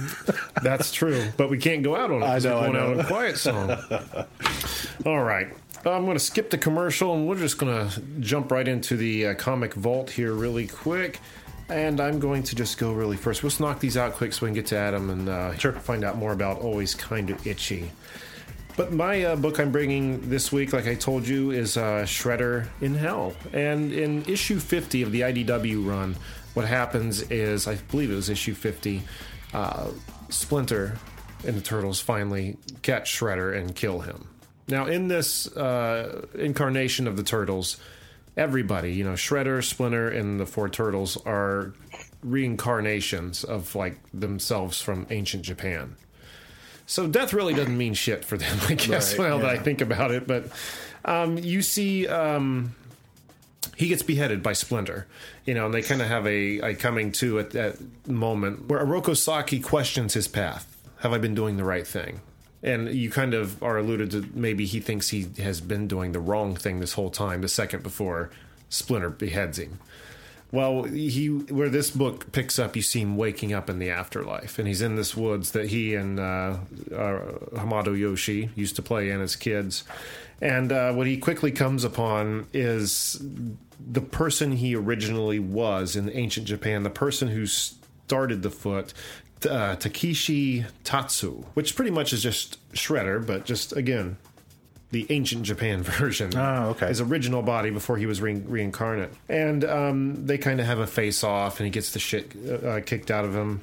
That's 0.61 0.91
true, 0.91 1.25
but 1.37 1.49
we 1.49 1.57
can't 1.57 1.83
go 1.83 1.95
out 1.95 2.11
on 2.11 2.21
it. 2.21 2.25
I 2.25 2.37
know, 2.39 2.59
We're 2.59 2.67
I 2.67 2.71
going 2.71 2.75
out 2.77 2.89
on 2.91 2.99
a 2.99 3.03
quiet 3.07 3.37
song. 3.37 3.71
All 5.05 5.23
right. 5.23 5.47
I'm 5.85 6.05
going 6.05 6.17
to 6.17 6.23
skip 6.23 6.49
the 6.49 6.57
commercial 6.57 7.13
and 7.13 7.27
we're 7.27 7.37
just 7.37 7.57
going 7.59 7.89
to 7.89 8.01
jump 8.19 8.51
right 8.51 8.67
into 8.67 8.97
the 8.97 9.27
uh, 9.27 9.33
comic 9.35 9.73
vault 9.75 10.09
here 10.09 10.33
really 10.33 10.67
quick. 10.67 11.19
And 11.69 11.99
I'm 11.99 12.19
going 12.19 12.43
to 12.43 12.55
just 12.55 12.77
go 12.77 12.91
really 12.93 13.17
first. 13.17 13.43
Let's 13.43 13.59
knock 13.59 13.79
these 13.79 13.97
out 13.97 14.13
quick 14.13 14.33
so 14.33 14.45
we 14.45 14.49
can 14.49 14.55
get 14.55 14.67
to 14.67 14.77
Adam 14.77 15.09
and 15.09 15.29
uh, 15.29 15.55
Sure. 15.57 15.73
find 15.73 16.03
out 16.03 16.17
more 16.17 16.31
about 16.31 16.59
Always 16.61 16.93
Kind 16.95 17.29
of 17.29 17.45
Itchy. 17.47 17.91
But 18.77 18.91
my 18.91 19.23
uh, 19.23 19.35
book 19.37 19.59
I'm 19.59 19.71
bringing 19.71 20.29
this 20.29 20.51
week, 20.51 20.73
like 20.73 20.85
I 20.85 20.95
told 20.95 21.25
you, 21.25 21.51
is 21.51 21.77
uh, 21.77 22.03
Shredder 22.03 22.67
in 22.81 22.93
Hell. 22.93 23.33
And 23.53 23.93
in 23.93 24.23
issue 24.23 24.59
50 24.59 25.01
of 25.01 25.11
the 25.13 25.21
IDW 25.21 25.87
run, 25.87 26.15
what 26.55 26.65
happens 26.65 27.21
is, 27.31 27.67
I 27.67 27.75
believe 27.75 28.11
it 28.11 28.15
was 28.15 28.29
issue 28.29 28.53
50, 28.53 29.01
uh, 29.53 29.87
Splinter 30.29 30.97
and 31.45 31.55
the 31.55 31.61
Turtles 31.61 32.01
finally 32.01 32.57
catch 32.81 33.17
Shredder 33.17 33.57
and 33.57 33.75
kill 33.75 34.01
him. 34.01 34.27
Now, 34.67 34.87
in 34.87 35.07
this 35.07 35.47
uh, 35.55 36.25
incarnation 36.33 37.07
of 37.07 37.17
the 37.17 37.23
Turtles, 37.23 37.77
everybody, 38.35 38.93
you 38.93 39.03
know, 39.03 39.13
Shredder, 39.13 39.63
Splinter, 39.63 40.09
and 40.09 40.39
the 40.39 40.45
four 40.45 40.69
Turtles 40.69 41.17
are 41.25 41.73
reincarnations 42.23 43.43
of 43.43 43.75
like 43.75 43.99
themselves 44.13 44.81
from 44.81 45.05
ancient 45.11 45.43
Japan. 45.43 45.95
So 46.85 47.07
death 47.07 47.33
really 47.33 47.53
doesn't 47.53 47.77
mean 47.77 47.93
shit 47.93 48.23
for 48.23 48.37
them, 48.37 48.57
I 48.67 48.75
guess. 48.75 49.17
Right, 49.17 49.29
now 49.29 49.37
that 49.39 49.49
I 49.49 49.57
think 49.57 49.81
about 49.81 50.11
it, 50.11 50.27
but 50.27 50.49
um, 51.03 51.37
you 51.37 51.61
see, 51.61 52.07
um, 52.07 52.75
he 53.75 53.87
gets 53.87 54.03
beheaded 54.03 54.41
by 54.41 54.53
Splinter, 54.53 55.07
you 55.45 55.53
know, 55.53 55.65
and 55.65 55.73
they 55.73 55.81
kind 55.81 56.01
of 56.01 56.07
have 56.07 56.25
a, 56.25 56.59
a 56.59 56.75
coming 56.75 57.11
to 57.13 57.39
at 57.39 57.51
that 57.51 57.77
moment 58.07 58.67
where 58.67 58.83
Oroku 58.83 59.17
Saki 59.17 59.59
questions 59.59 60.13
his 60.13 60.27
path. 60.27 60.71
Have 60.99 61.13
I 61.13 61.17
been 61.17 61.35
doing 61.35 61.57
the 61.57 61.63
right 61.63 61.85
thing? 61.85 62.21
And 62.63 62.89
you 62.89 63.11
kind 63.11 63.33
of 63.33 63.61
are 63.61 63.77
alluded 63.77 64.11
to 64.11 64.27
maybe 64.33 64.65
he 64.65 64.79
thinks 64.79 65.09
he 65.09 65.27
has 65.37 65.61
been 65.61 65.87
doing 65.87 66.13
the 66.13 66.19
wrong 66.19 66.55
thing 66.55 66.79
this 66.79 66.93
whole 66.93 67.11
time, 67.11 67.41
the 67.41 67.47
second 67.47 67.83
before 67.83 68.31
Splinter 68.69 69.09
beheads 69.09 69.59
him. 69.59 69.79
Well, 70.51 70.83
he 70.83 71.27
where 71.27 71.69
this 71.69 71.91
book 71.91 72.31
picks 72.31 72.59
up, 72.59 72.75
you 72.75 72.81
see 72.81 73.01
him 73.01 73.17
waking 73.17 73.51
up 73.51 73.69
in 73.69 73.79
the 73.79 73.89
afterlife, 73.89 74.57
and 74.59 74.67
he's 74.67 74.81
in 74.81 74.95
this 74.95 75.15
woods 75.15 75.51
that 75.51 75.69
he 75.69 75.95
and 75.95 76.19
uh, 76.19 76.57
uh, 76.91 77.19
Hamato 77.55 77.97
Yoshi 77.97 78.49
used 78.55 78.75
to 78.77 78.81
play 78.81 79.09
in 79.09 79.21
as 79.21 79.35
kids. 79.35 79.83
And 80.41 80.71
uh, 80.71 80.93
what 80.93 81.07
he 81.07 81.17
quickly 81.17 81.51
comes 81.51 81.83
upon 81.83 82.47
is 82.53 83.21
the 83.79 84.01
person 84.01 84.53
he 84.53 84.75
originally 84.75 85.39
was 85.39 85.95
in 85.95 86.09
ancient 86.11 86.47
Japan, 86.47 86.83
the 86.83 86.89
person 86.89 87.29
who 87.29 87.45
started 87.45 88.41
the 88.41 88.51
foot, 88.51 88.93
uh, 89.49 89.75
Takeshi 89.75 90.65
Tatsu, 90.83 91.43
which 91.53 91.75
pretty 91.75 91.91
much 91.91 92.13
is 92.13 92.21
just 92.21 92.57
Shredder, 92.73 93.25
but 93.25 93.45
just 93.45 93.75
again 93.75 94.17
the 94.95 95.05
ancient 95.09 95.43
Japan 95.43 95.83
version. 95.83 96.31
Oh, 96.37 96.69
okay. 96.69 96.87
His 96.87 97.01
original 97.01 97.41
body 97.41 97.69
before 97.69 97.97
he 97.97 98.05
was 98.05 98.21
re- 98.21 98.35
reincarnate. 98.35 99.11
And 99.27 99.65
um, 99.65 100.25
they 100.25 100.37
kind 100.37 100.61
of 100.61 100.65
have 100.65 100.79
a 100.79 100.87
face 100.87 101.21
off, 101.21 101.59
and 101.59 101.65
he 101.65 101.69
gets 101.69 101.91
the 101.91 101.99
shit 101.99 102.31
uh, 102.63 102.79
kicked 102.79 103.11
out 103.11 103.25
of 103.25 103.35
him 103.35 103.59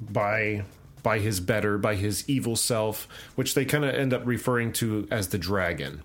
by 0.00 0.62
by 1.02 1.18
his 1.18 1.40
better, 1.40 1.76
by 1.78 1.94
his 1.96 2.28
evil 2.28 2.54
self, 2.54 3.08
which 3.34 3.54
they 3.54 3.64
kind 3.64 3.84
of 3.84 3.94
end 3.94 4.12
up 4.12 4.22
referring 4.24 4.72
to 4.74 5.08
as 5.10 5.28
the 5.28 5.38
dragon. 5.38 6.02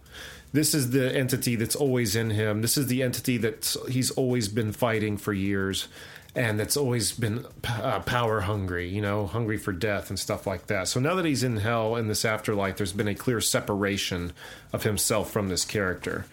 This 0.51 0.73
is 0.73 0.91
the 0.91 1.15
entity 1.15 1.55
that's 1.55 1.75
always 1.75 2.15
in 2.15 2.29
him. 2.29 2.61
This 2.61 2.77
is 2.77 2.87
the 2.87 3.03
entity 3.03 3.37
that 3.37 3.75
he's 3.89 4.11
always 4.11 4.47
been 4.47 4.71
fighting 4.71 5.17
for 5.17 5.33
years, 5.33 5.87
and 6.35 6.59
that's 6.59 6.77
always 6.77 7.11
been 7.11 7.45
uh, 7.63 7.99
power 7.99 8.41
hungry, 8.41 8.89
you 8.89 9.01
know, 9.01 9.27
hungry 9.27 9.57
for 9.57 9.71
death 9.71 10.09
and 10.09 10.17
stuff 10.17 10.47
like 10.47 10.67
that. 10.67 10.87
So 10.87 10.99
now 10.99 11.15
that 11.15 11.25
he's 11.25 11.43
in 11.43 11.57
hell 11.57 11.95
in 11.95 12.07
this 12.07 12.25
afterlife, 12.25 12.77
there's 12.77 12.93
been 12.93 13.07
a 13.07 13.15
clear 13.15 13.39
separation 13.39 14.33
of 14.71 14.83
himself 14.83 15.31
from 15.31 15.49
this 15.49 15.63
character. 15.63 16.25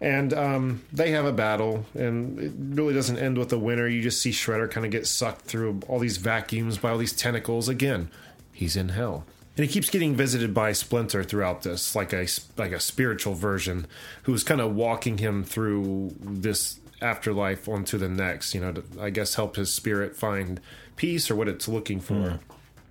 And 0.00 0.32
um, 0.32 0.82
they 0.92 1.10
have 1.10 1.26
a 1.26 1.32
battle, 1.32 1.84
and 1.94 2.38
it 2.38 2.52
really 2.56 2.94
doesn't 2.94 3.18
end 3.18 3.36
with 3.36 3.52
a 3.52 3.58
winner. 3.58 3.86
You 3.86 4.00
just 4.00 4.22
see 4.22 4.30
Shredder 4.30 4.70
kind 4.70 4.86
of 4.86 4.92
get 4.92 5.06
sucked 5.06 5.42
through 5.42 5.80
all 5.88 5.98
these 5.98 6.16
vacuums 6.16 6.78
by 6.78 6.90
all 6.90 6.98
these 6.98 7.12
tentacles. 7.12 7.68
Again, 7.68 8.08
he's 8.52 8.76
in 8.76 8.90
hell. 8.90 9.26
And 9.56 9.66
he 9.66 9.72
keeps 9.72 9.90
getting 9.90 10.14
visited 10.14 10.54
by 10.54 10.72
Splinter 10.72 11.22
throughout 11.22 11.64
this, 11.64 11.94
like 11.94 12.14
a 12.14 12.26
like 12.56 12.72
a 12.72 12.80
spiritual 12.80 13.34
version, 13.34 13.86
who's 14.22 14.42
kind 14.42 14.60
of 14.60 14.74
walking 14.74 15.18
him 15.18 15.44
through 15.44 16.14
this 16.18 16.80
afterlife 17.00 17.68
onto 17.68 17.98
the 17.98 18.08
next. 18.08 18.54
You 18.54 18.60
know, 18.60 18.72
to, 18.72 18.84
I 19.00 19.10
guess 19.10 19.34
help 19.34 19.56
his 19.56 19.72
spirit 19.72 20.16
find 20.16 20.60
peace 20.96 21.30
or 21.30 21.36
what 21.36 21.48
it's 21.48 21.68
looking 21.68 22.00
for. 22.00 22.30
Hmm. 22.30 22.36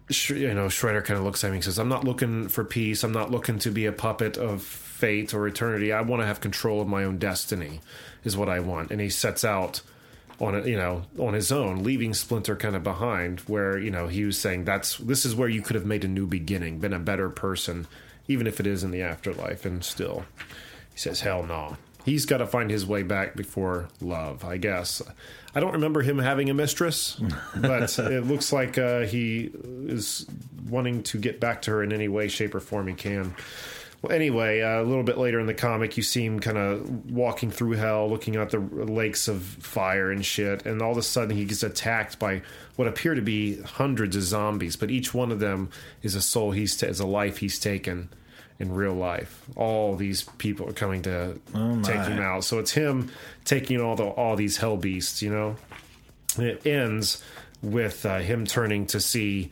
Sh- 0.09 0.31
you 0.31 0.53
know, 0.53 0.67
Shredder 0.67 1.03
kind 1.03 1.19
of 1.19 1.23
looks 1.23 1.43
at 1.43 1.51
me 1.51 1.57
and 1.57 1.63
says, 1.63 1.77
"I'm 1.77 1.89
not 1.89 2.03
looking 2.03 2.47
for 2.47 2.63
peace. 2.63 3.03
I'm 3.03 3.11
not 3.11 3.31
looking 3.31 3.59
to 3.59 3.71
be 3.71 3.85
a 3.85 3.91
puppet 3.91 4.37
of 4.37 4.63
fate 4.63 5.33
or 5.33 5.47
eternity. 5.47 5.93
I 5.93 6.01
want 6.01 6.21
to 6.21 6.25
have 6.25 6.41
control 6.41 6.81
of 6.81 6.87
my 6.87 7.03
own 7.03 7.17
destiny, 7.19 7.81
is 8.23 8.35
what 8.35 8.49
I 8.49 8.59
want." 8.59 8.91
And 8.91 8.99
he 8.99 9.09
sets 9.09 9.45
out 9.45 9.81
on 10.39 10.55
it, 10.55 10.65
you 10.65 10.77
know, 10.77 11.03
on 11.19 11.33
his 11.33 11.51
own, 11.51 11.83
leaving 11.83 12.13
Splinter 12.13 12.55
kind 12.55 12.75
of 12.75 12.83
behind. 12.83 13.41
Where 13.41 13.77
you 13.77 13.91
know 13.91 14.07
he 14.07 14.25
was 14.25 14.39
saying, 14.39 14.65
"That's 14.65 14.97
this 14.97 15.25
is 15.25 15.35
where 15.35 15.49
you 15.49 15.61
could 15.61 15.75
have 15.75 15.85
made 15.85 16.03
a 16.03 16.07
new 16.07 16.25
beginning, 16.25 16.79
been 16.79 16.93
a 16.93 16.99
better 16.99 17.29
person, 17.29 17.85
even 18.27 18.47
if 18.47 18.59
it 18.59 18.65
is 18.65 18.83
in 18.83 18.89
the 18.89 19.03
afterlife." 19.03 19.65
And 19.65 19.83
still, 19.83 20.25
he 20.91 20.97
says, 20.97 21.21
"Hell 21.21 21.43
no." 21.43 21.77
He's 22.09 22.25
got 22.25 22.39
to 22.39 22.47
find 22.47 22.71
his 22.71 22.87
way 22.87 23.03
back 23.03 23.35
before 23.35 23.87
love, 24.01 24.43
I 24.43 24.57
guess. 24.57 24.99
I 25.53 25.59
don't 25.59 25.73
remember 25.73 26.01
him 26.01 26.17
having 26.17 26.49
a 26.49 26.55
mistress, 26.55 27.21
but 27.55 27.99
it 27.99 28.25
looks 28.25 28.51
like 28.51 28.79
uh, 28.79 29.01
he 29.01 29.51
is 29.85 30.25
wanting 30.67 31.03
to 31.03 31.19
get 31.19 31.39
back 31.39 31.61
to 31.63 31.71
her 31.71 31.83
in 31.83 31.93
any 31.93 32.07
way, 32.07 32.27
shape, 32.27 32.55
or 32.55 32.61
form 32.61 32.87
he 32.87 32.95
can. 32.95 33.35
Well, 34.01 34.11
anyway, 34.11 34.61
uh, 34.61 34.81
a 34.81 34.85
little 34.85 35.03
bit 35.03 35.19
later 35.19 35.39
in 35.39 35.45
the 35.45 35.53
comic, 35.53 35.97
you 35.97 36.03
see 36.03 36.25
him 36.25 36.39
kind 36.39 36.57
of 36.57 37.11
walking 37.11 37.51
through 37.51 37.73
hell, 37.73 38.09
looking 38.09 38.37
at 38.37 38.49
the 38.49 38.57
lakes 38.59 39.27
of 39.27 39.43
fire 39.43 40.09
and 40.11 40.25
shit, 40.25 40.65
and 40.65 40.81
all 40.81 40.93
of 40.93 40.97
a 40.97 41.03
sudden 41.03 41.37
he 41.37 41.45
gets 41.45 41.61
attacked 41.61 42.17
by 42.17 42.41
what 42.75 42.87
appear 42.87 43.13
to 43.13 43.21
be 43.21 43.61
hundreds 43.61 44.15
of 44.15 44.23
zombies, 44.23 44.75
but 44.75 44.89
each 44.89 45.13
one 45.13 45.31
of 45.31 45.39
them 45.39 45.69
is 46.01 46.15
a 46.15 46.23
soul 46.23 46.53
he's 46.53 46.75
ta- 46.75 46.87
is 46.87 46.99
a 46.99 47.05
life 47.05 47.37
he's 47.37 47.59
taken 47.59 48.09
in 48.59 48.73
real 48.73 48.93
life. 48.93 49.43
All 49.55 49.95
these 49.95 50.23
people 50.37 50.67
are 50.69 50.73
coming 50.73 51.01
to 51.03 51.39
take 51.83 52.01
him 52.05 52.19
out. 52.19 52.43
So 52.43 52.59
it's 52.59 52.71
him 52.71 53.09
taking 53.45 53.79
all 53.81 53.95
the 53.95 54.03
all 54.05 54.35
these 54.35 54.57
hell 54.57 54.77
beasts, 54.77 55.21
you 55.21 55.29
know. 55.29 55.55
And 56.37 56.45
it 56.45 56.65
ends 56.65 57.23
with 57.61 58.05
uh, 58.05 58.19
him 58.19 58.45
turning 58.45 58.85
to 58.87 58.99
see 58.99 59.51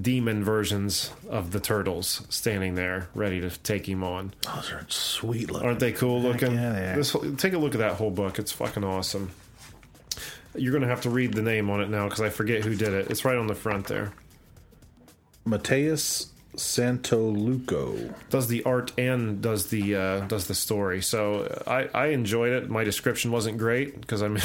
demon 0.00 0.44
versions 0.44 1.10
of 1.28 1.50
the 1.50 1.60
turtles 1.60 2.22
standing 2.28 2.74
there, 2.74 3.08
ready 3.14 3.40
to 3.40 3.50
take 3.60 3.88
him 3.88 4.04
on. 4.04 4.32
Those 4.42 4.72
are 4.72 4.84
sweet 4.88 5.50
looking. 5.50 5.66
Aren't 5.66 5.80
they 5.80 5.92
cool 5.92 6.20
looking? 6.20 6.52
yeah, 6.52 6.72
they 6.72 6.90
are. 6.90 6.96
This 6.96 7.16
take 7.36 7.52
a 7.52 7.58
look 7.58 7.74
at 7.74 7.78
that 7.78 7.94
whole 7.94 8.10
book. 8.10 8.38
It's 8.38 8.52
fucking 8.52 8.84
awesome. 8.84 9.30
You're 10.54 10.72
gonna 10.72 10.88
have 10.88 11.02
to 11.02 11.10
read 11.10 11.34
the 11.34 11.42
name 11.42 11.70
on 11.70 11.80
it 11.80 11.88
now 11.88 12.04
because 12.04 12.20
I 12.20 12.30
forget 12.30 12.64
who 12.64 12.74
did 12.74 12.92
it. 12.92 13.10
It's 13.10 13.24
right 13.24 13.36
on 13.36 13.46
the 13.46 13.54
front 13.54 13.86
there. 13.86 14.12
Mateus 15.44 16.32
Santolouco. 16.58 18.14
does 18.30 18.48
the 18.48 18.62
art 18.64 18.92
and 18.98 19.40
does 19.42 19.66
the 19.66 19.94
uh, 19.96 20.20
does 20.20 20.46
the 20.46 20.54
story. 20.54 21.02
So 21.02 21.42
uh, 21.66 21.70
I, 21.94 21.98
I 21.98 22.06
enjoyed 22.08 22.52
it. 22.52 22.68
My 22.70 22.84
description 22.84 23.30
wasn't 23.30 23.58
great 23.58 24.00
because 24.00 24.22
I'm 24.22 24.36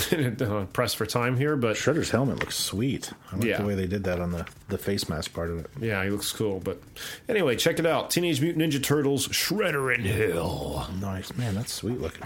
pressed 0.74 0.98
for 0.98 1.06
time 1.06 1.38
here, 1.38 1.56
but 1.56 1.76
Shredder's 1.76 2.10
helmet 2.10 2.40
looks 2.40 2.56
sweet. 2.58 3.12
I 3.32 3.36
like 3.36 3.46
Yeah. 3.46 3.58
the 3.58 3.66
way 3.66 3.76
they 3.76 3.88
did 3.88 4.04
that 4.06 4.20
on 4.20 4.32
the, 4.32 4.46
the 4.70 4.78
face 4.78 5.10
mask 5.10 5.34
part 5.34 5.50
of 5.50 5.60
it. 5.60 5.70
yeah, 5.80 6.04
he 6.04 6.10
looks 6.10 6.32
cool. 6.32 6.60
But 6.60 6.82
anyway, 7.28 7.56
check 7.56 7.80
it 7.80 7.86
out: 7.86 8.10
Teenage 8.12 8.42
Mutant 8.42 8.64
Ninja 8.64 8.82
Turtles 8.84 9.28
Shredder 9.30 9.94
in 9.96 10.06
Hell. 10.06 10.90
Nice. 11.02 11.34
Man, 11.36 11.56
that's 11.56 11.74
sweet 11.74 12.00
looking. 12.00 12.26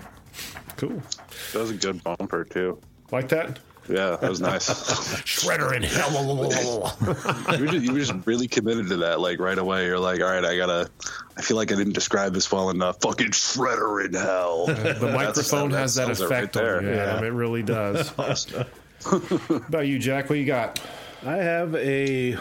Cool, 0.78 1.02
That 1.54 1.60
was 1.60 1.72
a 1.72 1.74
good 1.74 2.04
bumper 2.04 2.44
too. 2.44 2.80
like 3.12 3.30
that. 3.30 3.58
Yeah, 3.90 4.18
that 4.18 4.30
was 4.30 4.42
nice. 4.42 4.70
Shredder 5.24 5.76
in 5.76 5.84
Hell. 5.84 6.98
you, 7.58 7.66
were 7.66 7.72
just, 7.72 7.86
you 7.86 7.94
were 7.94 8.00
just 8.00 8.14
really 8.26 8.48
committed 8.48 8.90
to 8.90 8.98
that, 8.98 9.20
like 9.20 9.40
right 9.40 9.58
away. 9.58 9.86
You're 9.86 10.00
like, 10.00 10.22
all 10.22 10.28
right, 10.28 10.44
I 10.44 10.58
gotta. 10.58 10.90
I 11.38 11.42
feel 11.42 11.56
like 11.58 11.72
I 11.72 11.76
didn't 11.76 11.94
describe 11.94 12.34
this 12.34 12.52
well 12.52 12.70
enough. 12.70 13.00
Fucking 13.02 13.32
shredder 13.32 14.06
in 14.06 14.14
hell. 14.14 14.66
the 14.66 15.12
microphone 15.14 15.72
has 15.72 15.96
that 15.96 16.06
sells 16.06 16.22
it 16.22 16.26
effect 16.26 16.56
right 16.56 16.66
on 16.66 16.84
you. 16.84 16.90
there. 16.90 17.10
Adam. 17.10 17.26
It 17.26 17.30
really 17.30 17.64
does. 17.64 18.12
about 19.68 19.88
you, 19.88 20.00
Jack? 20.00 20.30
What 20.30 20.40
you 20.40 20.46
got? 20.46 20.82
I 21.26 21.36
have 21.36 21.76
a. 21.76 22.38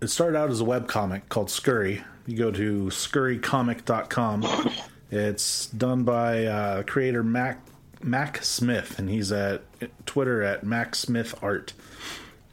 It 0.00 0.08
started 0.08 0.36
out 0.36 0.50
as 0.50 0.60
a 0.60 0.64
web 0.64 0.86
comic 0.88 1.28
called 1.28 1.50
Scurry. 1.50 2.02
You 2.26 2.36
go 2.36 2.50
to 2.50 2.84
scurrycomic.com. 2.86 4.46
It's 5.10 5.66
done 5.66 6.02
by 6.02 6.46
uh, 6.46 6.82
creator 6.82 7.22
Mac 7.22 7.60
Mac 8.04 8.42
Smith, 8.44 8.98
and 8.98 9.08
he's 9.08 9.32
at 9.32 9.62
Twitter 10.06 10.42
at 10.42 10.64
Mac 10.64 10.94
Smith 10.94 11.34
Art. 11.42 11.72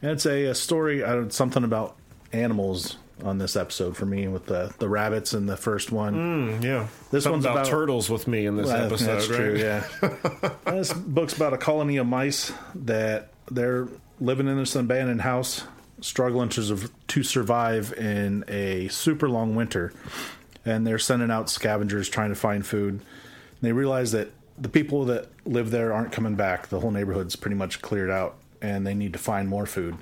And 0.00 0.10
it's 0.12 0.26
a, 0.26 0.46
a 0.46 0.54
story, 0.54 1.04
uh, 1.04 1.28
something 1.28 1.62
about 1.64 1.96
animals 2.32 2.96
on 3.22 3.38
this 3.38 3.54
episode 3.54 3.96
for 3.96 4.06
me 4.06 4.26
with 4.26 4.46
the, 4.46 4.74
the 4.78 4.88
rabbits 4.88 5.32
in 5.34 5.46
the 5.46 5.56
first 5.56 5.92
one. 5.92 6.60
Yeah, 6.62 6.88
This 7.12 7.24
Something 7.24 7.32
one's 7.32 7.44
about, 7.44 7.56
about- 7.58 7.66
turtles 7.66 8.10
with 8.10 8.26
me 8.26 8.46
in 8.46 8.56
this 8.56 8.66
Well, 8.66 8.86
episode. 8.86 9.06
That's 9.06 9.28
right? 9.28 9.36
true, 9.36 9.56
yeah. 9.58 10.52
This 10.72 10.92
book's 10.92 11.34
about 11.36 11.52
a 11.52 11.58
colony 11.58 11.98
of 11.98 12.06
mice 12.06 12.50
that 12.74 13.28
they're 13.50 13.86
living 14.20 14.48
in 14.48 14.56
this 14.56 14.74
abandoned 14.74 15.20
house, 15.20 15.64
struggling 16.00 16.48
to, 16.48 16.90
to 17.08 17.22
survive 17.22 17.92
in 17.92 18.44
a 18.48 18.88
super 18.88 19.28
long 19.28 19.54
winter. 19.54 19.92
And 20.64 20.84
they're 20.86 20.98
sending 20.98 21.30
out 21.30 21.48
scavengers 21.50 22.08
trying 22.08 22.30
to 22.30 22.34
find 22.36 22.66
food. 22.66 22.94
And 22.94 23.02
they 23.60 23.72
realize 23.72 24.12
that 24.12 24.30
the 24.58 24.68
people 24.68 25.06
that 25.06 25.28
live 25.44 25.70
there 25.70 25.92
aren't 25.92 26.12
coming 26.12 26.34
back. 26.34 26.68
The 26.68 26.80
whole 26.80 26.90
neighborhood's 26.90 27.36
pretty 27.36 27.56
much 27.56 27.82
cleared 27.82 28.10
out. 28.10 28.36
and 28.60 28.86
they 28.86 28.94
need 28.94 29.12
to 29.14 29.18
find 29.18 29.48
more 29.48 29.66
food. 29.66 29.96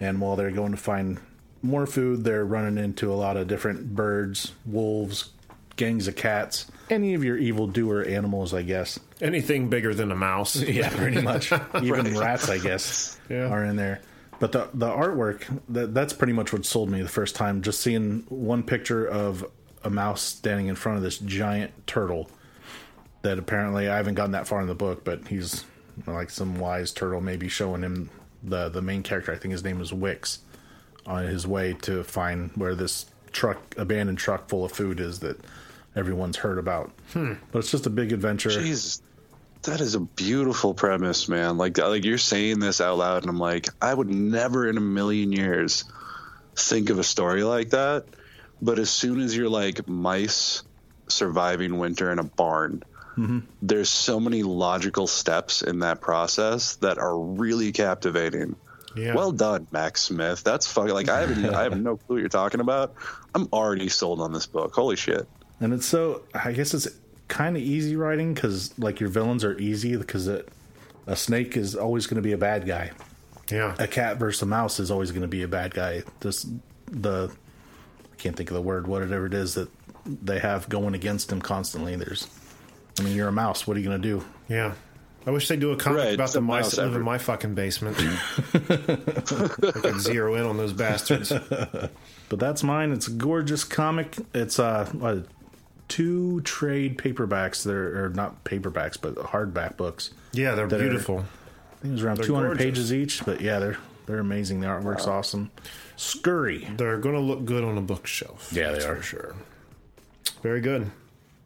And 0.00 0.20
while 0.20 0.36
they're 0.36 0.52
going 0.52 0.70
to 0.70 0.78
find 0.78 1.18
more 1.62 1.84
food, 1.86 2.22
they're 2.22 2.44
running 2.44 2.82
into 2.82 3.12
a 3.12 3.16
lot 3.16 3.36
of 3.36 3.48
different 3.48 3.96
birds, 3.96 4.52
wolves, 4.64 5.30
gangs 5.74 6.06
of 6.06 6.14
cats, 6.14 6.66
any 6.90 7.14
of 7.14 7.24
your 7.24 7.36
evil 7.36 7.66
doer 7.66 8.02
animals, 8.06 8.54
I 8.54 8.62
guess. 8.62 9.00
Anything 9.20 9.68
bigger 9.68 9.94
than 9.94 10.12
a 10.12 10.16
mouse. 10.16 10.54
Yeah, 10.62 10.90
pretty 10.90 11.20
much. 11.20 11.52
Even 11.82 12.16
rats, 12.16 12.48
I 12.48 12.58
guess, 12.58 13.18
Yeah. 13.28 13.48
are 13.48 13.64
in 13.64 13.74
there. 13.76 14.00
But 14.38 14.52
the 14.52 14.68
the 14.72 14.86
artwork 14.88 15.42
that 15.70 15.92
that's 15.92 16.12
pretty 16.12 16.32
much 16.32 16.52
what 16.52 16.64
sold 16.64 16.88
me 16.90 17.02
the 17.02 17.08
first 17.08 17.34
time. 17.34 17.62
Just 17.62 17.80
seeing 17.80 18.24
one 18.28 18.62
picture 18.62 19.04
of 19.04 19.44
a 19.82 19.90
mouse 19.90 20.22
standing 20.22 20.68
in 20.68 20.76
front 20.76 20.98
of 20.98 21.02
this 21.02 21.18
giant 21.18 21.72
turtle. 21.88 22.30
That 23.28 23.38
apparently 23.38 23.90
I 23.90 23.96
haven't 23.98 24.14
gotten 24.14 24.32
that 24.32 24.48
far 24.48 24.62
in 24.62 24.68
the 24.68 24.74
book, 24.74 25.04
but 25.04 25.28
he's 25.28 25.66
like 26.06 26.30
some 26.30 26.58
wise 26.58 26.92
turtle, 26.92 27.20
maybe 27.20 27.46
showing 27.46 27.82
him 27.82 28.08
the 28.42 28.70
the 28.70 28.80
main 28.80 29.02
character. 29.02 29.34
I 29.34 29.36
think 29.36 29.52
his 29.52 29.62
name 29.62 29.82
is 29.82 29.92
Wicks 29.92 30.38
on 31.04 31.26
his 31.26 31.46
way 31.46 31.74
to 31.82 32.02
find 32.04 32.50
where 32.54 32.74
this 32.74 33.04
truck, 33.30 33.74
abandoned 33.76 34.16
truck 34.16 34.48
full 34.48 34.64
of 34.64 34.72
food 34.72 34.98
is 34.98 35.18
that 35.18 35.38
everyone's 35.94 36.38
heard 36.38 36.56
about. 36.56 36.90
Hmm. 37.12 37.34
But 37.52 37.58
it's 37.58 37.70
just 37.70 37.84
a 37.84 37.90
big 37.90 38.12
adventure. 38.12 38.48
Jeez, 38.48 39.02
that 39.64 39.82
is 39.82 39.94
a 39.94 40.00
beautiful 40.00 40.72
premise, 40.72 41.28
man. 41.28 41.58
Like 41.58 41.76
like 41.76 42.06
you're 42.06 42.16
saying 42.16 42.60
this 42.60 42.80
out 42.80 42.96
loud, 42.96 43.24
and 43.24 43.28
I'm 43.28 43.38
like, 43.38 43.68
I 43.82 43.92
would 43.92 44.08
never 44.08 44.66
in 44.66 44.78
a 44.78 44.80
million 44.80 45.32
years 45.32 45.84
think 46.56 46.88
of 46.88 46.98
a 46.98 47.04
story 47.04 47.42
like 47.42 47.70
that. 47.70 48.06
But 48.62 48.78
as 48.78 48.88
soon 48.88 49.20
as 49.20 49.36
you're 49.36 49.50
like 49.50 49.86
mice 49.86 50.62
surviving 51.08 51.76
winter 51.76 52.10
in 52.10 52.18
a 52.18 52.24
barn, 52.24 52.84
there's 53.62 53.90
so 53.90 54.20
many 54.20 54.42
logical 54.42 55.06
steps 55.06 55.62
in 55.62 55.80
that 55.80 56.00
process 56.00 56.76
that 56.76 56.98
are 56.98 57.18
really 57.18 57.72
captivating. 57.72 58.56
Yeah. 58.96 59.14
Well 59.14 59.32
done, 59.32 59.66
Max 59.70 60.02
Smith. 60.02 60.42
That's 60.42 60.70
fucking 60.70 60.94
like 60.94 61.08
I 61.08 61.20
haven't 61.20 61.44
I 61.54 61.62
have 61.62 61.78
no 61.78 61.96
clue 61.96 62.16
what 62.16 62.20
you're 62.20 62.28
talking 62.28 62.60
about. 62.60 62.94
I'm 63.34 63.48
already 63.52 63.88
sold 63.88 64.20
on 64.20 64.32
this 64.32 64.46
book. 64.46 64.74
Holy 64.74 64.96
shit. 64.96 65.28
And 65.60 65.72
it's 65.72 65.86
so, 65.86 66.22
I 66.34 66.52
guess 66.52 66.72
it's 66.74 66.88
kind 67.28 67.56
of 67.56 67.62
easy 67.62 67.96
writing 67.96 68.32
because, 68.34 68.76
like, 68.78 69.00
your 69.00 69.08
villains 69.08 69.44
are 69.44 69.58
easy 69.58 69.96
because 69.96 70.28
it, 70.28 70.48
a 71.06 71.16
snake 71.16 71.56
is 71.56 71.74
always 71.74 72.06
going 72.06 72.16
to 72.16 72.22
be 72.22 72.32
a 72.32 72.38
bad 72.38 72.66
guy. 72.66 72.92
yeah. 73.50 73.74
A 73.78 73.86
cat 73.86 74.18
versus 74.18 74.42
a 74.42 74.46
mouse 74.46 74.78
is 74.78 74.90
always 74.90 75.10
going 75.10 75.22
to 75.22 75.28
be 75.28 75.42
a 75.42 75.48
bad 75.48 75.74
guy. 75.74 76.04
This, 76.20 76.46
the, 76.86 77.30
I 78.12 78.16
can't 78.16 78.36
think 78.36 78.50
of 78.50 78.54
the 78.54 78.62
word, 78.62 78.86
whatever 78.86 79.26
it 79.26 79.34
is 79.34 79.54
that 79.54 79.68
they 80.06 80.38
have 80.38 80.68
going 80.68 80.94
against 80.94 81.30
him 81.30 81.42
constantly. 81.42 81.96
There's, 81.96 82.28
I 83.00 83.02
mean, 83.04 83.14
you're 83.16 83.28
a 83.28 83.32
mouse. 83.32 83.66
What 83.66 83.76
are 83.76 83.80
you 83.80 83.86
going 83.88 84.00
to 84.00 84.08
do? 84.08 84.24
Yeah. 84.48 84.74
I 85.26 85.30
wish 85.30 85.46
they'd 85.48 85.60
do 85.60 85.72
a 85.72 85.76
comic 85.76 85.98
Right, 86.04 86.14
about 86.14 86.32
the 86.32 86.40
mice 86.40 86.62
mouse 86.64 86.76
that 86.76 86.86
live 86.86 86.94
in 86.96 87.02
my 87.02 87.18
fucking 87.18 87.54
basement. 87.54 87.96
I 88.54 89.80
could 89.80 90.00
zero 90.00 90.34
in 90.36 90.44
on 90.44 90.56
those 90.56 90.72
bastards. 90.72 91.30
But 91.30 92.38
that's 92.38 92.62
mine. 92.62 92.92
It's 92.92 93.08
a 93.08 93.10
gorgeous 93.10 93.64
comic. 93.64 94.16
It's 94.32 94.58
uh, 94.58 94.86
what, 94.92 95.26
two 95.88 96.40
trade 96.42 96.96
paperbacks. 96.98 97.62
They're 97.64 98.04
or 98.04 98.08
not 98.10 98.44
paperbacks, 98.44 98.96
but 99.00 99.16
hardback 99.16 99.76
books. 99.76 100.10
Yeah, 100.32 100.54
they're 100.54 100.66
That 100.68 100.80
are- 100.80 100.84
beautiful. 100.84 101.18
I 101.18 101.80
think 101.82 101.90
it 101.92 101.94
was 101.94 102.02
around 102.04 102.16
They're 102.18 102.26
200 102.26 102.46
gorgeous. 102.48 102.64
pages 102.64 102.92
each, 102.92 103.24
but 103.24 103.40
yeah, 103.40 103.58
they're 103.60 103.76
they're 104.06 104.18
amazing. 104.18 104.60
The 104.60 104.66
artwork's 104.66 105.06
awesome. 105.06 105.50
Scurry. 105.96 106.66
They're 106.76 106.98
going 106.98 107.14
to 107.14 107.20
look 107.20 107.44
good 107.44 107.62
on 107.64 107.76
a 107.78 107.82
bookshelf. 107.82 108.50
Yeah, 108.52 108.72
they 108.72 108.82
are. 108.84 108.96
For 108.96 109.02
sure. 109.02 109.36
Very 110.42 110.60
good. 110.60 110.90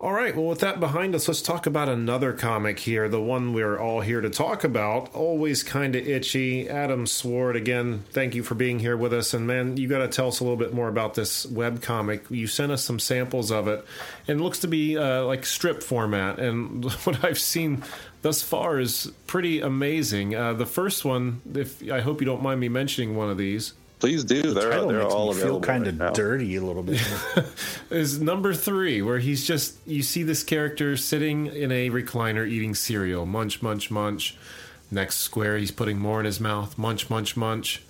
All 0.02 0.12
right, 0.12 0.34
well, 0.34 0.46
with 0.46 0.58
that 0.58 0.80
behind 0.80 1.14
us, 1.14 1.28
let's 1.28 1.40
talk 1.40 1.64
about 1.64 1.88
another 1.88 2.32
comic 2.32 2.80
here. 2.80 3.08
The 3.08 3.20
one 3.20 3.52
we're 3.52 3.78
all 3.78 4.00
here 4.00 4.20
to 4.20 4.30
talk 4.30 4.64
about. 4.64 5.14
Always 5.14 5.62
kind 5.62 5.94
of 5.94 6.04
itchy. 6.08 6.68
Adam 6.68 7.06
Sword, 7.06 7.54
again, 7.54 8.02
thank 8.10 8.34
you 8.34 8.42
for 8.42 8.56
being 8.56 8.80
here 8.80 8.96
with 8.96 9.12
us. 9.12 9.32
And 9.32 9.46
man, 9.46 9.76
you 9.76 9.86
got 9.86 9.98
to 9.98 10.08
tell 10.08 10.26
us 10.26 10.40
a 10.40 10.42
little 10.42 10.56
bit 10.56 10.74
more 10.74 10.88
about 10.88 11.14
this 11.14 11.46
web 11.46 11.82
comic. 11.82 12.24
You 12.30 12.48
sent 12.48 12.72
us 12.72 12.82
some 12.82 12.98
samples 12.98 13.52
of 13.52 13.68
it, 13.68 13.86
and 14.26 14.40
it 14.40 14.42
looks 14.42 14.58
to 14.58 14.66
be 14.66 14.98
uh, 14.98 15.22
like 15.22 15.46
strip 15.46 15.84
format. 15.84 16.40
And 16.40 16.84
what 17.04 17.24
I've 17.24 17.38
seen 17.38 17.84
thus 18.22 18.42
far 18.42 18.80
is 18.80 19.12
pretty 19.28 19.60
amazing. 19.60 20.34
Uh, 20.34 20.52
the 20.54 20.66
first 20.66 21.04
one, 21.04 21.42
if 21.54 21.80
I 21.88 22.00
hope 22.00 22.20
you 22.20 22.26
don't 22.26 22.42
mind 22.42 22.58
me 22.58 22.68
mentioning 22.68 23.14
one 23.14 23.30
of 23.30 23.38
these. 23.38 23.72
Please 24.02 24.24
do. 24.24 24.42
They're, 24.42 24.68
Title 24.68 24.88
they're 24.88 25.02
makes 25.04 25.14
all 25.14 25.32
me 25.32 25.40
feel 25.40 25.60
kind 25.60 25.84
right 25.84 25.92
of 25.92 25.96
now. 25.96 26.10
dirty 26.10 26.56
a 26.56 26.60
little 26.60 26.82
bit. 26.82 27.00
is 27.90 28.20
number 28.20 28.52
three, 28.52 29.00
where 29.00 29.20
he's 29.20 29.46
just 29.46 29.76
you 29.86 30.02
see 30.02 30.24
this 30.24 30.42
character 30.42 30.96
sitting 30.96 31.46
in 31.46 31.70
a 31.70 31.88
recliner 31.88 32.44
eating 32.44 32.74
cereal, 32.74 33.26
munch, 33.26 33.62
munch, 33.62 33.92
munch. 33.92 34.36
Next 34.90 35.18
square, 35.18 35.56
he's 35.56 35.70
putting 35.70 36.00
more 36.00 36.18
in 36.18 36.26
his 36.26 36.40
mouth, 36.40 36.76
munch, 36.76 37.10
munch, 37.10 37.36
munch. 37.36 37.84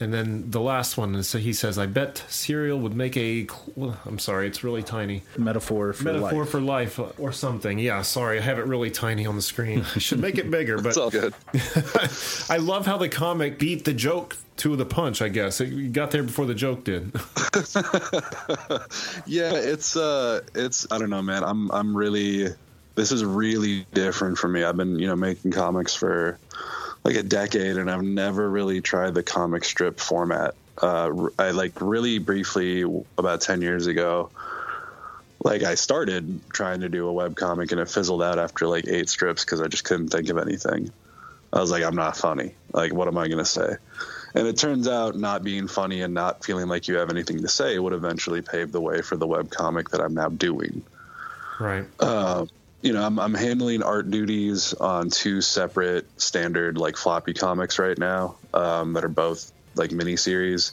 And 0.00 0.14
then 0.14 0.50
the 0.50 0.62
last 0.62 0.96
one, 0.96 1.14
is 1.14 1.28
so 1.28 1.36
he 1.36 1.52
says, 1.52 1.76
"I 1.78 1.84
bet 1.84 2.24
cereal 2.30 2.78
would 2.80 2.94
make 2.94 3.14
a." 3.18 3.46
cl- 3.46 3.98
I'm 4.06 4.18
sorry, 4.18 4.46
it's 4.48 4.64
really 4.64 4.82
tiny. 4.82 5.24
Metaphor 5.36 5.92
for 5.92 6.04
life. 6.04 6.22
Metaphor 6.22 6.40
life. 6.40 6.48
for 6.50 6.60
life 7.06 7.20
or 7.20 7.32
something. 7.32 7.78
Yeah, 7.78 8.00
sorry, 8.00 8.38
I 8.38 8.40
have 8.40 8.58
it 8.58 8.64
really 8.64 8.90
tiny 8.90 9.26
on 9.26 9.36
the 9.36 9.42
screen. 9.42 9.84
I 9.94 9.98
should 9.98 10.20
make 10.20 10.38
it 10.38 10.50
bigger, 10.50 10.78
but 10.82 10.86
It's 10.88 10.96
all 10.96 11.10
good. 11.10 11.34
I 12.48 12.56
love 12.56 12.86
how 12.86 12.96
the 12.96 13.10
comic 13.10 13.58
beat 13.58 13.84
the 13.84 13.92
joke 13.92 14.36
to 14.58 14.76
the 14.76 14.86
punch. 14.86 15.20
I 15.22 15.28
guess 15.28 15.60
it 15.60 15.92
got 15.92 16.10
there 16.10 16.22
before 16.22 16.46
the 16.46 16.54
joke 16.54 16.84
did. 16.84 17.12
Yeah, 19.26 19.52
it's 19.54 19.96
uh 19.96 20.40
it's 20.54 20.86
I 20.90 20.98
don't 20.98 21.10
know, 21.10 21.22
man. 21.22 21.44
I'm 21.44 21.70
I'm 21.70 21.96
really 21.96 22.48
this 22.94 23.10
is 23.12 23.24
really 23.24 23.86
different 23.92 24.38
for 24.38 24.48
me. 24.48 24.62
I've 24.62 24.76
been, 24.76 24.98
you 24.98 25.06
know, 25.06 25.16
making 25.16 25.50
comics 25.52 25.94
for 25.94 26.38
like 27.02 27.16
a 27.16 27.22
decade 27.22 27.76
and 27.76 27.90
I've 27.90 28.02
never 28.02 28.48
really 28.48 28.80
tried 28.80 29.14
the 29.14 29.22
comic 29.22 29.64
strip 29.64 29.98
format. 30.00 30.54
Uh 30.80 31.28
I 31.38 31.50
like 31.50 31.80
really 31.80 32.18
briefly 32.18 32.82
about 33.18 33.40
10 33.40 33.62
years 33.62 33.86
ago 33.86 34.30
like 35.42 35.62
I 35.62 35.74
started 35.74 36.40
trying 36.52 36.80
to 36.80 36.88
do 36.88 37.06
a 37.06 37.12
web 37.12 37.36
comic 37.36 37.72
and 37.72 37.80
it 37.80 37.88
fizzled 37.88 38.22
out 38.22 38.38
after 38.38 38.66
like 38.66 38.86
8 38.86 39.08
strips 39.08 39.44
cuz 39.44 39.60
I 39.60 39.68
just 39.68 39.84
couldn't 39.84 40.08
think 40.08 40.28
of 40.28 40.38
anything. 40.38 40.90
I 41.52 41.60
was 41.60 41.70
like 41.70 41.82
I'm 41.84 41.96
not 41.96 42.16
funny. 42.16 42.54
Like 42.72 42.92
what 42.92 43.08
am 43.08 43.18
I 43.18 43.28
to 43.28 43.44
say? 43.44 43.76
And 44.34 44.48
it 44.48 44.56
turns 44.56 44.88
out 44.88 45.16
not 45.16 45.44
being 45.44 45.68
funny 45.68 46.02
and 46.02 46.12
not 46.12 46.44
feeling 46.44 46.66
like 46.66 46.88
you 46.88 46.96
have 46.96 47.10
anything 47.10 47.42
to 47.42 47.48
say 47.48 47.78
would 47.78 47.92
eventually 47.92 48.42
pave 48.42 48.72
the 48.72 48.80
way 48.80 49.00
for 49.00 49.16
the 49.16 49.26
web 49.26 49.50
comic 49.50 49.90
that 49.90 50.00
I'm 50.00 50.14
now 50.14 50.28
doing. 50.28 50.82
right. 51.60 51.84
You 52.84 52.92
know, 52.92 53.02
I'm, 53.02 53.18
I'm 53.18 53.32
handling 53.32 53.82
art 53.82 54.10
duties 54.10 54.74
on 54.74 55.08
two 55.08 55.40
separate 55.40 56.06
standard 56.20 56.76
like 56.76 56.98
floppy 56.98 57.32
comics 57.32 57.78
right 57.78 57.96
now 57.96 58.36
um, 58.52 58.92
that 58.92 59.04
are 59.06 59.08
both 59.08 59.50
like 59.74 59.90
mini 59.90 60.16
series. 60.16 60.70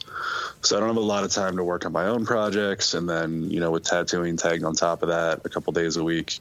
So 0.61 0.75
I 0.75 0.81
don't 0.81 0.89
have 0.89 0.97
a 0.97 0.99
lot 0.99 1.23
of 1.23 1.31
time 1.31 1.55
to 1.55 1.63
work 1.63 1.85
on 1.85 1.93
my 1.93 2.07
own 2.07 2.25
projects. 2.25 2.95
And 2.95 3.07
then, 3.07 3.49
you 3.49 3.61
know, 3.61 3.71
with 3.71 3.85
tattooing 3.85 4.35
tagged 4.35 4.65
on 4.65 4.75
top 4.75 5.03
of 5.03 5.07
that 5.07 5.45
a 5.45 5.49
couple 5.49 5.71
days 5.71 5.95
a 5.95 6.03
week. 6.03 6.39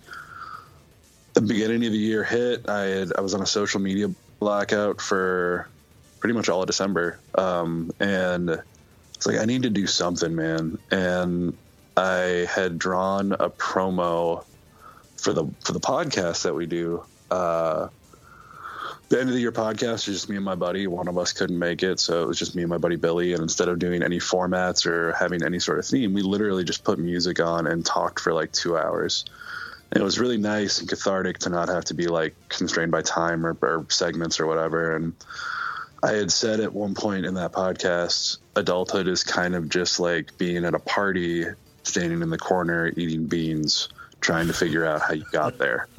The 1.35 1.41
beginning 1.41 1.87
of 1.87 1.93
the 1.93 1.99
year 1.99 2.25
hit. 2.25 2.69
I 2.69 2.87
had 2.87 3.13
I 3.17 3.21
was 3.21 3.35
on 3.35 3.41
a 3.41 3.47
social 3.47 3.81
media 3.81 4.09
blackout 4.41 5.01
for 5.01 5.69
pretty 6.21 6.35
much 6.35 6.49
all 6.49 6.61
of 6.61 6.67
December. 6.67 7.19
Um, 7.35 7.91
and 7.99 8.63
it's 9.15 9.27
like 9.27 9.39
I 9.39 9.45
need 9.47 9.63
to 9.65 9.71
do 9.71 9.87
something, 9.87 10.35
man. 10.35 10.79
And 10.91 11.57
I 11.97 12.47
had 12.49 12.79
drawn 12.79 13.33
a 13.33 13.51
promo 13.51 14.45
for 15.17 15.33
the 15.33 15.47
for 15.65 15.73
the 15.73 15.81
podcast 15.81 16.43
that 16.43 16.55
we 16.55 16.67
do. 16.67 17.03
Uh, 17.31 17.89
the 19.09 19.19
end 19.19 19.29
of 19.29 19.35
the 19.35 19.41
year 19.41 19.51
podcast 19.51 20.07
is 20.09 20.15
just 20.15 20.29
me 20.29 20.37
and 20.37 20.45
my 20.45 20.55
buddy. 20.55 20.87
One 20.87 21.09
of 21.09 21.19
us 21.19 21.33
couldn't 21.33 21.59
make 21.59 21.83
it, 21.83 21.99
so 21.99 22.23
it 22.23 22.29
was 22.29 22.39
just 22.39 22.55
me 22.55 22.63
and 22.63 22.71
my 22.71 22.79
buddy 22.79 22.95
Billy. 22.95 23.33
And 23.33 23.43
instead 23.43 23.69
of 23.69 23.81
doing 23.81 24.05
any 24.05 24.19
formats 24.19 24.87
or 24.87 25.13
having 25.15 25.43
any 25.43 25.59
sort 25.59 25.81
of 25.81 25.87
theme, 25.87 26.13
we 26.15 26.23
literally 26.23 26.63
just 26.63 26.85
put 26.85 26.99
music 26.99 27.41
on 27.41 27.67
and 27.67 27.85
talked 27.85 28.21
for 28.21 28.33
like 28.33 28.53
two 28.53 28.79
hours. 28.79 29.25
And 29.91 30.01
it 30.01 30.05
was 30.05 30.21
really 30.21 30.39
nice 30.39 30.79
and 30.79 30.89
cathartic 30.89 31.39
to 31.41 31.51
not 31.51 31.69
have 31.69 31.87
to 31.87 31.95
be 31.95 32.07
like 32.07 32.37
constrained 32.49 32.93
by 32.93 33.03
time 33.03 33.45
or, 33.45 33.57
or 33.61 33.87
segments 33.89 34.39
or 34.39 34.47
whatever. 34.47 34.95
And 34.95 35.15
I 36.03 36.13
had 36.13 36.33
said 36.33 36.61
at 36.61 36.73
one 36.73 36.95
point 36.95 37.27
in 37.27 37.35
that 37.35 37.53
podcast, 37.53 38.39
adulthood 38.57 39.07
is 39.07 39.23
kind 39.23 39.55
of 39.55 39.69
just 39.69 40.01
like 40.01 40.37
being 40.39 40.65
at 40.65 40.75
a 40.75 40.79
party, 40.79 41.45
standing 41.83 42.23
in 42.23 42.31
the 42.31 42.39
corner 42.39 42.91
eating 42.97 43.27
beans, 43.27 43.89
trying 44.21 44.47
to 44.47 44.53
figure 44.53 44.87
out 44.87 45.03
how 45.03 45.13
you 45.13 45.25
got 45.31 45.59
there. 45.59 45.89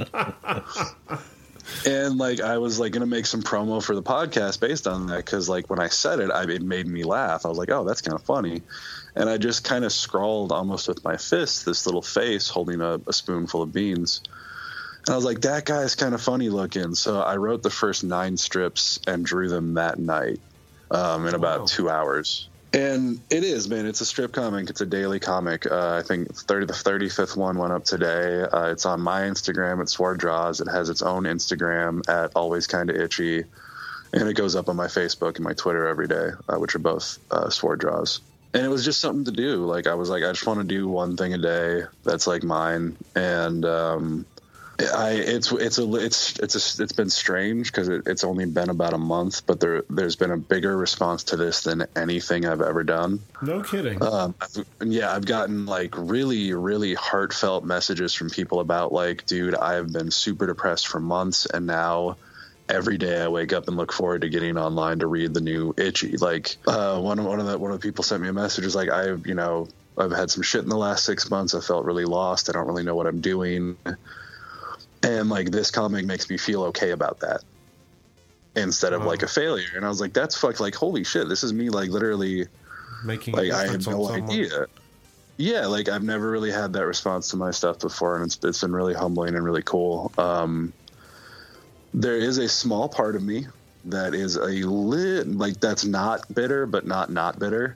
and 1.86 2.18
like 2.18 2.42
I 2.42 2.58
was 2.58 2.80
like 2.80 2.92
gonna 2.94 3.06
make 3.06 3.26
some 3.26 3.44
promo 3.44 3.84
for 3.84 3.96
the 3.96 4.04
podcast 4.04 4.60
based 4.60 4.88
on 4.88 5.08
that 5.08 5.18
because 5.18 5.48
like 5.48 5.70
when 5.70 5.80
I 5.80 5.88
said 5.88 6.20
it, 6.20 6.32
I, 6.32 6.44
it 6.44 6.62
made 6.62 6.88
me 6.88 7.04
laugh. 7.04 7.46
I 7.46 7.50
was 7.50 7.58
like, 7.58 7.70
oh, 7.70 7.84
that's 7.84 8.02
kind 8.02 8.16
of 8.16 8.24
funny. 8.24 8.64
And 9.16 9.30
I 9.30 9.38
just 9.38 9.64
kind 9.64 9.86
of 9.86 9.92
scrawled 9.92 10.52
almost 10.52 10.88
with 10.88 11.04
my 11.04 11.18
fist 11.18 11.66
this 11.66 11.86
little 11.86 12.02
face 12.02 12.48
holding 12.50 12.82
a, 12.82 13.00
a 13.08 13.14
spoonful 13.14 13.62
of 13.62 13.74
beans. 13.74 14.22
And 15.12 15.16
I 15.16 15.18
was 15.18 15.26
like, 15.26 15.42
that 15.42 15.66
guy's 15.66 15.96
kind 15.96 16.16
of 16.16 16.22
funny 16.22 16.48
looking. 16.48 16.96
So 16.96 17.20
I 17.20 17.36
wrote 17.36 17.64
the 17.64 17.70
first 17.70 18.02
nine 18.06 18.38
strips 18.38 18.98
and 19.06 19.26
drew 19.26 19.50
them 19.50 19.74
that 19.74 20.00
night 20.00 20.40
um, 20.90 21.28
in 21.28 21.36
about 21.36 21.60
Wow. 21.60 21.66
two 21.66 21.90
hours. 21.90 22.48
And 22.72 23.20
it 23.30 23.44
is, 23.44 23.68
man. 23.68 23.86
It's 23.88 24.00
a 24.00 24.06
strip 24.06 24.32
comic. 24.32 24.70
It's 24.70 24.80
a 24.80 24.86
daily 24.86 25.20
comic. 25.20 25.70
Uh, 25.70 25.98
I 26.02 26.08
think 26.08 26.34
30, 26.34 26.68
the 26.68 26.72
35th 26.72 27.36
one 27.36 27.58
went 27.58 27.74
up 27.74 27.84
today. 27.84 28.44
Uh, 28.44 28.68
it's 28.72 28.86
on 28.86 29.02
my 29.02 29.24
Instagram 29.24 29.82
at 29.82 29.90
Sword 29.90 30.18
Draws. 30.18 30.62
It 30.62 30.70
has 30.70 30.90
its 30.90 31.02
own 31.02 31.24
Instagram 31.24 32.08
at 32.08 32.32
Always 32.34 32.68
Kinda 32.68 32.98
Itchy. 33.04 33.44
and 34.14 34.30
it 34.30 34.36
goes 34.36 34.56
up 34.56 34.70
on 34.70 34.78
my 34.78 34.88
Facebook 34.88 35.36
and 35.36 35.44
my 35.44 35.52
Twitter 35.54 35.88
every 35.88 36.08
day, 36.08 36.30
uh, 36.48 36.56
which 36.58 36.74
are 36.74 36.80
both 36.80 37.18
uh, 37.32 37.50
sword 37.50 37.82
draws. 37.82 38.22
And 38.54 38.66
it 38.66 38.70
was 38.70 38.86
just 38.86 39.02
something 39.02 39.26
to 39.26 39.32
do. 39.32 39.66
Like 39.66 39.88
I 39.88 39.96
was 39.96 40.10
like, 40.10 40.24
I 40.24 40.32
just 40.32 40.48
want 40.48 40.60
to 40.60 40.66
do 40.66 40.88
one 40.88 41.18
thing 41.18 41.34
a 41.34 41.38
day 41.38 41.84
that's 42.06 42.28
like 42.28 42.44
mine, 42.44 42.98
and 43.16 43.64
um, 43.66 44.26
I 44.82 45.12
it's 45.12 45.52
it's 45.52 45.78
a 45.78 45.96
it's 45.96 46.40
it's 46.40 46.80
a, 46.80 46.84
it's 46.84 46.92
been 46.94 47.10
strange 47.10 47.72
because 47.72 47.88
it, 47.90 48.04
it's 48.06 48.24
only 48.24 48.46
been 48.46 48.70
about 48.70 48.94
a 48.94 48.98
month, 48.98 49.46
but 49.46 49.60
there 49.60 49.84
there's 49.90 50.16
been 50.16 50.32
a 50.32 50.38
bigger 50.38 50.76
response 50.76 51.26
to 51.26 51.38
this 51.38 51.62
than 51.62 51.86
anything 51.96 52.46
I've 52.46 52.62
ever 52.62 52.84
done. 52.84 53.20
No 53.42 53.62
kidding. 53.62 54.02
Um, 54.02 54.36
I've- 54.42 54.64
yeah, 54.84 55.14
I've 55.14 55.26
gotten 55.26 55.66
like 55.66 55.94
really, 55.98 56.54
really 56.54 56.94
heartfelt 56.94 57.64
messages 57.64 58.14
from 58.14 58.30
people 58.30 58.60
about 58.60 58.92
like, 58.92 59.26
dude, 59.26 59.56
I 59.56 59.74
have 59.76 59.92
been 59.92 60.12
super 60.12 60.48
depressed 60.48 60.88
for 60.88 61.00
months, 61.00 61.46
and 61.46 61.66
now 61.68 62.18
every 62.70 62.98
day 62.98 63.22
I 63.22 63.28
wake 63.28 63.54
up 63.54 63.68
and 63.68 63.76
look 63.78 63.92
forward 63.92 64.22
to 64.22 64.30
getting 64.30 64.58
online 64.58 65.00
to 65.00 65.08
read 65.08 65.34
the 65.34 65.42
new 65.42 65.74
Itchy. 65.78 66.18
Like, 66.18 66.56
uh, 66.66 67.00
one 67.00 67.20
of 67.20 67.26
one 67.26 67.40
of 67.40 67.46
the 67.46 67.58
one 67.58 67.72
of 67.72 67.80
the 67.82 67.86
people 67.88 68.04
sent 68.04 68.22
me 68.22 68.30
a 68.30 68.34
message 68.34 68.66
is 68.66 68.76
like, 68.76 68.90
I, 68.90 69.12
you 69.26 69.36
know, 69.36 69.68
I've 69.98 70.12
had 70.12 70.32
some 70.32 70.42
shit 70.42 70.64
in 70.64 70.70
the 70.70 70.78
last 70.78 71.04
six 71.04 71.30
months. 71.30 71.54
I 71.54 71.60
felt 71.60 71.84
really 71.86 72.06
lost. 72.06 72.50
I 72.50 72.54
don't 72.54 72.66
really 72.68 72.84
know 72.84 72.96
what 72.96 73.08
I'm 73.08 73.20
doing, 73.22 73.78
and 75.04 75.30
like 75.30 75.52
this 75.52 75.72
comic 75.72 76.06
makes 76.06 76.30
me 76.30 76.38
feel 76.38 76.64
okay 76.66 76.92
about 76.92 77.20
that 77.22 77.42
instead 78.56 78.94
of 78.94 79.02
Wow. 79.02 79.08
like 79.08 79.24
a 79.24 79.28
failure. 79.28 79.70
And 79.76 79.86
I 79.86 79.90
was 79.90 80.02
like, 80.02 80.14
that's 80.14 80.38
fuck. 80.38 80.60
Like, 80.60 80.76
holy 80.76 81.04
shit, 81.04 81.30
this 81.30 81.44
is 81.44 81.54
me. 81.54 81.70
Like, 81.70 81.90
literally 81.90 82.48
Making 83.04 83.34
like 83.36 83.52
i 83.52 83.68
on 83.68 83.74
no 83.74 83.80
someone. 83.80 84.24
idea. 84.24 84.68
Yeah, 85.38 85.66
like 85.66 85.90
I've 85.90 86.04
never 86.04 86.30
really 86.30 86.52
had 86.52 86.74
that 86.74 86.86
response 86.86 87.30
to 87.30 87.38
my 87.38 87.50
stuff 87.52 87.80
before, 87.80 88.16
and 88.18 88.26
it's 88.26 88.38
it's 88.44 88.62
been 88.62 88.74
really 88.74 88.94
humbling 88.94 89.34
and 89.34 89.44
really 89.44 89.64
cool. 89.64 90.12
Um, 90.18 90.72
there 91.94 92.16
is 92.18 92.38
a 92.38 92.48
small 92.48 92.88
part 92.88 93.16
of 93.16 93.24
me 93.24 93.48
that 93.86 94.14
is 94.14 94.36
a 94.36 94.50
lit 94.68 95.28
like 95.28 95.60
that's 95.60 95.84
not 95.84 96.32
bitter, 96.36 96.68
but 96.68 96.86
not 96.86 97.10
not 97.12 97.40
bitter. 97.40 97.76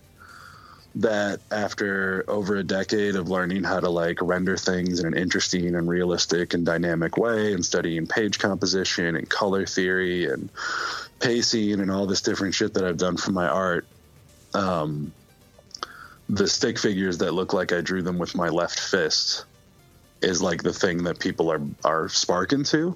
That 0.96 1.42
after 1.52 2.24
over 2.30 2.56
a 2.56 2.64
decade 2.64 3.16
of 3.16 3.30
learning 3.30 3.64
how 3.64 3.82
to 3.82 3.90
like 3.90 4.20
render 4.22 4.56
things 4.56 5.02
in 5.02 5.06
an 5.06 5.18
interesting 5.18 5.76
and 5.76 5.88
realistic 5.88 6.54
and 6.54 6.66
dynamic 6.66 7.18
way, 7.18 7.54
and 7.54 7.66
studying 7.66 8.08
page 8.08 8.40
composition 8.40 9.16
and 9.16 9.30
color 9.30 9.66
theory 9.66 10.26
and 10.26 10.50
pacing 11.20 11.82
and 11.82 11.92
all 11.92 12.06
this 12.06 12.22
different 12.22 12.54
shit 12.54 12.74
that 12.76 12.86
I've 12.86 12.98
done 12.98 13.18
for 13.18 13.32
my 13.32 13.48
art, 13.48 13.86
um, 14.54 15.12
the 16.30 16.48
stick 16.48 16.80
figures 16.80 17.18
that 17.20 17.34
look 17.34 17.54
like 17.54 17.74
I 17.74 17.82
drew 17.82 18.02
them 18.02 18.18
with 18.18 18.36
my 18.36 18.50
left 18.50 18.80
fist 18.80 19.46
is 20.22 20.42
like 20.42 20.64
the 20.64 20.74
thing 20.74 21.04
that 21.04 21.20
people 21.20 21.52
are 21.52 21.62
are 21.84 22.10
sparking 22.10 22.64
to. 22.64 22.96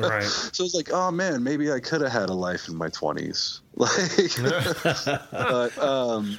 Right. 0.00 0.22
so 0.52 0.64
it's 0.64 0.74
like, 0.74 0.90
oh 0.92 1.10
man, 1.10 1.42
maybe 1.42 1.70
I 1.70 1.80
could 1.80 2.00
have 2.00 2.12
had 2.12 2.30
a 2.30 2.34
life 2.34 2.68
in 2.68 2.76
my 2.76 2.88
twenties. 2.88 3.60
Like, 3.78 4.32
but 5.30 5.78
um, 5.78 6.36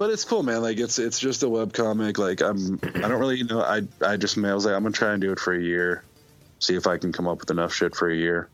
but 0.00 0.08
it's 0.08 0.24
cool, 0.24 0.42
man. 0.42 0.62
Like 0.62 0.78
it's 0.78 0.98
it's 0.98 1.20
just 1.20 1.42
a 1.42 1.48
web 1.48 1.74
comic. 1.74 2.18
Like 2.18 2.40
I'm 2.40 2.80
I 2.82 3.00
don't 3.06 3.20
really 3.20 3.36
you 3.36 3.44
know 3.44 3.60
I 3.60 3.82
I 4.00 4.16
just 4.16 4.38
I 4.38 4.54
was 4.54 4.64
like 4.64 4.74
I'm 4.74 4.82
gonna 4.82 4.92
try 4.92 5.12
and 5.12 5.20
do 5.20 5.30
it 5.30 5.38
for 5.38 5.52
a 5.52 5.62
year, 5.62 6.02
see 6.58 6.74
if 6.74 6.86
I 6.86 6.96
can 6.96 7.12
come 7.12 7.28
up 7.28 7.40
with 7.40 7.50
enough 7.50 7.74
shit 7.74 7.94
for 7.94 8.08
a 8.08 8.16
year. 8.16 8.48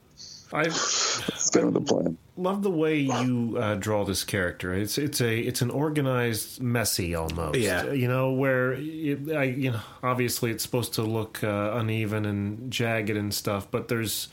I 0.52 0.64
That's 0.64 1.50
kind 1.50 1.68
of 1.68 1.74
the 1.74 1.80
plan. 1.80 2.18
love 2.36 2.64
the 2.64 2.70
way 2.70 2.98
you 2.98 3.56
uh, 3.60 3.76
draw 3.76 4.04
this 4.04 4.24
character. 4.24 4.74
It's 4.74 4.98
it's 4.98 5.20
a 5.20 5.38
it's 5.38 5.62
an 5.62 5.70
organized, 5.70 6.60
messy 6.60 7.14
almost. 7.14 7.60
Yeah. 7.60 7.92
you 7.92 8.08
know 8.08 8.32
where 8.32 8.72
it, 8.72 9.30
I 9.30 9.44
you 9.44 9.70
know 9.70 9.80
obviously 10.02 10.50
it's 10.50 10.64
supposed 10.64 10.94
to 10.94 11.02
look 11.02 11.44
uh, 11.44 11.74
uneven 11.74 12.26
and 12.26 12.72
jagged 12.72 13.16
and 13.16 13.32
stuff, 13.32 13.70
but 13.70 13.86
there's 13.86 14.26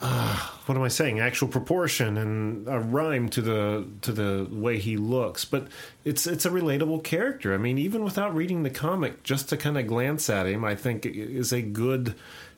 uh, 0.00 0.36
what 0.66 0.76
am 0.76 0.82
I 0.82 0.88
saying? 0.88 1.20
Actual 1.20 1.48
proportion 1.48 2.16
and 2.16 2.66
a 2.68 2.78
rhyme 2.78 3.28
to 3.30 3.42
the 3.42 3.86
to 4.02 4.12
the 4.12 4.48
way 4.50 4.78
he 4.78 4.96
looks. 4.96 5.44
But 5.44 5.68
it's 6.04 6.26
it's 6.26 6.44
a 6.44 6.50
relatable 6.50 7.04
character. 7.04 7.54
I 7.54 7.58
mean, 7.58 7.78
even 7.78 8.02
without 8.02 8.34
reading 8.34 8.62
the 8.62 8.70
comic, 8.70 9.22
just 9.22 9.48
to 9.50 9.56
kind 9.56 9.78
of 9.78 9.86
glance 9.86 10.28
at 10.28 10.46
him, 10.46 10.64
I 10.64 10.74
think 10.74 11.06
is 11.06 11.52
a 11.52 11.62
good 11.62 12.14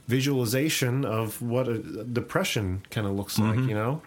visualization 0.08 1.04
of 1.04 1.42
what 1.42 1.68
a 1.68 1.78
depression 1.78 2.82
kind 2.90 3.06
of 3.06 3.14
looks 3.14 3.38
like. 3.38 3.58
You 3.58 3.74
know. 3.74 4.02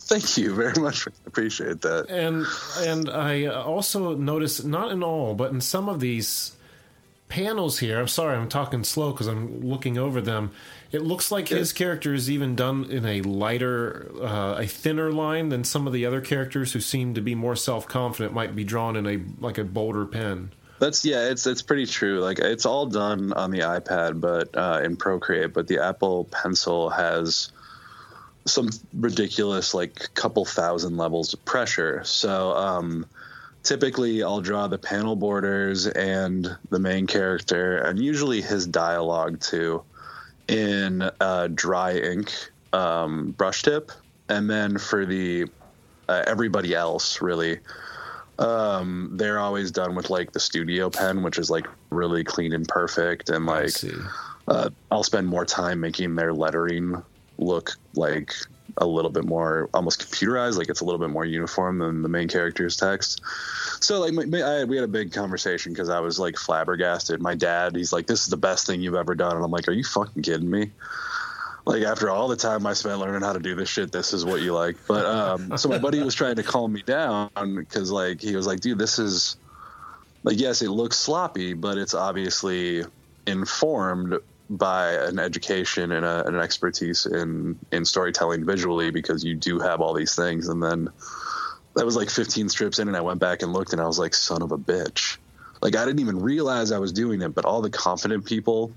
Thank 0.00 0.38
you 0.38 0.54
very 0.54 0.80
much. 0.80 1.06
Appreciate 1.26 1.82
that. 1.82 2.08
and 2.08 2.46
and 2.86 3.10
I 3.10 3.46
also 3.46 4.14
noticed 4.14 4.64
not 4.64 4.92
in 4.92 5.02
all, 5.02 5.34
but 5.34 5.50
in 5.50 5.60
some 5.60 5.88
of 5.88 6.00
these 6.00 6.56
panels 7.28 7.78
here. 7.78 8.00
I'm 8.00 8.08
sorry, 8.08 8.36
I'm 8.36 8.48
talking 8.48 8.84
slow 8.84 9.12
because 9.12 9.26
I'm 9.26 9.60
looking 9.60 9.98
over 9.98 10.20
them. 10.20 10.52
It 10.90 11.02
looks 11.02 11.30
like 11.30 11.48
his 11.48 11.72
character 11.74 12.14
is 12.14 12.30
even 12.30 12.56
done 12.56 12.86
in 12.90 13.04
a 13.04 13.20
lighter, 13.20 14.10
uh, 14.22 14.56
a 14.58 14.66
thinner 14.66 15.12
line 15.12 15.50
than 15.50 15.62
some 15.62 15.86
of 15.86 15.92
the 15.92 16.06
other 16.06 16.22
characters 16.22 16.72
who 16.72 16.80
seem 16.80 17.12
to 17.14 17.20
be 17.20 17.34
more 17.34 17.56
self 17.56 17.86
confident. 17.86 18.32
Might 18.32 18.56
be 18.56 18.64
drawn 18.64 18.96
in 18.96 19.06
a 19.06 19.20
like 19.38 19.58
a 19.58 19.64
bolder 19.64 20.06
pen. 20.06 20.50
That's 20.78 21.04
yeah, 21.04 21.28
it's 21.28 21.46
it's 21.46 21.60
pretty 21.60 21.86
true. 21.86 22.20
Like 22.20 22.38
it's 22.38 22.64
all 22.64 22.86
done 22.86 23.32
on 23.34 23.50
the 23.50 23.60
iPad, 23.60 24.20
but 24.20 24.56
uh, 24.56 24.80
in 24.82 24.96
Procreate. 24.96 25.52
But 25.52 25.66
the 25.68 25.80
Apple 25.80 26.24
Pencil 26.24 26.88
has 26.88 27.50
some 28.46 28.70
ridiculous, 28.94 29.74
like 29.74 30.14
couple 30.14 30.44
thousand 30.44 30.96
levels 30.96 31.34
of 31.34 31.44
pressure. 31.44 32.02
So 32.04 32.52
um, 32.52 33.06
typically, 33.62 34.22
I'll 34.22 34.40
draw 34.40 34.68
the 34.68 34.78
panel 34.78 35.16
borders 35.16 35.86
and 35.86 36.56
the 36.70 36.78
main 36.78 37.06
character, 37.06 37.76
and 37.78 37.98
usually 37.98 38.40
his 38.40 38.66
dialogue 38.66 39.40
too, 39.40 39.82
in 40.48 41.08
uh, 41.20 41.48
dry 41.54 41.96
ink 41.96 42.32
um, 42.72 43.32
brush 43.32 43.62
tip, 43.62 43.92
and 44.28 44.48
then 44.50 44.78
for 44.78 45.06
the 45.06 45.46
uh, 46.08 46.24
everybody 46.26 46.74
else 46.74 47.20
really 47.20 47.58
um 48.38 49.10
they're 49.14 49.38
always 49.40 49.70
done 49.70 49.94
with 49.96 50.10
like 50.10 50.32
the 50.32 50.38
studio 50.38 50.88
pen 50.88 51.22
which 51.22 51.38
is 51.38 51.50
like 51.50 51.66
really 51.90 52.22
clean 52.22 52.52
and 52.52 52.68
perfect 52.68 53.30
and 53.30 53.46
like 53.46 53.72
uh, 54.46 54.70
i'll 54.92 55.02
spend 55.02 55.26
more 55.26 55.44
time 55.44 55.80
making 55.80 56.14
their 56.14 56.32
lettering 56.32 57.02
look 57.38 57.72
like 57.94 58.32
a 58.80 58.86
little 58.86 59.10
bit 59.10 59.24
more 59.24 59.68
almost 59.74 60.00
computerized 60.00 60.56
like 60.56 60.68
it's 60.68 60.80
a 60.80 60.84
little 60.84 60.98
bit 60.98 61.10
more 61.10 61.24
uniform 61.24 61.78
than 61.78 62.02
the 62.02 62.08
main 62.08 62.28
character's 62.28 62.76
text. 62.76 63.20
So 63.80 64.00
like 64.00 64.12
my, 64.12 64.40
I, 64.40 64.64
we 64.64 64.76
had 64.76 64.84
a 64.84 64.88
big 64.88 65.12
conversation 65.12 65.72
because 65.72 65.88
i 65.88 66.00
was 66.00 66.18
like 66.18 66.36
flabbergasted. 66.36 67.20
My 67.20 67.34
dad 67.34 67.76
he's 67.76 67.92
like 67.92 68.06
this 68.06 68.22
is 68.22 68.28
the 68.28 68.36
best 68.36 68.66
thing 68.66 68.80
you've 68.80 68.94
ever 68.94 69.14
done. 69.14 69.36
And 69.36 69.44
i'm 69.44 69.50
like 69.50 69.68
are 69.68 69.72
you 69.72 69.84
fucking 69.84 70.22
kidding 70.22 70.50
me? 70.50 70.70
Like 71.68 71.82
after 71.82 72.08
all 72.08 72.28
the 72.28 72.36
time 72.36 72.66
I 72.66 72.72
spent 72.72 72.98
learning 72.98 73.20
how 73.20 73.34
to 73.34 73.40
do 73.40 73.54
this 73.54 73.68
shit, 73.68 73.92
this 73.92 74.14
is 74.14 74.24
what 74.24 74.40
you 74.40 74.54
like. 74.54 74.76
But 74.86 75.04
um, 75.04 75.58
so 75.58 75.68
my 75.68 75.76
buddy 75.76 76.02
was 76.02 76.14
trying 76.14 76.36
to 76.36 76.42
calm 76.42 76.72
me 76.72 76.80
down 76.80 77.28
because 77.36 77.90
like 77.90 78.22
he 78.22 78.34
was 78.34 78.46
like, 78.46 78.60
dude, 78.60 78.78
this 78.78 78.98
is 78.98 79.36
like 80.22 80.40
yes, 80.40 80.62
it 80.62 80.70
looks 80.70 80.96
sloppy, 80.96 81.52
but 81.52 81.76
it's 81.76 81.92
obviously 81.92 82.84
informed 83.26 84.18
by 84.50 84.92
an 84.92 85.18
education 85.18 85.92
and, 85.92 86.04
a, 86.04 86.26
and 86.26 86.36
an 86.36 86.42
expertise 86.42 87.06
in 87.06 87.58
in 87.70 87.84
storytelling 87.84 88.46
visually 88.46 88.90
because 88.90 89.24
you 89.24 89.34
do 89.34 89.58
have 89.58 89.80
all 89.80 89.94
these 89.94 90.14
things. 90.14 90.48
And 90.48 90.62
then 90.62 90.88
that 91.74 91.84
was 91.84 91.96
like 91.96 92.10
15 92.10 92.48
strips 92.48 92.78
in, 92.78 92.88
and 92.88 92.96
I 92.96 93.00
went 93.02 93.20
back 93.20 93.42
and 93.42 93.52
looked, 93.52 93.72
and 93.72 93.80
I 93.80 93.86
was 93.86 93.98
like, 93.98 94.14
son 94.14 94.42
of 94.42 94.52
a 94.52 94.58
bitch. 94.58 95.18
Like 95.60 95.76
I 95.76 95.84
didn't 95.84 96.00
even 96.00 96.20
realize 96.20 96.72
I 96.72 96.78
was 96.78 96.92
doing 96.92 97.22
it, 97.22 97.34
but 97.34 97.44
all 97.44 97.60
the 97.60 97.70
confident 97.70 98.24
people 98.24 98.72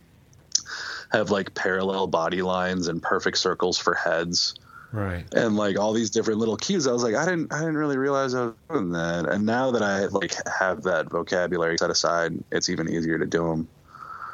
have 1.12 1.30
like 1.30 1.54
parallel 1.54 2.08
body 2.08 2.42
lines 2.42 2.88
and 2.88 3.02
perfect 3.02 3.38
circles 3.38 3.78
for 3.78 3.94
heads 3.94 4.56
Right. 4.94 5.24
and 5.34 5.56
like 5.56 5.80
all 5.80 5.94
these 5.94 6.10
different 6.10 6.40
little 6.40 6.58
cues. 6.58 6.86
I 6.86 6.92
was 6.92 7.04
like, 7.04 7.16
I 7.16 7.24
didn't, 7.24 7.54
I 7.54 7.60
didn't 7.60 7.78
really 7.78 7.98
realize 7.98 8.34
I 8.34 8.46
was 8.46 8.54
doing 8.70 8.92
that. 8.92 9.26
And 9.26 9.46
now 9.46 9.72
that 9.72 9.82
I 9.82 10.06
like 10.08 10.34
have 10.60 10.84
that 10.84 11.10
vocabulary 11.10 11.78
set 11.78 11.90
aside, 11.90 12.34
it's 12.52 12.70
even 12.70 12.90
easier 12.90 13.18
to 13.18 13.26
do 13.26 13.48
them. 13.48 13.70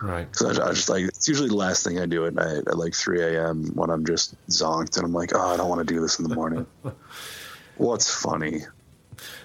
Right. 0.01 0.27
So 0.35 0.47
I, 0.47 0.51
I 0.51 0.73
just 0.73 0.89
like 0.89 1.03
it's 1.05 1.27
usually 1.27 1.49
the 1.49 1.55
last 1.55 1.83
thing 1.83 1.99
I 1.99 2.05
do 2.05 2.25
at 2.25 2.33
night 2.33 2.67
at 2.67 2.77
like 2.77 2.93
3 2.93 3.21
a.m. 3.21 3.71
when 3.73 3.89
I'm 3.89 4.05
just 4.05 4.35
zonked 4.47 4.97
and 4.97 5.05
I'm 5.05 5.13
like, 5.13 5.31
oh, 5.35 5.47
I 5.47 5.57
don't 5.57 5.69
want 5.69 5.85
to 5.87 5.93
do 5.93 6.01
this 6.01 6.19
in 6.19 6.27
the 6.27 6.35
morning. 6.35 6.65
What's 7.77 8.13
funny? 8.13 8.61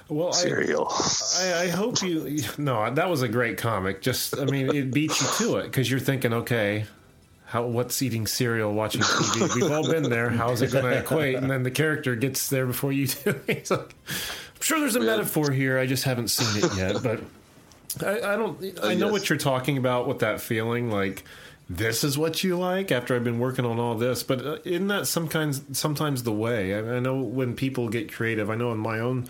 Well, 0.09 0.33
Cereal. 0.33 0.89
I, 1.39 1.63
I 1.63 1.69
hope 1.69 2.03
you. 2.03 2.39
No, 2.59 2.93
that 2.93 3.09
was 3.09 3.23
a 3.23 3.29
great 3.29 3.57
comic. 3.57 4.03
Just, 4.03 4.39
I 4.39 4.45
mean, 4.45 4.75
it 4.75 4.93
beats 4.93 5.23
you 5.23 5.47
to 5.47 5.57
it 5.59 5.65
because 5.65 5.91
you're 5.91 6.01
thinking, 6.01 6.35
okay, 6.35 6.85
how 7.47 7.67
what's 7.67 8.01
eating 8.03 8.27
cereal, 8.27 8.73
watching 8.73 9.03
TV? 9.03 9.55
We've 9.55 9.71
all 9.71 9.91
been 9.91 10.05
there. 10.05 10.31
How 10.31 10.51
is 10.53 10.63
it 10.63 10.73
going 10.73 10.85
to 10.85 10.99
equate? 10.99 11.37
And 11.37 11.51
then 11.51 11.63
the 11.63 11.71
character 11.71 12.17
gets 12.17 12.49
there 12.49 12.67
before 12.67 12.93
you 12.93 13.07
do. 13.07 13.41
He's 13.47 13.71
like, 13.71 13.95
I'm 14.09 14.61
sure 14.61 14.81
there's 14.81 14.97
a 14.97 15.01
metaphor 15.01 15.51
here. 15.51 15.79
I 15.79 15.87
just 15.87 16.05
haven't 16.05 16.29
seen 16.29 16.63
it 16.65 16.77
yet, 16.77 17.03
but 17.03 17.21
I, 18.01 18.35
I 18.35 18.37
don't. 18.37 18.63
I 18.83 18.95
know 18.95 19.07
yes. 19.07 19.13
what 19.13 19.29
you're 19.29 19.39
talking 19.39 19.77
about 19.79 20.07
with 20.07 20.21
that 20.21 20.41
feeling, 20.41 20.91
like. 20.91 21.25
This 21.71 22.05
is 22.05 22.19
what 22.19 22.45
you 22.45 22.59
like 22.59 22.93
after 22.93 23.17
I've 23.17 23.25
been 23.25 23.39
working 23.39 23.65
on 23.65 23.79
all 23.79 23.95
this, 23.95 24.23
but 24.23 24.45
uh, 24.45 24.59
isn't 24.65 24.89
that 24.89 25.07
some 25.07 25.27
kinds, 25.27 25.63
sometimes 25.73 26.23
the 26.23 26.33
way? 26.33 26.75
I, 26.75 26.97
I 26.97 26.99
know 26.99 27.23
when 27.23 27.55
people 27.55 27.89
get 27.89 28.13
creative. 28.13 28.51
I 28.51 28.57
know 28.57 28.73
in 28.73 28.79
my 28.79 28.99
own 28.99 29.29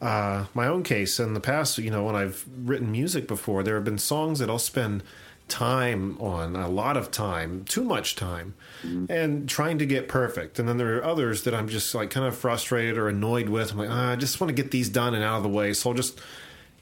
uh, 0.00 0.46
my 0.54 0.66
own 0.66 0.82
case 0.82 1.18
in 1.18 1.34
the 1.34 1.40
past, 1.40 1.78
you 1.78 1.90
know, 1.90 2.04
when 2.04 2.14
I've 2.14 2.44
written 2.56 2.90
music 2.90 3.26
before, 3.26 3.62
there 3.62 3.74
have 3.74 3.84
been 3.84 3.98
songs 3.98 4.38
that 4.38 4.48
I'll 4.48 4.58
spend 4.58 5.02
time 5.48 6.16
on, 6.20 6.54
a 6.54 6.68
lot 6.68 6.96
of 6.96 7.10
time, 7.10 7.64
too 7.64 7.82
much 7.82 8.14
time, 8.14 8.54
and 9.08 9.48
trying 9.48 9.78
to 9.78 9.86
get 9.86 10.08
perfect. 10.08 10.58
And 10.58 10.68
then 10.68 10.76
there 10.76 10.98
are 10.98 11.04
others 11.04 11.44
that 11.44 11.54
I'm 11.54 11.68
just 11.68 11.94
like 11.94 12.10
kind 12.10 12.26
of 12.26 12.36
frustrated 12.36 12.96
or 12.96 13.08
annoyed 13.08 13.48
with. 13.48 13.72
I'm 13.72 13.78
like, 13.78 13.90
ah, 13.90 14.12
I 14.12 14.16
just 14.16 14.40
want 14.40 14.48
to 14.54 14.62
get 14.62 14.70
these 14.70 14.88
done 14.88 15.14
and 15.14 15.24
out 15.24 15.38
of 15.38 15.42
the 15.42 15.48
way. 15.48 15.72
So 15.72 15.90
I'll 15.90 15.96
just 15.96 16.20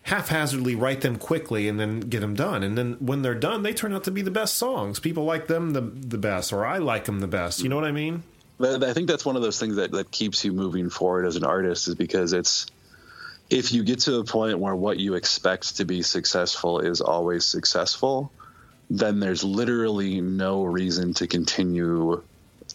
haphazardly 0.07 0.77
write 0.77 1.01
them 1.01 1.17
quickly 1.17 1.69
and 1.69 1.81
then 1.81 1.99
get 1.99 2.21
them 2.21 2.35
done. 2.35 2.63
And 2.63 2.79
then 2.79 2.95
when 3.01 3.23
they're 3.23 3.35
done, 3.35 3.65
they 3.65 3.75
turn 3.75 3.93
out 3.93 4.05
to 4.05 4.13
be 4.13 4.23
the 4.23 4.31
best 4.31 4.55
songs. 4.55 5.01
People 5.01 5.25
like 5.25 5.49
them 5.49 5.73
the 5.73 5.81
the 5.81 6.19
best, 6.19 6.53
or 6.53 6.65
I 6.65 6.79
like 6.79 7.05
them 7.07 7.19
the 7.19 7.27
best. 7.27 7.61
You 7.61 7.69
know 7.69 7.77
what 7.77 7.85
I 7.85 7.93
mean? 7.93 8.23
I 8.61 8.93
think 8.93 9.09
that's 9.09 9.25
one 9.25 9.37
of 9.37 9.43
those 9.43 9.59
things 9.59 9.77
that, 9.77 9.91
that 9.91 10.11
keeps 10.11 10.45
you 10.45 10.53
moving 10.53 10.89
forward 10.89 11.27
as 11.27 11.37
an 11.37 11.45
artist 11.45 11.89
is 11.89 11.95
because 11.95 12.33
it's 12.33 12.67
if 13.51 13.73
you 13.73 13.85
get 13.85 14.01
to 14.01 14.17
a 14.19 14.25
point 14.25 14.59
where 14.59 14.75
what 14.75 14.99
you 14.99 15.15
expect 15.15 15.77
to 15.77 15.85
be 15.85 16.03
successful 16.03 16.81
is 16.81 17.01
always 17.01 17.45
successful, 17.45 18.33
then 18.89 19.21
there's 19.21 19.45
literally 19.45 20.21
no 20.21 20.65
reason 20.65 21.15
to 21.15 21.27
continue 21.27 22.23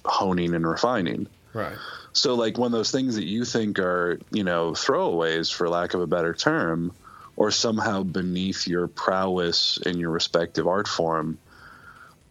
honing 0.06 0.54
and 0.54 0.68
refining. 0.68 1.28
Right. 1.54 1.78
So 2.14 2.36
like 2.36 2.58
when 2.58 2.72
those 2.72 2.92
things 2.92 3.16
that 3.16 3.26
you 3.26 3.46
think 3.46 3.80
are, 3.80 4.20
you 4.32 4.44
know, 4.44 4.72
throwaways 4.72 5.52
for 5.52 5.70
lack 5.70 5.94
of 5.94 6.02
a 6.02 6.08
better 6.08 6.34
term, 6.34 6.94
or 7.42 7.50
somehow 7.50 8.04
beneath 8.04 8.68
your 8.68 8.88
prowess 8.88 9.80
in 9.84 9.98
your 9.98 10.12
respective 10.12 10.68
art 10.68 10.88
form, 10.88 11.40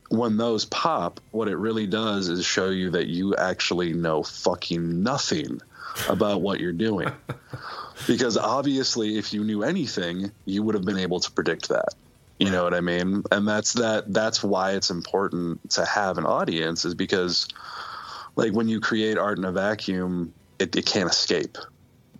when 0.08 0.36
those 0.36 0.64
pop, 0.66 1.18
what 1.32 1.48
it 1.48 1.56
really 1.56 1.88
does 1.88 2.28
is 2.28 2.46
show 2.46 2.70
you 2.70 2.90
that 2.90 3.08
you 3.08 3.34
actually 3.34 3.92
know 3.92 4.22
fucking 4.22 5.02
nothing 5.02 5.60
about 6.08 6.42
what 6.42 6.60
you're 6.60 6.72
doing. 6.72 7.10
because 8.06 8.36
obviously 8.36 9.18
if 9.18 9.32
you 9.32 9.42
knew 9.42 9.64
anything, 9.64 10.30
you 10.44 10.62
would 10.62 10.76
have 10.76 10.84
been 10.84 10.98
able 10.98 11.18
to 11.18 11.30
predict 11.32 11.70
that. 11.70 11.88
You 12.38 12.52
know 12.52 12.62
what 12.62 12.72
I 12.72 12.80
mean? 12.80 13.24
And 13.32 13.48
that's 13.48 13.72
that 13.72 14.14
that's 14.14 14.44
why 14.44 14.74
it's 14.74 14.90
important 14.90 15.70
to 15.70 15.84
have 15.84 16.18
an 16.18 16.24
audience 16.24 16.84
is 16.84 16.94
because 16.94 17.48
like 18.36 18.52
when 18.52 18.68
you 18.68 18.78
create 18.78 19.18
art 19.18 19.38
in 19.38 19.44
a 19.44 19.50
vacuum, 19.50 20.32
it, 20.60 20.76
it 20.76 20.86
can't 20.86 21.10
escape. 21.10 21.58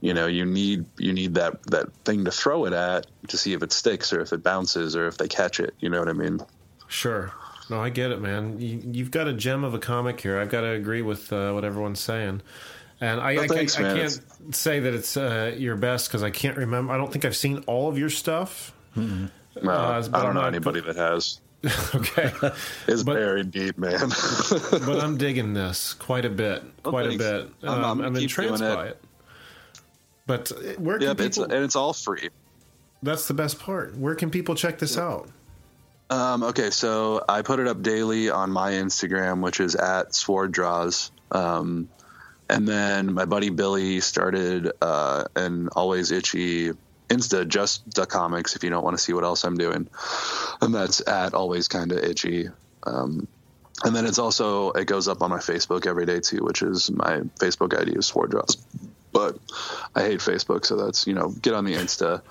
You 0.01 0.15
know, 0.15 0.27
you 0.27 0.45
need 0.47 0.85
you 0.99 1.13
need 1.13 1.35
that 1.35 1.63
that 1.65 1.93
thing 2.05 2.25
to 2.25 2.31
throw 2.31 2.65
it 2.65 2.73
at 2.73 3.07
to 3.29 3.37
see 3.37 3.53
if 3.53 3.63
it 3.63 3.73
sticks 3.73 4.13
or 4.13 4.21
if 4.21 4.33
it 4.33 4.43
bounces 4.43 4.97
or 4.97 5.07
if 5.07 5.19
they 5.19 5.29
catch 5.29 5.61
it. 5.61 5.75
You 5.81 5.91
know 5.91 5.99
what 5.99 6.09
I 6.09 6.15
mean? 6.15 6.41
Sure. 6.89 7.33
No, 7.69 7.81
I 7.81 7.89
get 7.91 8.11
it, 8.11 8.21
man. 8.21 8.59
You, 8.61 8.83
you've 8.93 9.11
got 9.13 9.29
a 9.29 9.33
gem 9.33 9.63
of 9.63 9.75
a 9.75 9.79
comic 9.79 10.21
here. 10.21 10.39
I've 10.41 10.49
got 10.49 10.63
to 10.63 10.71
agree 10.71 11.03
with 11.03 11.33
uh, 11.33 11.53
what 11.53 11.65
everyone's 11.65 12.01
saying. 12.01 12.43
And 13.01 13.21
I, 13.21 13.35
Well, 13.37 13.45
I, 13.45 13.47
thanks, 13.47 13.79
I, 13.79 13.93
I 13.93 13.97
can't 13.97 14.21
say 14.55 14.81
that 14.81 14.93
it's 14.93 15.17
uh, 15.17 15.55
your 15.57 15.77
best 15.77 16.09
because 16.09 16.23
I 16.25 16.31
can't 16.31 16.57
remember. 16.57 16.93
I 16.93 16.97
don't 16.97 17.13
think 17.13 17.25
I've 17.25 17.37
seen 17.37 17.63
all 17.67 17.89
of 17.89 17.97
your 17.97 18.11
stuff. 18.11 18.75
Well, 18.97 19.29
Uh, 19.65 20.09
I 20.13 20.23
don't 20.23 20.35
know 20.35 20.45
anybody 20.45 20.81
that 20.81 20.97
has. 20.97 21.41
okay. 21.95 22.33
It's 22.89 23.03
But- 23.05 23.15
buried 23.15 23.51
deep, 23.53 23.79
man. 23.79 24.09
but 24.71 25.01
I'm 25.01 25.17
digging 25.17 25.55
this 25.55 25.95
quite 25.95 26.25
a 26.25 26.31
bit. 26.31 26.63
Well, 26.85 26.91
Quite 26.93 27.15
a 27.15 27.19
bit. 27.19 27.51
I'm- 27.63 27.79
I'm 27.79 27.85
Um, 27.85 28.01
I'm 28.01 28.15
keep 28.15 28.23
entranced 28.25 28.63
it. 28.63 28.75
by 28.75 28.87
it. 28.89 29.03
But 30.31 30.79
where 30.79 30.97
can 30.97 31.09
yep, 31.09 31.21
it's 31.21 31.39
and 31.39 31.53
it's 31.53 31.75
all 31.75 31.93
free. 31.93 32.29
that's 33.03 33.27
the 33.27 33.35
best 33.35 33.59
part. 33.59 33.97
Where 33.97 34.15
can 34.15 34.31
people 34.31 34.55
check 34.55 34.79
this 34.79 34.97
out? 34.97 35.29
Um, 36.09 36.45
okay, 36.45 36.71
so 36.71 37.25
I 37.29 37.43
put 37.43 37.59
it 37.59 37.67
up 37.67 37.83
daily 37.83 38.31
on 38.31 38.53
my 38.53 38.71
Instagram, 38.73 39.43
which 39.43 39.59
is 39.59 39.75
at 39.75 40.15
Sword 40.15 40.53
Draws. 40.53 41.11
Um, 41.33 41.89
and 42.49 42.69
then 42.69 43.13
my 43.13 43.25
buddy 43.25 43.51
Billy 43.51 43.99
started 43.99 44.71
uh, 44.81 45.25
an 45.35 45.69
Always 45.75 46.13
Itchy 46.13 46.71
Insta, 47.09 47.47
just 47.49 47.93
the 47.93 48.07
comics, 48.07 48.55
if 48.55 48.63
you 48.63 48.71
don't 48.71 48.85
want 48.85 48.97
to 48.97 49.03
see 49.03 49.13
what 49.13 49.25
else 49.25 49.43
I'm 49.43 49.57
doing. 49.57 49.89
And 50.61 50.73
that's 50.73 51.07
at 51.09 51.35
Always 51.35 51.67
Kinda 51.67 52.09
Itchy. 52.09 52.51
Um, 52.85 53.27
and 53.83 53.97
then 53.97 54.07
it's 54.07 54.21
also, 54.21 54.71
it 54.73 54.85
goes 54.85 55.09
up 55.09 55.23
on 55.23 55.31
my 55.31 55.39
Facebook 55.39 55.87
every 55.89 56.07
day 56.07 56.21
too, 56.21 56.45
which 56.45 56.63
is 56.63 56.89
my 56.89 57.19
Facebook 57.41 57.77
ID 57.77 57.99
is 57.99 58.07
Sword 58.07 58.31
Draws. 58.31 58.57
But 59.13 59.39
I 59.95 60.03
hate 60.03 60.21
Facebook, 60.21 60.65
so 60.65 60.77
that's, 60.77 61.07
you 61.07 61.15
know, 61.15 61.31
get 61.31 61.55
on 61.55 61.65
the 61.65 61.75
Insta. 61.75 62.23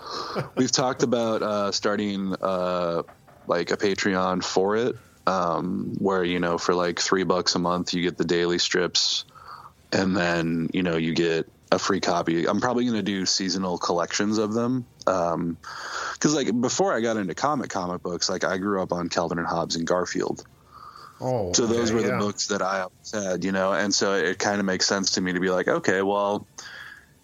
We've 0.55 0.71
talked 0.71 1.03
about 1.03 1.41
uh, 1.41 1.71
starting 1.71 2.34
uh, 2.41 3.03
like 3.47 3.71
a 3.71 3.77
Patreon 3.77 4.43
for 4.43 4.77
it, 4.77 4.95
um, 5.27 5.95
where 5.99 6.23
you 6.23 6.39
know 6.39 6.57
for 6.57 6.73
like 6.73 6.99
three 6.99 7.23
bucks 7.23 7.55
a 7.55 7.59
month 7.59 7.93
you 7.93 8.01
get 8.01 8.17
the 8.17 8.25
daily 8.25 8.59
strips, 8.59 9.25
and 9.91 10.15
then 10.15 10.69
you 10.73 10.84
know 10.84 10.95
you 10.95 11.13
get 11.13 11.49
a 11.71 11.80
free 11.80 11.99
copy. 11.99 12.47
I'm 12.47 12.61
probably 12.61 12.86
going 12.86 12.97
to 12.97 13.03
do 13.03 13.25
seasonal 13.25 13.77
collections 13.77 14.38
of 14.38 14.53
them, 14.53 14.86
because 14.99 16.34
like 16.34 16.59
before 16.61 16.93
I 16.93 17.01
got 17.01 17.17
into 17.17 17.36
comic 17.36 17.69
comic 17.69 18.01
books, 18.01 18.30
like 18.30 18.43
I 18.43 18.57
grew 18.57 18.82
up 18.82 18.93
on 18.93 19.09
Calvin 19.09 19.39
and 19.39 19.47
Hobbes 19.47 19.75
and 19.75 19.86
Garfield. 19.86 20.45
Oh, 21.21 21.51
So 21.51 21.67
those 21.67 21.91
were 21.91 22.01
the 22.01 22.09
yeah. 22.09 22.17
books 22.17 22.47
that 22.47 22.61
I 22.61 22.86
had, 23.13 23.43
you 23.43 23.51
know, 23.51 23.73
and 23.73 23.93
so 23.93 24.13
it 24.13 24.39
kind 24.39 24.59
of 24.59 24.65
makes 24.65 24.88
sense 24.88 25.11
to 25.11 25.21
me 25.21 25.34
to 25.34 25.39
be 25.41 25.49
like, 25.49 25.67
okay, 25.67 26.01
well, 26.01 26.47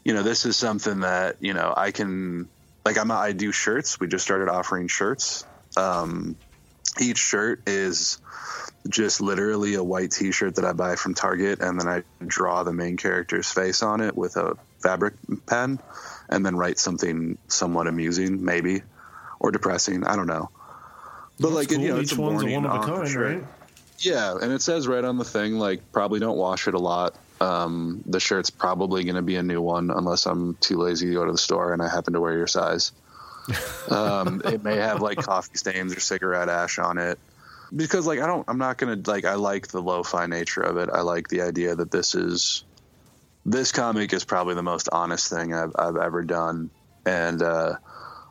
you 0.05 0.13
know, 0.13 0.23
this 0.23 0.45
is 0.45 0.55
something 0.55 1.01
that 1.01 1.35
you 1.41 1.53
know 1.53 1.73
I 1.75 1.91
can 1.91 2.47
like. 2.85 2.97
I'm 2.97 3.11
I 3.11 3.33
do 3.33 3.51
shirts. 3.51 3.99
We 3.99 4.07
just 4.07 4.23
started 4.23 4.47
offering 4.47 4.87
shirts. 4.87 5.45
Um, 5.75 6.37
each 7.01 7.17
shirt 7.17 7.61
is 7.67 8.19
just 8.87 9.19
literally 9.19 9.73
a 9.73 9.83
white 9.83 10.11
T-shirt 10.11 10.55
that 10.55 10.63
I 10.63 10.71
buy 10.73 10.95
from 10.95 11.15
Target, 11.15 11.59
and 11.59 11.79
then 11.79 11.87
I 11.87 12.03
draw 12.25 12.63
the 12.63 12.71
main 12.71 12.97
character's 12.97 13.51
face 13.51 13.81
on 13.83 13.99
it 13.99 14.15
with 14.15 14.37
a 14.37 14.55
fabric 14.79 15.15
pen, 15.47 15.79
and 16.29 16.45
then 16.45 16.55
write 16.55 16.77
something 16.77 17.37
somewhat 17.47 17.87
amusing, 17.87 18.45
maybe, 18.45 18.83
or 19.39 19.51
depressing. 19.51 20.05
I 20.05 20.15
don't 20.15 20.27
know. 20.27 20.49
But 21.39 21.49
That's 21.49 21.55
like 21.55 21.69
cool. 21.69 21.79
you 21.79 21.87
know, 21.89 21.97
Each 21.97 22.11
it's 22.11 22.17
a 22.17 22.21
one's 22.21 22.43
a 22.43 22.45
warning 22.45 22.61
one 22.61 22.65
of 22.65 22.71
a 22.71 22.75
on 22.75 22.89
the 22.91 22.95
kind, 22.97 23.09
shirt. 23.09 23.35
right? 23.39 23.45
Yeah, 23.99 24.37
and 24.41 24.53
it 24.53 24.61
says 24.61 24.87
right 24.87 25.03
on 25.03 25.17
the 25.17 25.25
thing, 25.25 25.55
like, 25.55 25.91
probably 25.91 26.19
don't 26.19 26.37
wash 26.37 26.67
it 26.67 26.75
a 26.75 26.79
lot. 26.79 27.15
Um, 27.41 28.01
the 28.05 28.19
shirt's 28.19 28.49
probably 28.49 29.03
going 29.03 29.17
to 29.17 29.21
be 29.21 29.35
a 29.35 29.43
new 29.43 29.61
one 29.61 29.91
unless 29.91 30.25
I'm 30.25 30.55
too 30.55 30.77
lazy 30.77 31.07
to 31.07 31.13
go 31.13 31.25
to 31.25 31.31
the 31.31 31.37
store 31.37 31.73
and 31.73 31.81
I 31.81 31.89
happen 31.89 32.13
to 32.13 32.21
wear 32.21 32.33
your 32.33 32.47
size. 32.47 32.91
um, 33.91 34.41
it 34.45 34.63
may 34.63 34.77
have 34.77 35.01
like 35.01 35.17
coffee 35.17 35.57
stains 35.57 35.95
or 35.95 35.99
cigarette 35.99 36.49
ash 36.49 36.79
on 36.79 36.97
it 36.97 37.19
because, 37.75 38.05
like, 38.05 38.19
I 38.19 38.27
don't, 38.27 38.45
I'm 38.47 38.57
not 38.57 38.77
going 38.77 39.01
to, 39.01 39.09
like, 39.09 39.25
I 39.25 39.35
like 39.35 39.67
the 39.67 39.81
lo 39.81 40.03
fi 40.03 40.27
nature 40.27 40.61
of 40.61 40.77
it. 40.77 40.89
I 40.91 41.01
like 41.01 41.27
the 41.27 41.41
idea 41.41 41.75
that 41.75 41.91
this 41.91 42.15
is, 42.15 42.63
this 43.45 43.71
comic 43.71 44.13
is 44.13 44.23
probably 44.23 44.55
the 44.55 44.63
most 44.63 44.89
honest 44.91 45.29
thing 45.29 45.53
I've, 45.53 45.71
I've 45.77 45.97
ever 45.97 46.23
done. 46.23 46.69
And, 47.05 47.41
uh, 47.41 47.75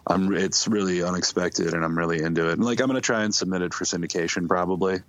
I'm, 0.07 0.35
it's 0.35 0.69
really 0.69 1.03
unexpected 1.03 1.73
and 1.73 1.85
I'm 1.85 1.97
really 1.97 2.23
into 2.23 2.49
it. 2.49 2.55
And, 2.55 2.65
like, 2.65 2.81
I'm 2.81 2.87
going 2.89 2.97
to 2.97 3.05
try 3.05 3.25
and 3.25 3.35
submit 3.35 3.63
it 3.63 3.75
for 3.75 3.85
syndication 3.85 4.49
probably 4.49 5.01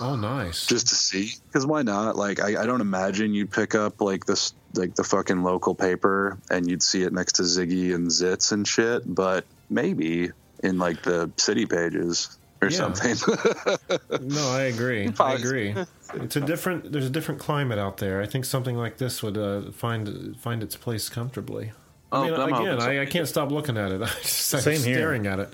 Oh, 0.00 0.16
nice. 0.16 0.66
just 0.66 0.88
to 0.88 0.94
see 0.94 1.32
because 1.46 1.66
why 1.66 1.82
not 1.82 2.16
like 2.16 2.40
I, 2.40 2.62
I 2.62 2.66
don't 2.66 2.80
imagine 2.80 3.34
you'd 3.34 3.50
pick 3.50 3.74
up 3.74 4.00
like 4.00 4.24
this 4.26 4.54
like 4.74 4.94
the 4.94 5.04
fucking 5.04 5.42
local 5.42 5.74
paper 5.74 6.38
and 6.50 6.68
you'd 6.68 6.82
see 6.82 7.02
it 7.02 7.12
next 7.12 7.34
to 7.34 7.42
ziggy 7.42 7.94
and 7.94 8.08
zits 8.08 8.52
and 8.52 8.66
shit 8.66 9.02
but 9.14 9.44
maybe 9.70 10.30
in 10.62 10.78
like 10.78 11.02
the 11.02 11.30
city 11.36 11.66
pages 11.66 12.38
or 12.62 12.68
Yeah. 12.68 12.76
something 12.92 13.16
No, 14.22 14.48
I 14.50 14.62
agree. 14.62 15.12
I 15.18 15.34
agree. 15.34 15.74
It's 16.14 16.36
a 16.36 16.40
different. 16.40 16.92
There's 16.92 17.06
a 17.06 17.10
different 17.10 17.40
climate 17.40 17.78
out 17.78 17.96
there. 17.96 18.20
I 18.22 18.26
think 18.26 18.44
something 18.44 18.76
like 18.76 18.98
this 18.98 19.22
would 19.22 19.36
uh, 19.38 19.72
find 19.72 20.36
find 20.38 20.62
its 20.62 20.76
place 20.76 21.08
comfortably. 21.08 21.72
I 22.12 22.16
Oh, 22.18 22.24
mean, 22.24 22.34
I'm 22.34 22.52
again. 22.52 22.80
I, 22.80 23.00
I 23.02 23.06
can't 23.06 23.26
stop 23.26 23.50
looking 23.50 23.76
at 23.78 23.90
it. 23.90 24.02
I 24.02 24.06
just 24.06 24.54
I'm 24.54 24.60
Same 24.60 24.82
here. 24.82 24.94
staring 24.96 25.26
at 25.26 25.40
it. 25.40 25.48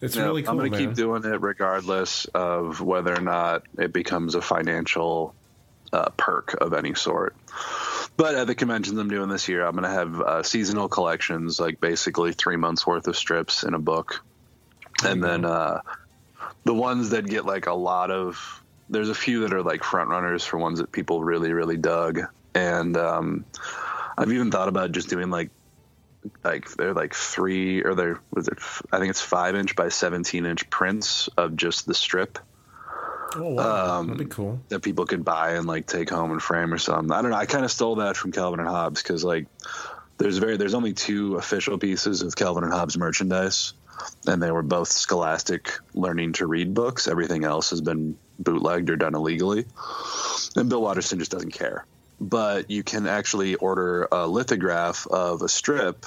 It's 0.00 0.16
really 0.16 0.42
cool, 0.42 0.60
i'm 0.60 0.70
gonna 0.70 0.76
keep 0.76 0.94
doing 0.94 1.24
it 1.24 1.40
regardless 1.40 2.26
of 2.26 2.80
whether 2.80 3.14
or 3.14 3.20
not 3.20 3.62
it 3.78 3.92
becomes 3.92 4.34
a 4.34 4.42
financial 4.42 5.34
uh, 5.92 6.10
perk 6.16 6.54
of 6.60 6.74
any 6.74 6.94
sort. 6.94 7.34
But 8.16 8.34
at 8.34 8.46
the 8.46 8.54
conventions 8.54 8.98
i'm 8.98 9.08
doing 9.08 9.28
this 9.28 9.48
year 9.48 9.64
i'm 9.64 9.74
gonna 9.74 9.88
have 9.90 10.20
uh, 10.20 10.42
seasonal 10.42 10.88
collections 10.88 11.58
like 11.58 11.80
basically 11.80 12.32
three 12.32 12.56
months 12.56 12.86
worth 12.86 13.08
of 13.08 13.16
strips 13.16 13.62
in 13.62 13.74
a 13.74 13.78
book. 13.78 14.24
And 15.04 15.22
then 15.22 15.44
uh, 15.44 15.80
the 16.64 16.74
ones 16.74 17.10
that 17.10 17.26
get 17.26 17.44
like 17.44 17.66
a 17.66 17.74
lot 17.74 18.10
of 18.10 18.62
there's 18.88 19.08
a 19.08 19.14
few 19.14 19.40
that 19.40 19.52
are 19.52 19.62
like 19.62 19.82
front 19.82 20.10
runners 20.10 20.44
for 20.44 20.58
ones 20.58 20.78
that 20.78 20.92
people 20.92 21.22
really 21.22 21.52
really 21.52 21.76
dug. 21.76 22.20
And 22.54 22.96
um, 22.96 23.44
i've 24.18 24.32
even 24.32 24.50
thought 24.50 24.68
about 24.68 24.92
just 24.92 25.08
doing 25.08 25.30
like 25.30 25.50
like 26.44 26.70
they're 26.72 26.94
like 26.94 27.14
three 27.14 27.82
or 27.82 27.94
they're 27.94 28.20
was 28.32 28.48
it 28.48 28.58
i 28.92 28.98
think 28.98 29.10
it's 29.10 29.20
five 29.20 29.54
inch 29.54 29.76
by 29.76 29.88
17 29.88 30.46
inch 30.46 30.68
prints 30.70 31.28
of 31.36 31.56
just 31.56 31.86
the 31.86 31.94
strip 31.94 32.38
oh, 33.34 33.54
wow. 33.54 33.98
um, 33.98 34.06
That'd 34.08 34.28
be 34.28 34.34
cool. 34.34 34.60
that 34.68 34.80
people 34.80 35.06
could 35.06 35.24
buy 35.24 35.52
and 35.52 35.66
like 35.66 35.86
take 35.86 36.10
home 36.10 36.32
and 36.32 36.42
frame 36.42 36.72
or 36.72 36.78
something. 36.78 37.12
I 37.12 37.22
don't 37.22 37.30
know. 37.30 37.36
I 37.36 37.46
kind 37.46 37.64
of 37.64 37.70
stole 37.70 37.96
that 37.96 38.16
from 38.16 38.32
Calvin 38.32 38.60
and 38.60 38.68
Hobbes 38.68 39.02
because 39.02 39.24
like 39.24 39.46
there's 40.18 40.38
very 40.38 40.56
there's 40.56 40.74
only 40.74 40.92
two 40.92 41.36
official 41.36 41.78
pieces 41.78 42.22
of 42.22 42.34
Calvin 42.36 42.64
and 42.64 42.72
Hobbes 42.72 42.96
merchandise, 42.96 43.74
and 44.26 44.42
they 44.42 44.50
were 44.50 44.62
both 44.62 44.88
Scholastic 44.88 45.72
learning 45.94 46.34
to 46.34 46.46
read 46.46 46.74
books. 46.74 47.08
Everything 47.08 47.44
else 47.44 47.70
has 47.70 47.80
been 47.80 48.16
bootlegged 48.38 48.90
or 48.90 48.96
done 48.96 49.14
illegally, 49.14 49.66
and 50.56 50.68
Bill 50.68 50.82
Watterson 50.82 51.18
just 51.18 51.30
doesn't 51.30 51.52
care. 51.52 51.86
But 52.18 52.70
you 52.70 52.82
can 52.82 53.06
actually 53.06 53.56
order 53.56 54.08
a 54.10 54.26
lithograph 54.26 55.06
of 55.06 55.42
a 55.42 55.48
strip. 55.48 56.06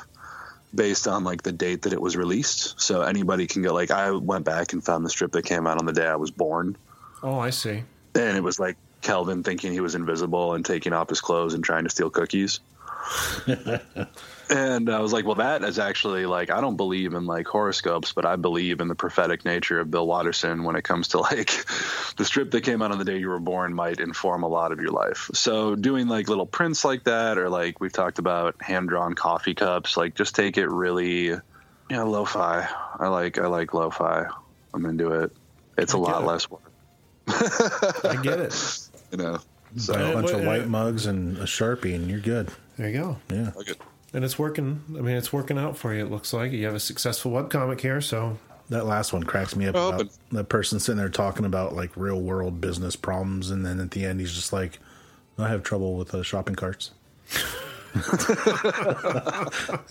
Based 0.73 1.07
on 1.07 1.23
like 1.23 1.41
the 1.41 1.51
date 1.51 1.81
that 1.83 1.93
it 1.93 2.01
was 2.01 2.15
released. 2.15 2.79
So 2.79 3.01
anybody 3.01 3.47
can 3.47 3.61
go. 3.63 3.73
Like 3.73 3.89
I 3.91 4.11
went 4.11 4.45
back 4.45 4.73
and 4.73 4.83
found 4.83 5.05
the 5.05 5.09
strip 5.09 5.31
that 5.31 5.43
came 5.45 5.65
out 5.65 5.79
on 5.79 5.85
the 5.85 5.93
day 5.93 6.05
I 6.05 6.15
was 6.15 6.29
born, 6.31 6.77
Oh, 7.23 7.39
I 7.39 7.49
see. 7.49 7.83
and 8.15 8.37
it 8.37 8.43
was 8.43 8.59
like 8.59 8.77
Calvin 9.01 9.43
thinking 9.43 9.71
he 9.71 9.79
was 9.79 9.95
invisible 9.95 10.53
and 10.53 10.65
taking 10.65 10.93
off 10.93 11.09
his 11.09 11.21
clothes 11.21 11.53
and 11.53 11.63
trying 11.63 11.85
to 11.85 11.89
steal 11.89 12.09
cookies. 12.09 12.59
and 14.49 14.89
I 14.89 14.99
was 14.99 15.13
like, 15.13 15.25
well, 15.25 15.35
that 15.35 15.63
is 15.63 15.79
actually 15.79 16.25
like 16.25 16.49
I 16.49 16.61
don't 16.61 16.75
believe 16.75 17.13
in 17.13 17.25
like 17.25 17.47
horoscopes, 17.47 18.13
but 18.13 18.25
I 18.25 18.35
believe 18.35 18.81
in 18.81 18.87
the 18.87 18.95
prophetic 18.95 19.45
nature 19.45 19.79
of 19.79 19.89
Bill 19.91 20.05
Watterson 20.05 20.63
when 20.63 20.75
it 20.75 20.83
comes 20.83 21.09
to 21.09 21.19
like 21.19 21.47
the 22.17 22.25
strip 22.25 22.51
that 22.51 22.61
came 22.61 22.81
out 22.81 22.91
on 22.91 22.97
the 22.99 23.05
day 23.05 23.17
you 23.17 23.29
were 23.29 23.39
born 23.39 23.73
might 23.73 23.99
inform 23.99 24.43
a 24.43 24.47
lot 24.47 24.71
of 24.71 24.79
your 24.79 24.91
life. 24.91 25.29
So 25.33 25.75
doing 25.75 26.07
like 26.07 26.29
little 26.29 26.45
prints 26.45 26.83
like 26.83 27.05
that, 27.05 27.37
or 27.37 27.49
like 27.49 27.79
we've 27.79 27.93
talked 27.93 28.19
about 28.19 28.61
hand 28.61 28.89
drawn 28.89 29.13
coffee 29.13 29.53
cups, 29.55 29.97
like 29.97 30.15
just 30.15 30.35
take 30.35 30.57
it 30.57 30.67
really, 30.67 31.25
you 31.25 31.41
know, 31.89 32.09
lo-fi. 32.09 32.67
I 32.99 33.07
like 33.07 33.37
I 33.37 33.47
like 33.47 33.73
lo-fi. 33.73 34.27
I'm 34.73 34.85
into 34.85 35.11
it. 35.11 35.31
It's 35.77 35.93
a 35.93 35.97
I 35.97 36.05
get 36.05 36.11
lot 36.11 36.23
it. 36.23 36.25
less 36.25 36.49
work, 36.49 36.71
I 37.27 38.19
get 38.21 38.39
it. 38.39 38.89
you 39.11 39.17
know. 39.17 39.39
So 39.77 39.93
Buy 39.93 40.01
a 40.01 40.13
bunch 40.13 40.31
of 40.31 40.43
white 40.43 40.67
mugs 40.67 41.05
and 41.05 41.37
a 41.37 41.43
sharpie, 41.43 41.95
and 41.95 42.09
you're 42.09 42.19
good. 42.19 42.49
There 42.77 42.89
you 42.89 42.99
go. 42.99 43.17
Yeah. 43.29 43.51
look 43.55 43.69
at 43.69 43.77
And 44.13 44.23
it's 44.25 44.39
working. 44.39 44.81
I 44.89 45.01
mean, 45.01 45.15
it's 45.15 45.31
working 45.31 45.57
out 45.57 45.77
for 45.77 45.93
you. 45.93 46.05
It 46.05 46.11
looks 46.11 46.33
like 46.33 46.51
you 46.51 46.65
have 46.65 46.75
a 46.75 46.79
successful 46.79 47.31
webcomic 47.31 47.81
here. 47.81 48.01
So 48.01 48.37
That 48.69 48.85
last 48.85 49.13
one 49.13 49.23
cracks 49.23 49.55
me 49.55 49.67
up. 49.67 49.75
Oh, 49.75 49.89
about 49.89 50.07
the 50.31 50.43
person 50.43 50.79
sitting 50.79 50.97
there 50.97 51.09
talking 51.09 51.45
about 51.45 51.75
like 51.75 51.91
real 51.95 52.19
world 52.19 52.61
business 52.61 52.95
problems, 52.95 53.51
and 53.51 53.65
then 53.65 53.79
at 53.79 53.91
the 53.91 54.05
end 54.05 54.19
he's 54.19 54.33
just 54.33 54.53
like, 54.53 54.79
"I 55.37 55.49
have 55.49 55.63
trouble 55.63 55.95
with 55.95 56.13
uh, 56.15 56.23
shopping 56.23 56.55
carts." 56.55 56.91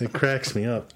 it 0.01 0.13
cracks 0.13 0.55
me 0.55 0.65
up. 0.65 0.93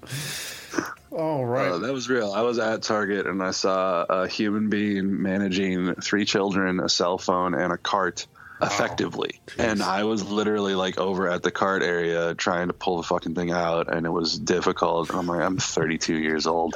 all 1.11 1.45
right. 1.45 1.71
Uh, 1.71 1.77
that 1.79 1.93
was 1.93 2.09
real. 2.09 2.31
I 2.31 2.41
was 2.41 2.59
at 2.59 2.81
Target 2.81 3.27
and 3.27 3.43
I 3.43 3.51
saw 3.51 4.03
a 4.03 4.27
human 4.27 4.69
being 4.69 5.21
managing 5.21 5.95
three 5.95 6.25
children, 6.25 6.79
a 6.79 6.89
cell 6.89 7.17
phone, 7.17 7.53
and 7.53 7.71
a 7.73 7.77
cart 7.77 8.25
effectively. 8.61 9.39
and 9.57 9.81
I 9.81 10.03
was 10.03 10.23
literally 10.29 10.75
like 10.75 10.97
over 10.97 11.27
at 11.29 11.43
the 11.43 11.51
cart 11.51 11.83
area 11.83 12.33
trying 12.35 12.67
to 12.67 12.73
pull 12.73 12.97
the 12.97 13.03
fucking 13.03 13.35
thing 13.35 13.51
out, 13.51 13.93
and 13.93 14.05
it 14.05 14.09
was 14.11 14.37
difficult. 14.39 15.09
And 15.09 15.19
I'm 15.19 15.27
like, 15.27 15.41
I'm 15.41 15.57
32 15.57 16.15
years 16.17 16.47
old. 16.47 16.75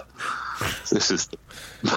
This 0.90 1.12
is 1.12 1.30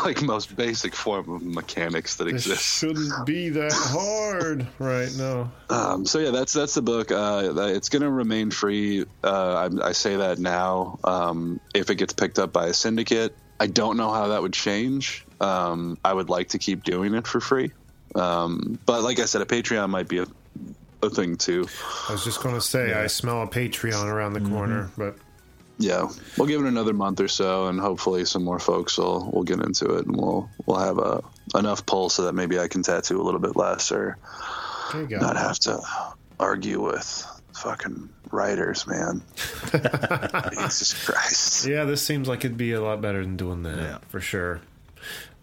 like 0.05 0.21
most 0.21 0.55
basic 0.55 0.95
form 0.95 1.31
of 1.31 1.43
mechanics 1.43 2.17
that 2.17 2.25
This 2.25 2.45
exists. 2.47 2.79
shouldn't 2.79 3.25
be 3.25 3.49
that 3.51 3.73
hard, 3.73 4.67
right? 4.79 5.09
No. 5.17 5.51
Um, 5.71 6.05
so 6.05 6.19
yeah, 6.19 6.31
that's 6.31 6.53
that's 6.53 6.75
the 6.75 6.83
book. 6.83 7.11
Uh, 7.11 7.53
it's 7.57 7.89
going 7.89 8.03
to 8.03 8.11
remain 8.11 8.51
free. 8.51 9.07
Uh, 9.25 9.69
I, 9.83 9.89
I 9.89 9.93
say 9.93 10.17
that 10.17 10.39
now. 10.39 10.99
Um, 11.05 11.59
if 11.75 11.89
it 11.89 11.95
gets 11.95 12.13
picked 12.13 12.39
up 12.39 12.53
by 12.53 12.67
a 12.67 12.75
syndicate, 12.75 13.35
I 13.59 13.67
don't 13.67 13.97
know 13.97 14.13
how 14.13 14.29
that 14.29 14.43
would 14.43 14.53
change. 14.53 15.25
Um, 15.41 15.97
I 16.05 16.13
would 16.13 16.29
like 16.29 16.51
to 16.51 16.59
keep 16.59 16.83
doing 16.85 17.15
it 17.15 17.27
for 17.27 17.41
free, 17.41 17.73
um, 18.15 18.79
but 18.87 19.03
like 19.03 19.19
I 19.19 19.25
said, 19.27 19.43
a 19.43 19.47
Patreon 19.47 19.89
might 19.91 20.09
be 20.09 20.19
a, 20.19 20.27
a 21.03 21.11
thing 21.11 21.37
too. 21.37 21.67
I 22.09 22.13
was 22.13 22.25
just 22.25 22.43
going 22.43 22.55
to 22.55 22.61
say, 22.61 22.93
I 22.93 23.07
smell 23.07 23.43
a 23.43 23.47
Patreon 23.47 24.05
around 24.05 24.33
the 24.35 24.41
corner, 24.41 24.91
but 24.99 25.17
Yeah, 25.79 26.09
we'll 26.37 26.47
give 26.49 26.61
it 26.61 26.67
another 26.69 26.93
month 26.93 27.21
or 27.21 27.29
so, 27.29 27.69
and 27.69 27.81
hopefully 27.81 28.25
some 28.27 28.45
more 28.45 28.59
folks 28.59 28.99
will 28.99 29.31
will 29.31 29.45
get 29.45 29.61
into 29.61 29.97
it, 29.97 30.07
and 30.07 30.17
we'll 30.17 30.49
we'll 30.67 30.79
have 30.79 30.99
a 30.99 31.23
enough 31.59 31.87
pull 31.87 32.09
so 32.11 32.25
that 32.25 32.35
maybe 32.35 32.59
I 32.59 32.69
can 32.69 32.83
tattoo 32.83 33.21
a 33.21 33.25
little 33.25 33.41
bit 33.41 33.57
less 33.57 33.91
or 33.93 34.17
there 34.93 35.03
you 35.05 35.19
not 35.19 35.37
have 35.37 35.59
to 35.61 35.81
argue 36.39 36.81
with 36.83 37.27
fucking 37.55 38.09
writers, 38.31 38.87
man. 38.87 39.23
Jesus 40.51 41.05
Christ. 41.05 41.67
Yeah, 41.67 41.85
this 41.85 42.03
seems 42.03 42.29
like 42.29 42.45
it'd 42.45 42.57
be 42.57 42.73
a 42.73 42.81
lot 42.83 43.01
better 43.01 43.21
than 43.23 43.37
doing 43.37 43.63
that 43.65 43.77
Yeah. 43.79 43.99
for 44.09 44.21
sure. 44.21 44.61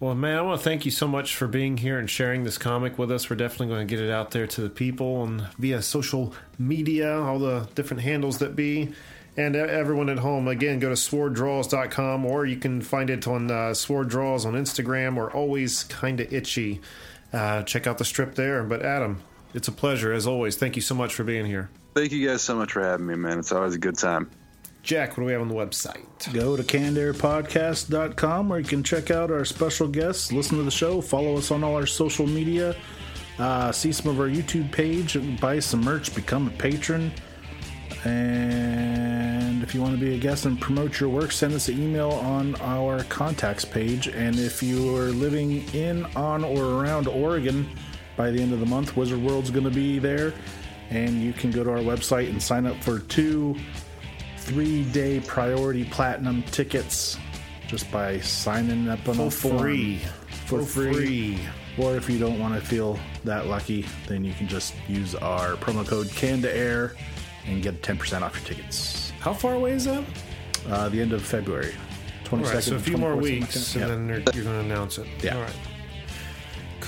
Well, 0.00 0.14
man, 0.14 0.38
I 0.38 0.42
want 0.42 0.60
to 0.60 0.64
thank 0.64 0.84
you 0.84 0.92
so 0.92 1.08
much 1.08 1.34
for 1.34 1.48
being 1.48 1.76
here 1.76 1.98
and 1.98 2.08
sharing 2.08 2.44
this 2.44 2.56
comic 2.56 2.98
with 2.98 3.10
us. 3.10 3.28
We're 3.28 3.34
definitely 3.34 3.74
going 3.74 3.88
to 3.88 3.96
get 3.96 4.02
it 4.02 4.12
out 4.12 4.30
there 4.30 4.46
to 4.46 4.60
the 4.60 4.70
people 4.70 5.24
and 5.24 5.48
via 5.58 5.82
social 5.82 6.34
media, 6.56 7.20
all 7.20 7.40
the 7.40 7.68
different 7.74 8.04
handles 8.04 8.38
that 8.38 8.54
be. 8.54 8.92
And 9.36 9.56
everyone 9.56 10.08
at 10.08 10.18
home, 10.18 10.46
again, 10.46 10.78
go 10.78 10.88
to 10.88 10.94
sworddraws.com 10.94 12.24
or 12.24 12.46
you 12.46 12.56
can 12.56 12.80
find 12.80 13.10
it 13.10 13.26
on 13.26 13.50
uh, 13.50 13.74
Sword 13.74 14.08
Draws 14.08 14.46
on 14.46 14.54
Instagram 14.54 15.16
or 15.16 15.32
Always 15.32 15.82
Kinda 15.84 16.32
Itchy. 16.32 16.80
Uh, 17.32 17.62
check 17.64 17.88
out 17.88 17.98
the 17.98 18.04
strip 18.04 18.36
there. 18.36 18.62
But 18.62 18.82
Adam, 18.82 19.20
it's 19.52 19.66
a 19.66 19.72
pleasure 19.72 20.12
as 20.12 20.28
always. 20.28 20.56
Thank 20.56 20.76
you 20.76 20.82
so 20.82 20.94
much 20.94 21.12
for 21.12 21.24
being 21.24 21.44
here. 21.46 21.70
Thank 21.94 22.12
you 22.12 22.28
guys 22.28 22.42
so 22.42 22.54
much 22.54 22.72
for 22.72 22.82
having 22.82 23.06
me, 23.06 23.16
man. 23.16 23.40
It's 23.40 23.50
always 23.50 23.74
a 23.74 23.78
good 23.78 23.98
time. 23.98 24.30
Jack, 24.88 25.10
what 25.10 25.16
do 25.16 25.24
we 25.24 25.32
have 25.32 25.42
on 25.42 25.48
the 25.48 25.54
website? 25.54 26.32
Go 26.32 26.56
to 26.56 26.62
cannedairpodcast.com 26.62 28.48
where 28.48 28.58
you 28.58 28.64
can 28.64 28.82
check 28.82 29.10
out 29.10 29.30
our 29.30 29.44
special 29.44 29.86
guests, 29.86 30.32
listen 30.32 30.56
to 30.56 30.64
the 30.64 30.70
show, 30.70 31.02
follow 31.02 31.36
us 31.36 31.50
on 31.50 31.62
all 31.62 31.74
our 31.74 31.84
social 31.84 32.26
media, 32.26 32.74
uh, 33.38 33.70
see 33.70 33.92
some 33.92 34.10
of 34.10 34.18
our 34.18 34.28
YouTube 34.28 34.72
page, 34.72 35.18
buy 35.42 35.58
some 35.58 35.82
merch, 35.82 36.14
become 36.14 36.46
a 36.46 36.50
patron. 36.52 37.12
And 38.06 39.62
if 39.62 39.74
you 39.74 39.82
want 39.82 39.92
to 39.92 40.00
be 40.00 40.14
a 40.14 40.18
guest 40.18 40.46
and 40.46 40.58
promote 40.58 41.00
your 41.00 41.10
work, 41.10 41.32
send 41.32 41.52
us 41.52 41.68
an 41.68 41.78
email 41.78 42.12
on 42.12 42.54
our 42.62 43.04
contacts 43.04 43.66
page. 43.66 44.08
And 44.08 44.38
if 44.38 44.62
you 44.62 44.96
are 44.96 45.10
living 45.10 45.68
in, 45.74 46.06
on, 46.16 46.44
or 46.44 46.64
around 46.82 47.08
Oregon 47.08 47.68
by 48.16 48.30
the 48.30 48.40
end 48.40 48.54
of 48.54 48.60
the 48.60 48.64
month, 48.64 48.96
Wizard 48.96 49.20
World's 49.20 49.50
going 49.50 49.64
to 49.64 49.70
be 49.70 49.98
there. 49.98 50.32
And 50.88 51.20
you 51.22 51.34
can 51.34 51.50
go 51.50 51.62
to 51.62 51.72
our 51.72 51.76
website 51.76 52.30
and 52.30 52.42
sign 52.42 52.64
up 52.64 52.82
for 52.82 53.00
two 53.00 53.54
three 54.48 54.84
day 54.84 55.20
priority 55.20 55.84
platinum 55.84 56.42
tickets 56.44 57.18
just 57.66 57.90
by 57.92 58.18
signing 58.20 58.88
up 58.88 59.06
on 59.08 59.14
For 59.16 59.26
a 59.26 59.30
form. 59.30 59.58
free. 59.58 59.98
For, 60.46 60.60
For 60.62 60.64
free. 60.64 61.36
free. 61.36 61.38
Or 61.84 61.96
if 61.96 62.08
you 62.08 62.18
don't 62.18 62.38
want 62.38 62.54
to 62.54 62.60
feel 62.66 62.98
that 63.24 63.46
lucky, 63.46 63.84
then 64.06 64.24
you 64.24 64.32
can 64.32 64.48
just 64.48 64.74
use 64.88 65.14
our 65.14 65.52
promo 65.56 65.86
code 65.86 66.10
Canned 66.10 66.46
Air 66.46 66.94
and 67.46 67.62
get 67.62 67.82
10% 67.82 68.22
off 68.22 68.34
your 68.36 68.44
tickets. 68.46 69.12
How 69.20 69.32
far 69.34 69.54
away 69.54 69.72
is 69.72 69.84
that? 69.84 70.02
Uh, 70.68 70.88
the 70.88 71.00
end 71.00 71.12
of 71.12 71.22
February. 71.22 71.74
22nd, 72.24 72.32
All 72.46 72.52
right, 72.54 72.62
so 72.62 72.76
a 72.76 72.78
few 72.78 72.96
more 72.96 73.16
weeks, 73.16 73.74
and 73.76 73.84
then 73.90 74.08
you're, 74.08 74.18
you're 74.34 74.44
going 74.44 74.58
to 74.58 74.74
announce 74.74 74.98
it. 74.98 75.06
Yeah. 75.22 75.36
All 75.36 75.42
right. 75.42 75.52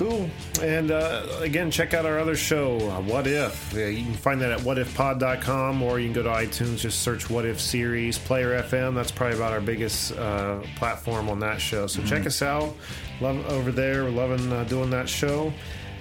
Cool. 0.01 0.31
And 0.63 0.91
uh, 0.91 1.27
again, 1.41 1.71
check 1.71 1.93
out 1.93 2.07
our 2.07 2.19
other 2.19 2.35
show, 2.35 2.79
uh, 2.89 3.03
What 3.03 3.27
If. 3.27 3.75
Yeah, 3.75 3.89
you 3.89 4.03
can 4.03 4.15
find 4.15 4.41
that 4.41 4.51
at 4.51 4.61
whatifpod.com, 4.61 5.83
or 5.83 6.01
you 6.01 6.07
can 6.07 6.15
go 6.15 6.23
to 6.23 6.31
iTunes, 6.31 6.79
just 6.79 7.03
search 7.03 7.29
What 7.29 7.45
If 7.45 7.61
Series, 7.61 8.17
Player 8.17 8.63
FM. 8.63 8.95
That's 8.95 9.11
probably 9.11 9.37
about 9.37 9.53
our 9.53 9.61
biggest 9.61 10.17
uh, 10.17 10.61
platform 10.77 11.29
on 11.29 11.39
that 11.41 11.61
show. 11.61 11.87
So 11.87 12.03
check 12.05 12.25
us 12.25 12.41
out. 12.41 12.75
Love 13.21 13.47
over 13.51 13.71
there. 13.71 14.05
We're 14.05 14.13
loving 14.13 14.51
uh, 14.51 14.65
doing 14.65 14.89
that 14.89 15.07
show. 15.07 15.53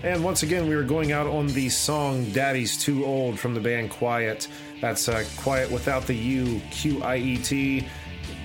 And 0.02 0.24
once 0.24 0.44
again, 0.44 0.70
we 0.70 0.78
were 0.78 0.84
going 0.84 1.12
out 1.12 1.28
on 1.28 1.48
the 1.48 1.68
song 1.68 2.24
Daddy's 2.32 2.82
Too 2.82 3.04
Old 3.04 3.38
from 3.38 3.54
the 3.54 3.60
band 3.60 3.92
Qiet. 3.92 4.48
That's 4.80 5.10
uh, 5.10 5.26
Quiet 5.36 5.70
without 5.70 6.08
the 6.08 6.16
U, 6.16 6.62
Q 6.72 7.04
I 7.04 7.18
E 7.18 7.36
T. 7.36 7.86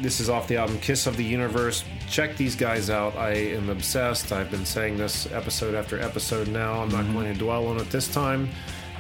This 0.02 0.20
is 0.20 0.28
off 0.28 0.48
the 0.48 0.56
album 0.56 0.78
Kiss 0.80 1.06
of 1.06 1.16
the 1.16 1.24
Universe. 1.24 1.84
Check 2.08 2.36
these 2.36 2.56
guys 2.56 2.90
out. 2.90 3.16
I 3.16 3.30
am 3.30 3.70
obsessed. 3.70 4.32
I've 4.32 4.50
been 4.50 4.66
saying 4.66 4.96
this 4.96 5.30
episode 5.32 5.74
after 5.74 6.00
episode 6.00 6.48
now. 6.48 6.82
I'm 6.82 6.88
not 6.88 7.04
mm-hmm. 7.04 7.14
going 7.14 7.32
to 7.32 7.38
dwell 7.38 7.66
on 7.68 7.78
it 7.78 7.90
this 7.90 8.08
time. 8.08 8.48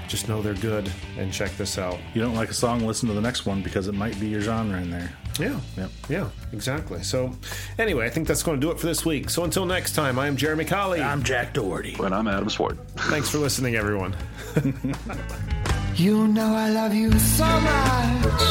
Just 0.06 0.28
know 0.28 0.42
they're 0.42 0.54
good 0.54 0.90
and 1.18 1.32
check 1.32 1.50
this 1.56 1.78
out. 1.78 1.98
You 2.12 2.20
don't 2.20 2.34
like 2.34 2.50
a 2.50 2.54
song, 2.54 2.80
listen 2.86 3.08
to 3.08 3.14
the 3.14 3.20
next 3.20 3.46
one 3.46 3.62
because 3.62 3.88
it 3.88 3.94
might 3.94 4.18
be 4.20 4.28
your 4.28 4.40
genre 4.40 4.80
in 4.80 4.90
there. 4.90 5.12
Yeah. 5.40 5.58
Yep. 5.76 5.90
Yeah, 6.08 6.28
exactly. 6.52 7.02
So, 7.02 7.32
anyway, 7.78 8.06
I 8.06 8.10
think 8.10 8.28
that's 8.28 8.42
going 8.42 8.60
to 8.60 8.66
do 8.66 8.70
it 8.70 8.78
for 8.78 8.86
this 8.86 9.04
week. 9.04 9.30
So, 9.30 9.44
until 9.44 9.66
next 9.66 9.94
time, 9.94 10.18
I 10.18 10.26
am 10.26 10.36
Jeremy 10.36 10.64
Colley. 10.64 11.02
I'm 11.02 11.22
Jack 11.22 11.54
Doherty. 11.54 11.96
And 11.98 12.14
I'm 12.14 12.28
Adam 12.28 12.48
Sword. 12.48 12.78
Thanks 12.96 13.30
for 13.30 13.38
listening, 13.38 13.74
everyone. 13.74 14.14
You 15.96 16.26
know 16.26 16.52
I 16.52 16.70
love 16.70 16.92
you 16.92 17.12
so 17.20 17.44
much 17.44 18.42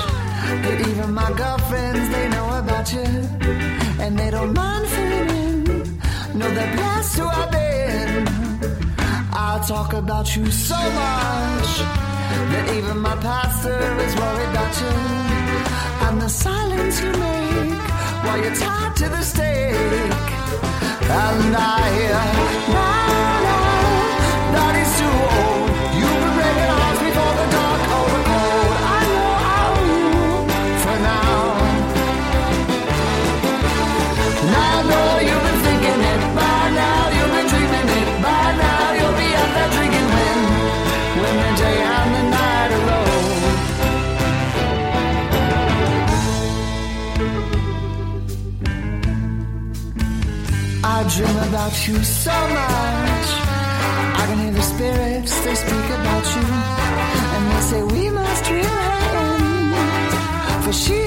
that 0.63 0.79
even 0.87 1.13
my 1.13 1.29
girlfriends 1.33 2.09
they 2.09 2.29
know 2.29 2.57
about 2.57 2.93
you, 2.93 3.03
and 4.03 4.17
they 4.17 4.31
don't 4.31 4.53
mind 4.53 4.87
in. 4.87 5.63
No, 6.39 6.49
they're 6.49 6.75
blessed 6.77 7.19
have 7.19 7.51
been. 7.51 8.27
I'll 9.33 9.61
talk 9.65 9.91
about 9.91 10.33
you 10.37 10.49
so 10.51 10.77
much 10.77 11.69
that 12.51 12.65
even 12.77 12.99
my 12.99 13.17
pastor 13.17 13.77
is 14.05 14.15
worried 14.15 14.49
about 14.55 14.73
you, 14.81 14.95
and 16.07 16.21
the 16.21 16.29
silence 16.29 17.01
you 17.01 17.11
make 17.11 17.81
while 18.23 18.39
you're 18.41 18.55
tied 18.55 18.95
to 18.95 19.09
the 19.09 19.21
stake. 19.21 19.75
And 21.11 21.55
I 21.57 21.82
about 51.74 51.88
you 51.88 52.03
so 52.03 52.32
much. 52.32 53.30
I 54.21 54.26
can 54.28 54.38
hear 54.38 54.51
the 54.51 54.61
spirits, 54.61 55.39
they 55.43 55.55
speak 55.55 55.88
about 55.99 56.26
you. 56.36 56.45
And 57.36 57.51
they 57.51 57.61
say 57.61 57.82
we 57.84 58.09
must 58.11 58.49
reel. 58.49 58.63
For 60.63 60.74
she 60.74 61.03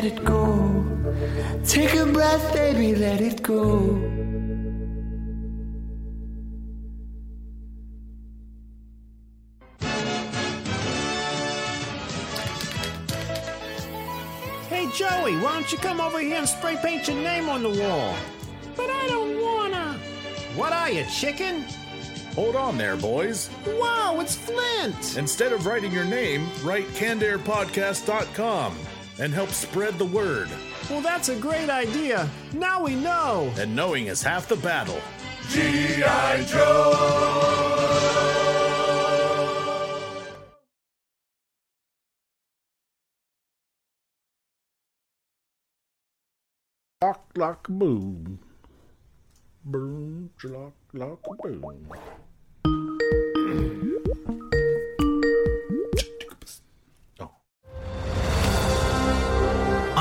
let 0.00 0.12
it 0.12 0.24
go. 0.24 0.84
Take 1.64 1.92
a 1.96 2.06
breath, 2.06 2.54
baby, 2.54 2.94
let 2.94 3.20
it 3.20 3.42
go. 3.42 3.80
Hey, 14.68 14.88
Joey, 14.94 15.36
why 15.38 15.54
don't 15.54 15.72
you 15.72 15.78
come 15.78 16.00
over 16.00 16.20
here 16.20 16.36
and 16.36 16.48
spray 16.48 16.76
paint 16.80 17.08
your 17.08 17.16
name 17.16 17.48
on 17.48 17.64
the 17.64 17.70
wall? 17.70 18.14
But 18.76 18.90
I 18.90 19.08
don't 19.08 19.42
wanna. 19.42 19.98
What 20.54 20.72
are 20.72 20.90
you, 20.90 21.04
chicken? 21.06 21.64
Hold 22.36 22.54
on 22.54 22.78
there, 22.78 22.96
boys. 22.96 23.50
Wow, 23.66 24.18
it's 24.20 24.36
Flint! 24.36 25.16
Instead 25.16 25.52
of 25.52 25.66
writing 25.66 25.90
your 25.90 26.04
name, 26.04 26.48
write 26.62 26.86
cannedairpodcast.com 26.90 28.76
and 29.18 29.32
help 29.32 29.50
spread 29.50 29.98
the 29.98 30.04
word. 30.04 30.48
Well, 30.88 31.00
that's 31.00 31.28
a 31.28 31.36
great 31.36 31.70
idea. 31.70 32.28
Now 32.52 32.82
we 32.82 32.94
know. 32.94 33.52
And 33.58 33.74
knowing 33.74 34.06
is 34.06 34.22
half 34.22 34.48
the 34.48 34.56
battle. 34.56 35.00
G.I. 35.50 36.44
Joe! 36.44 38.08
Lock, 47.00 47.30
lock, 47.36 47.68
boom. 47.68 48.40
Boom, 49.64 50.30
lock, 50.42 50.72
lock, 50.92 51.22
boom. 51.42 51.86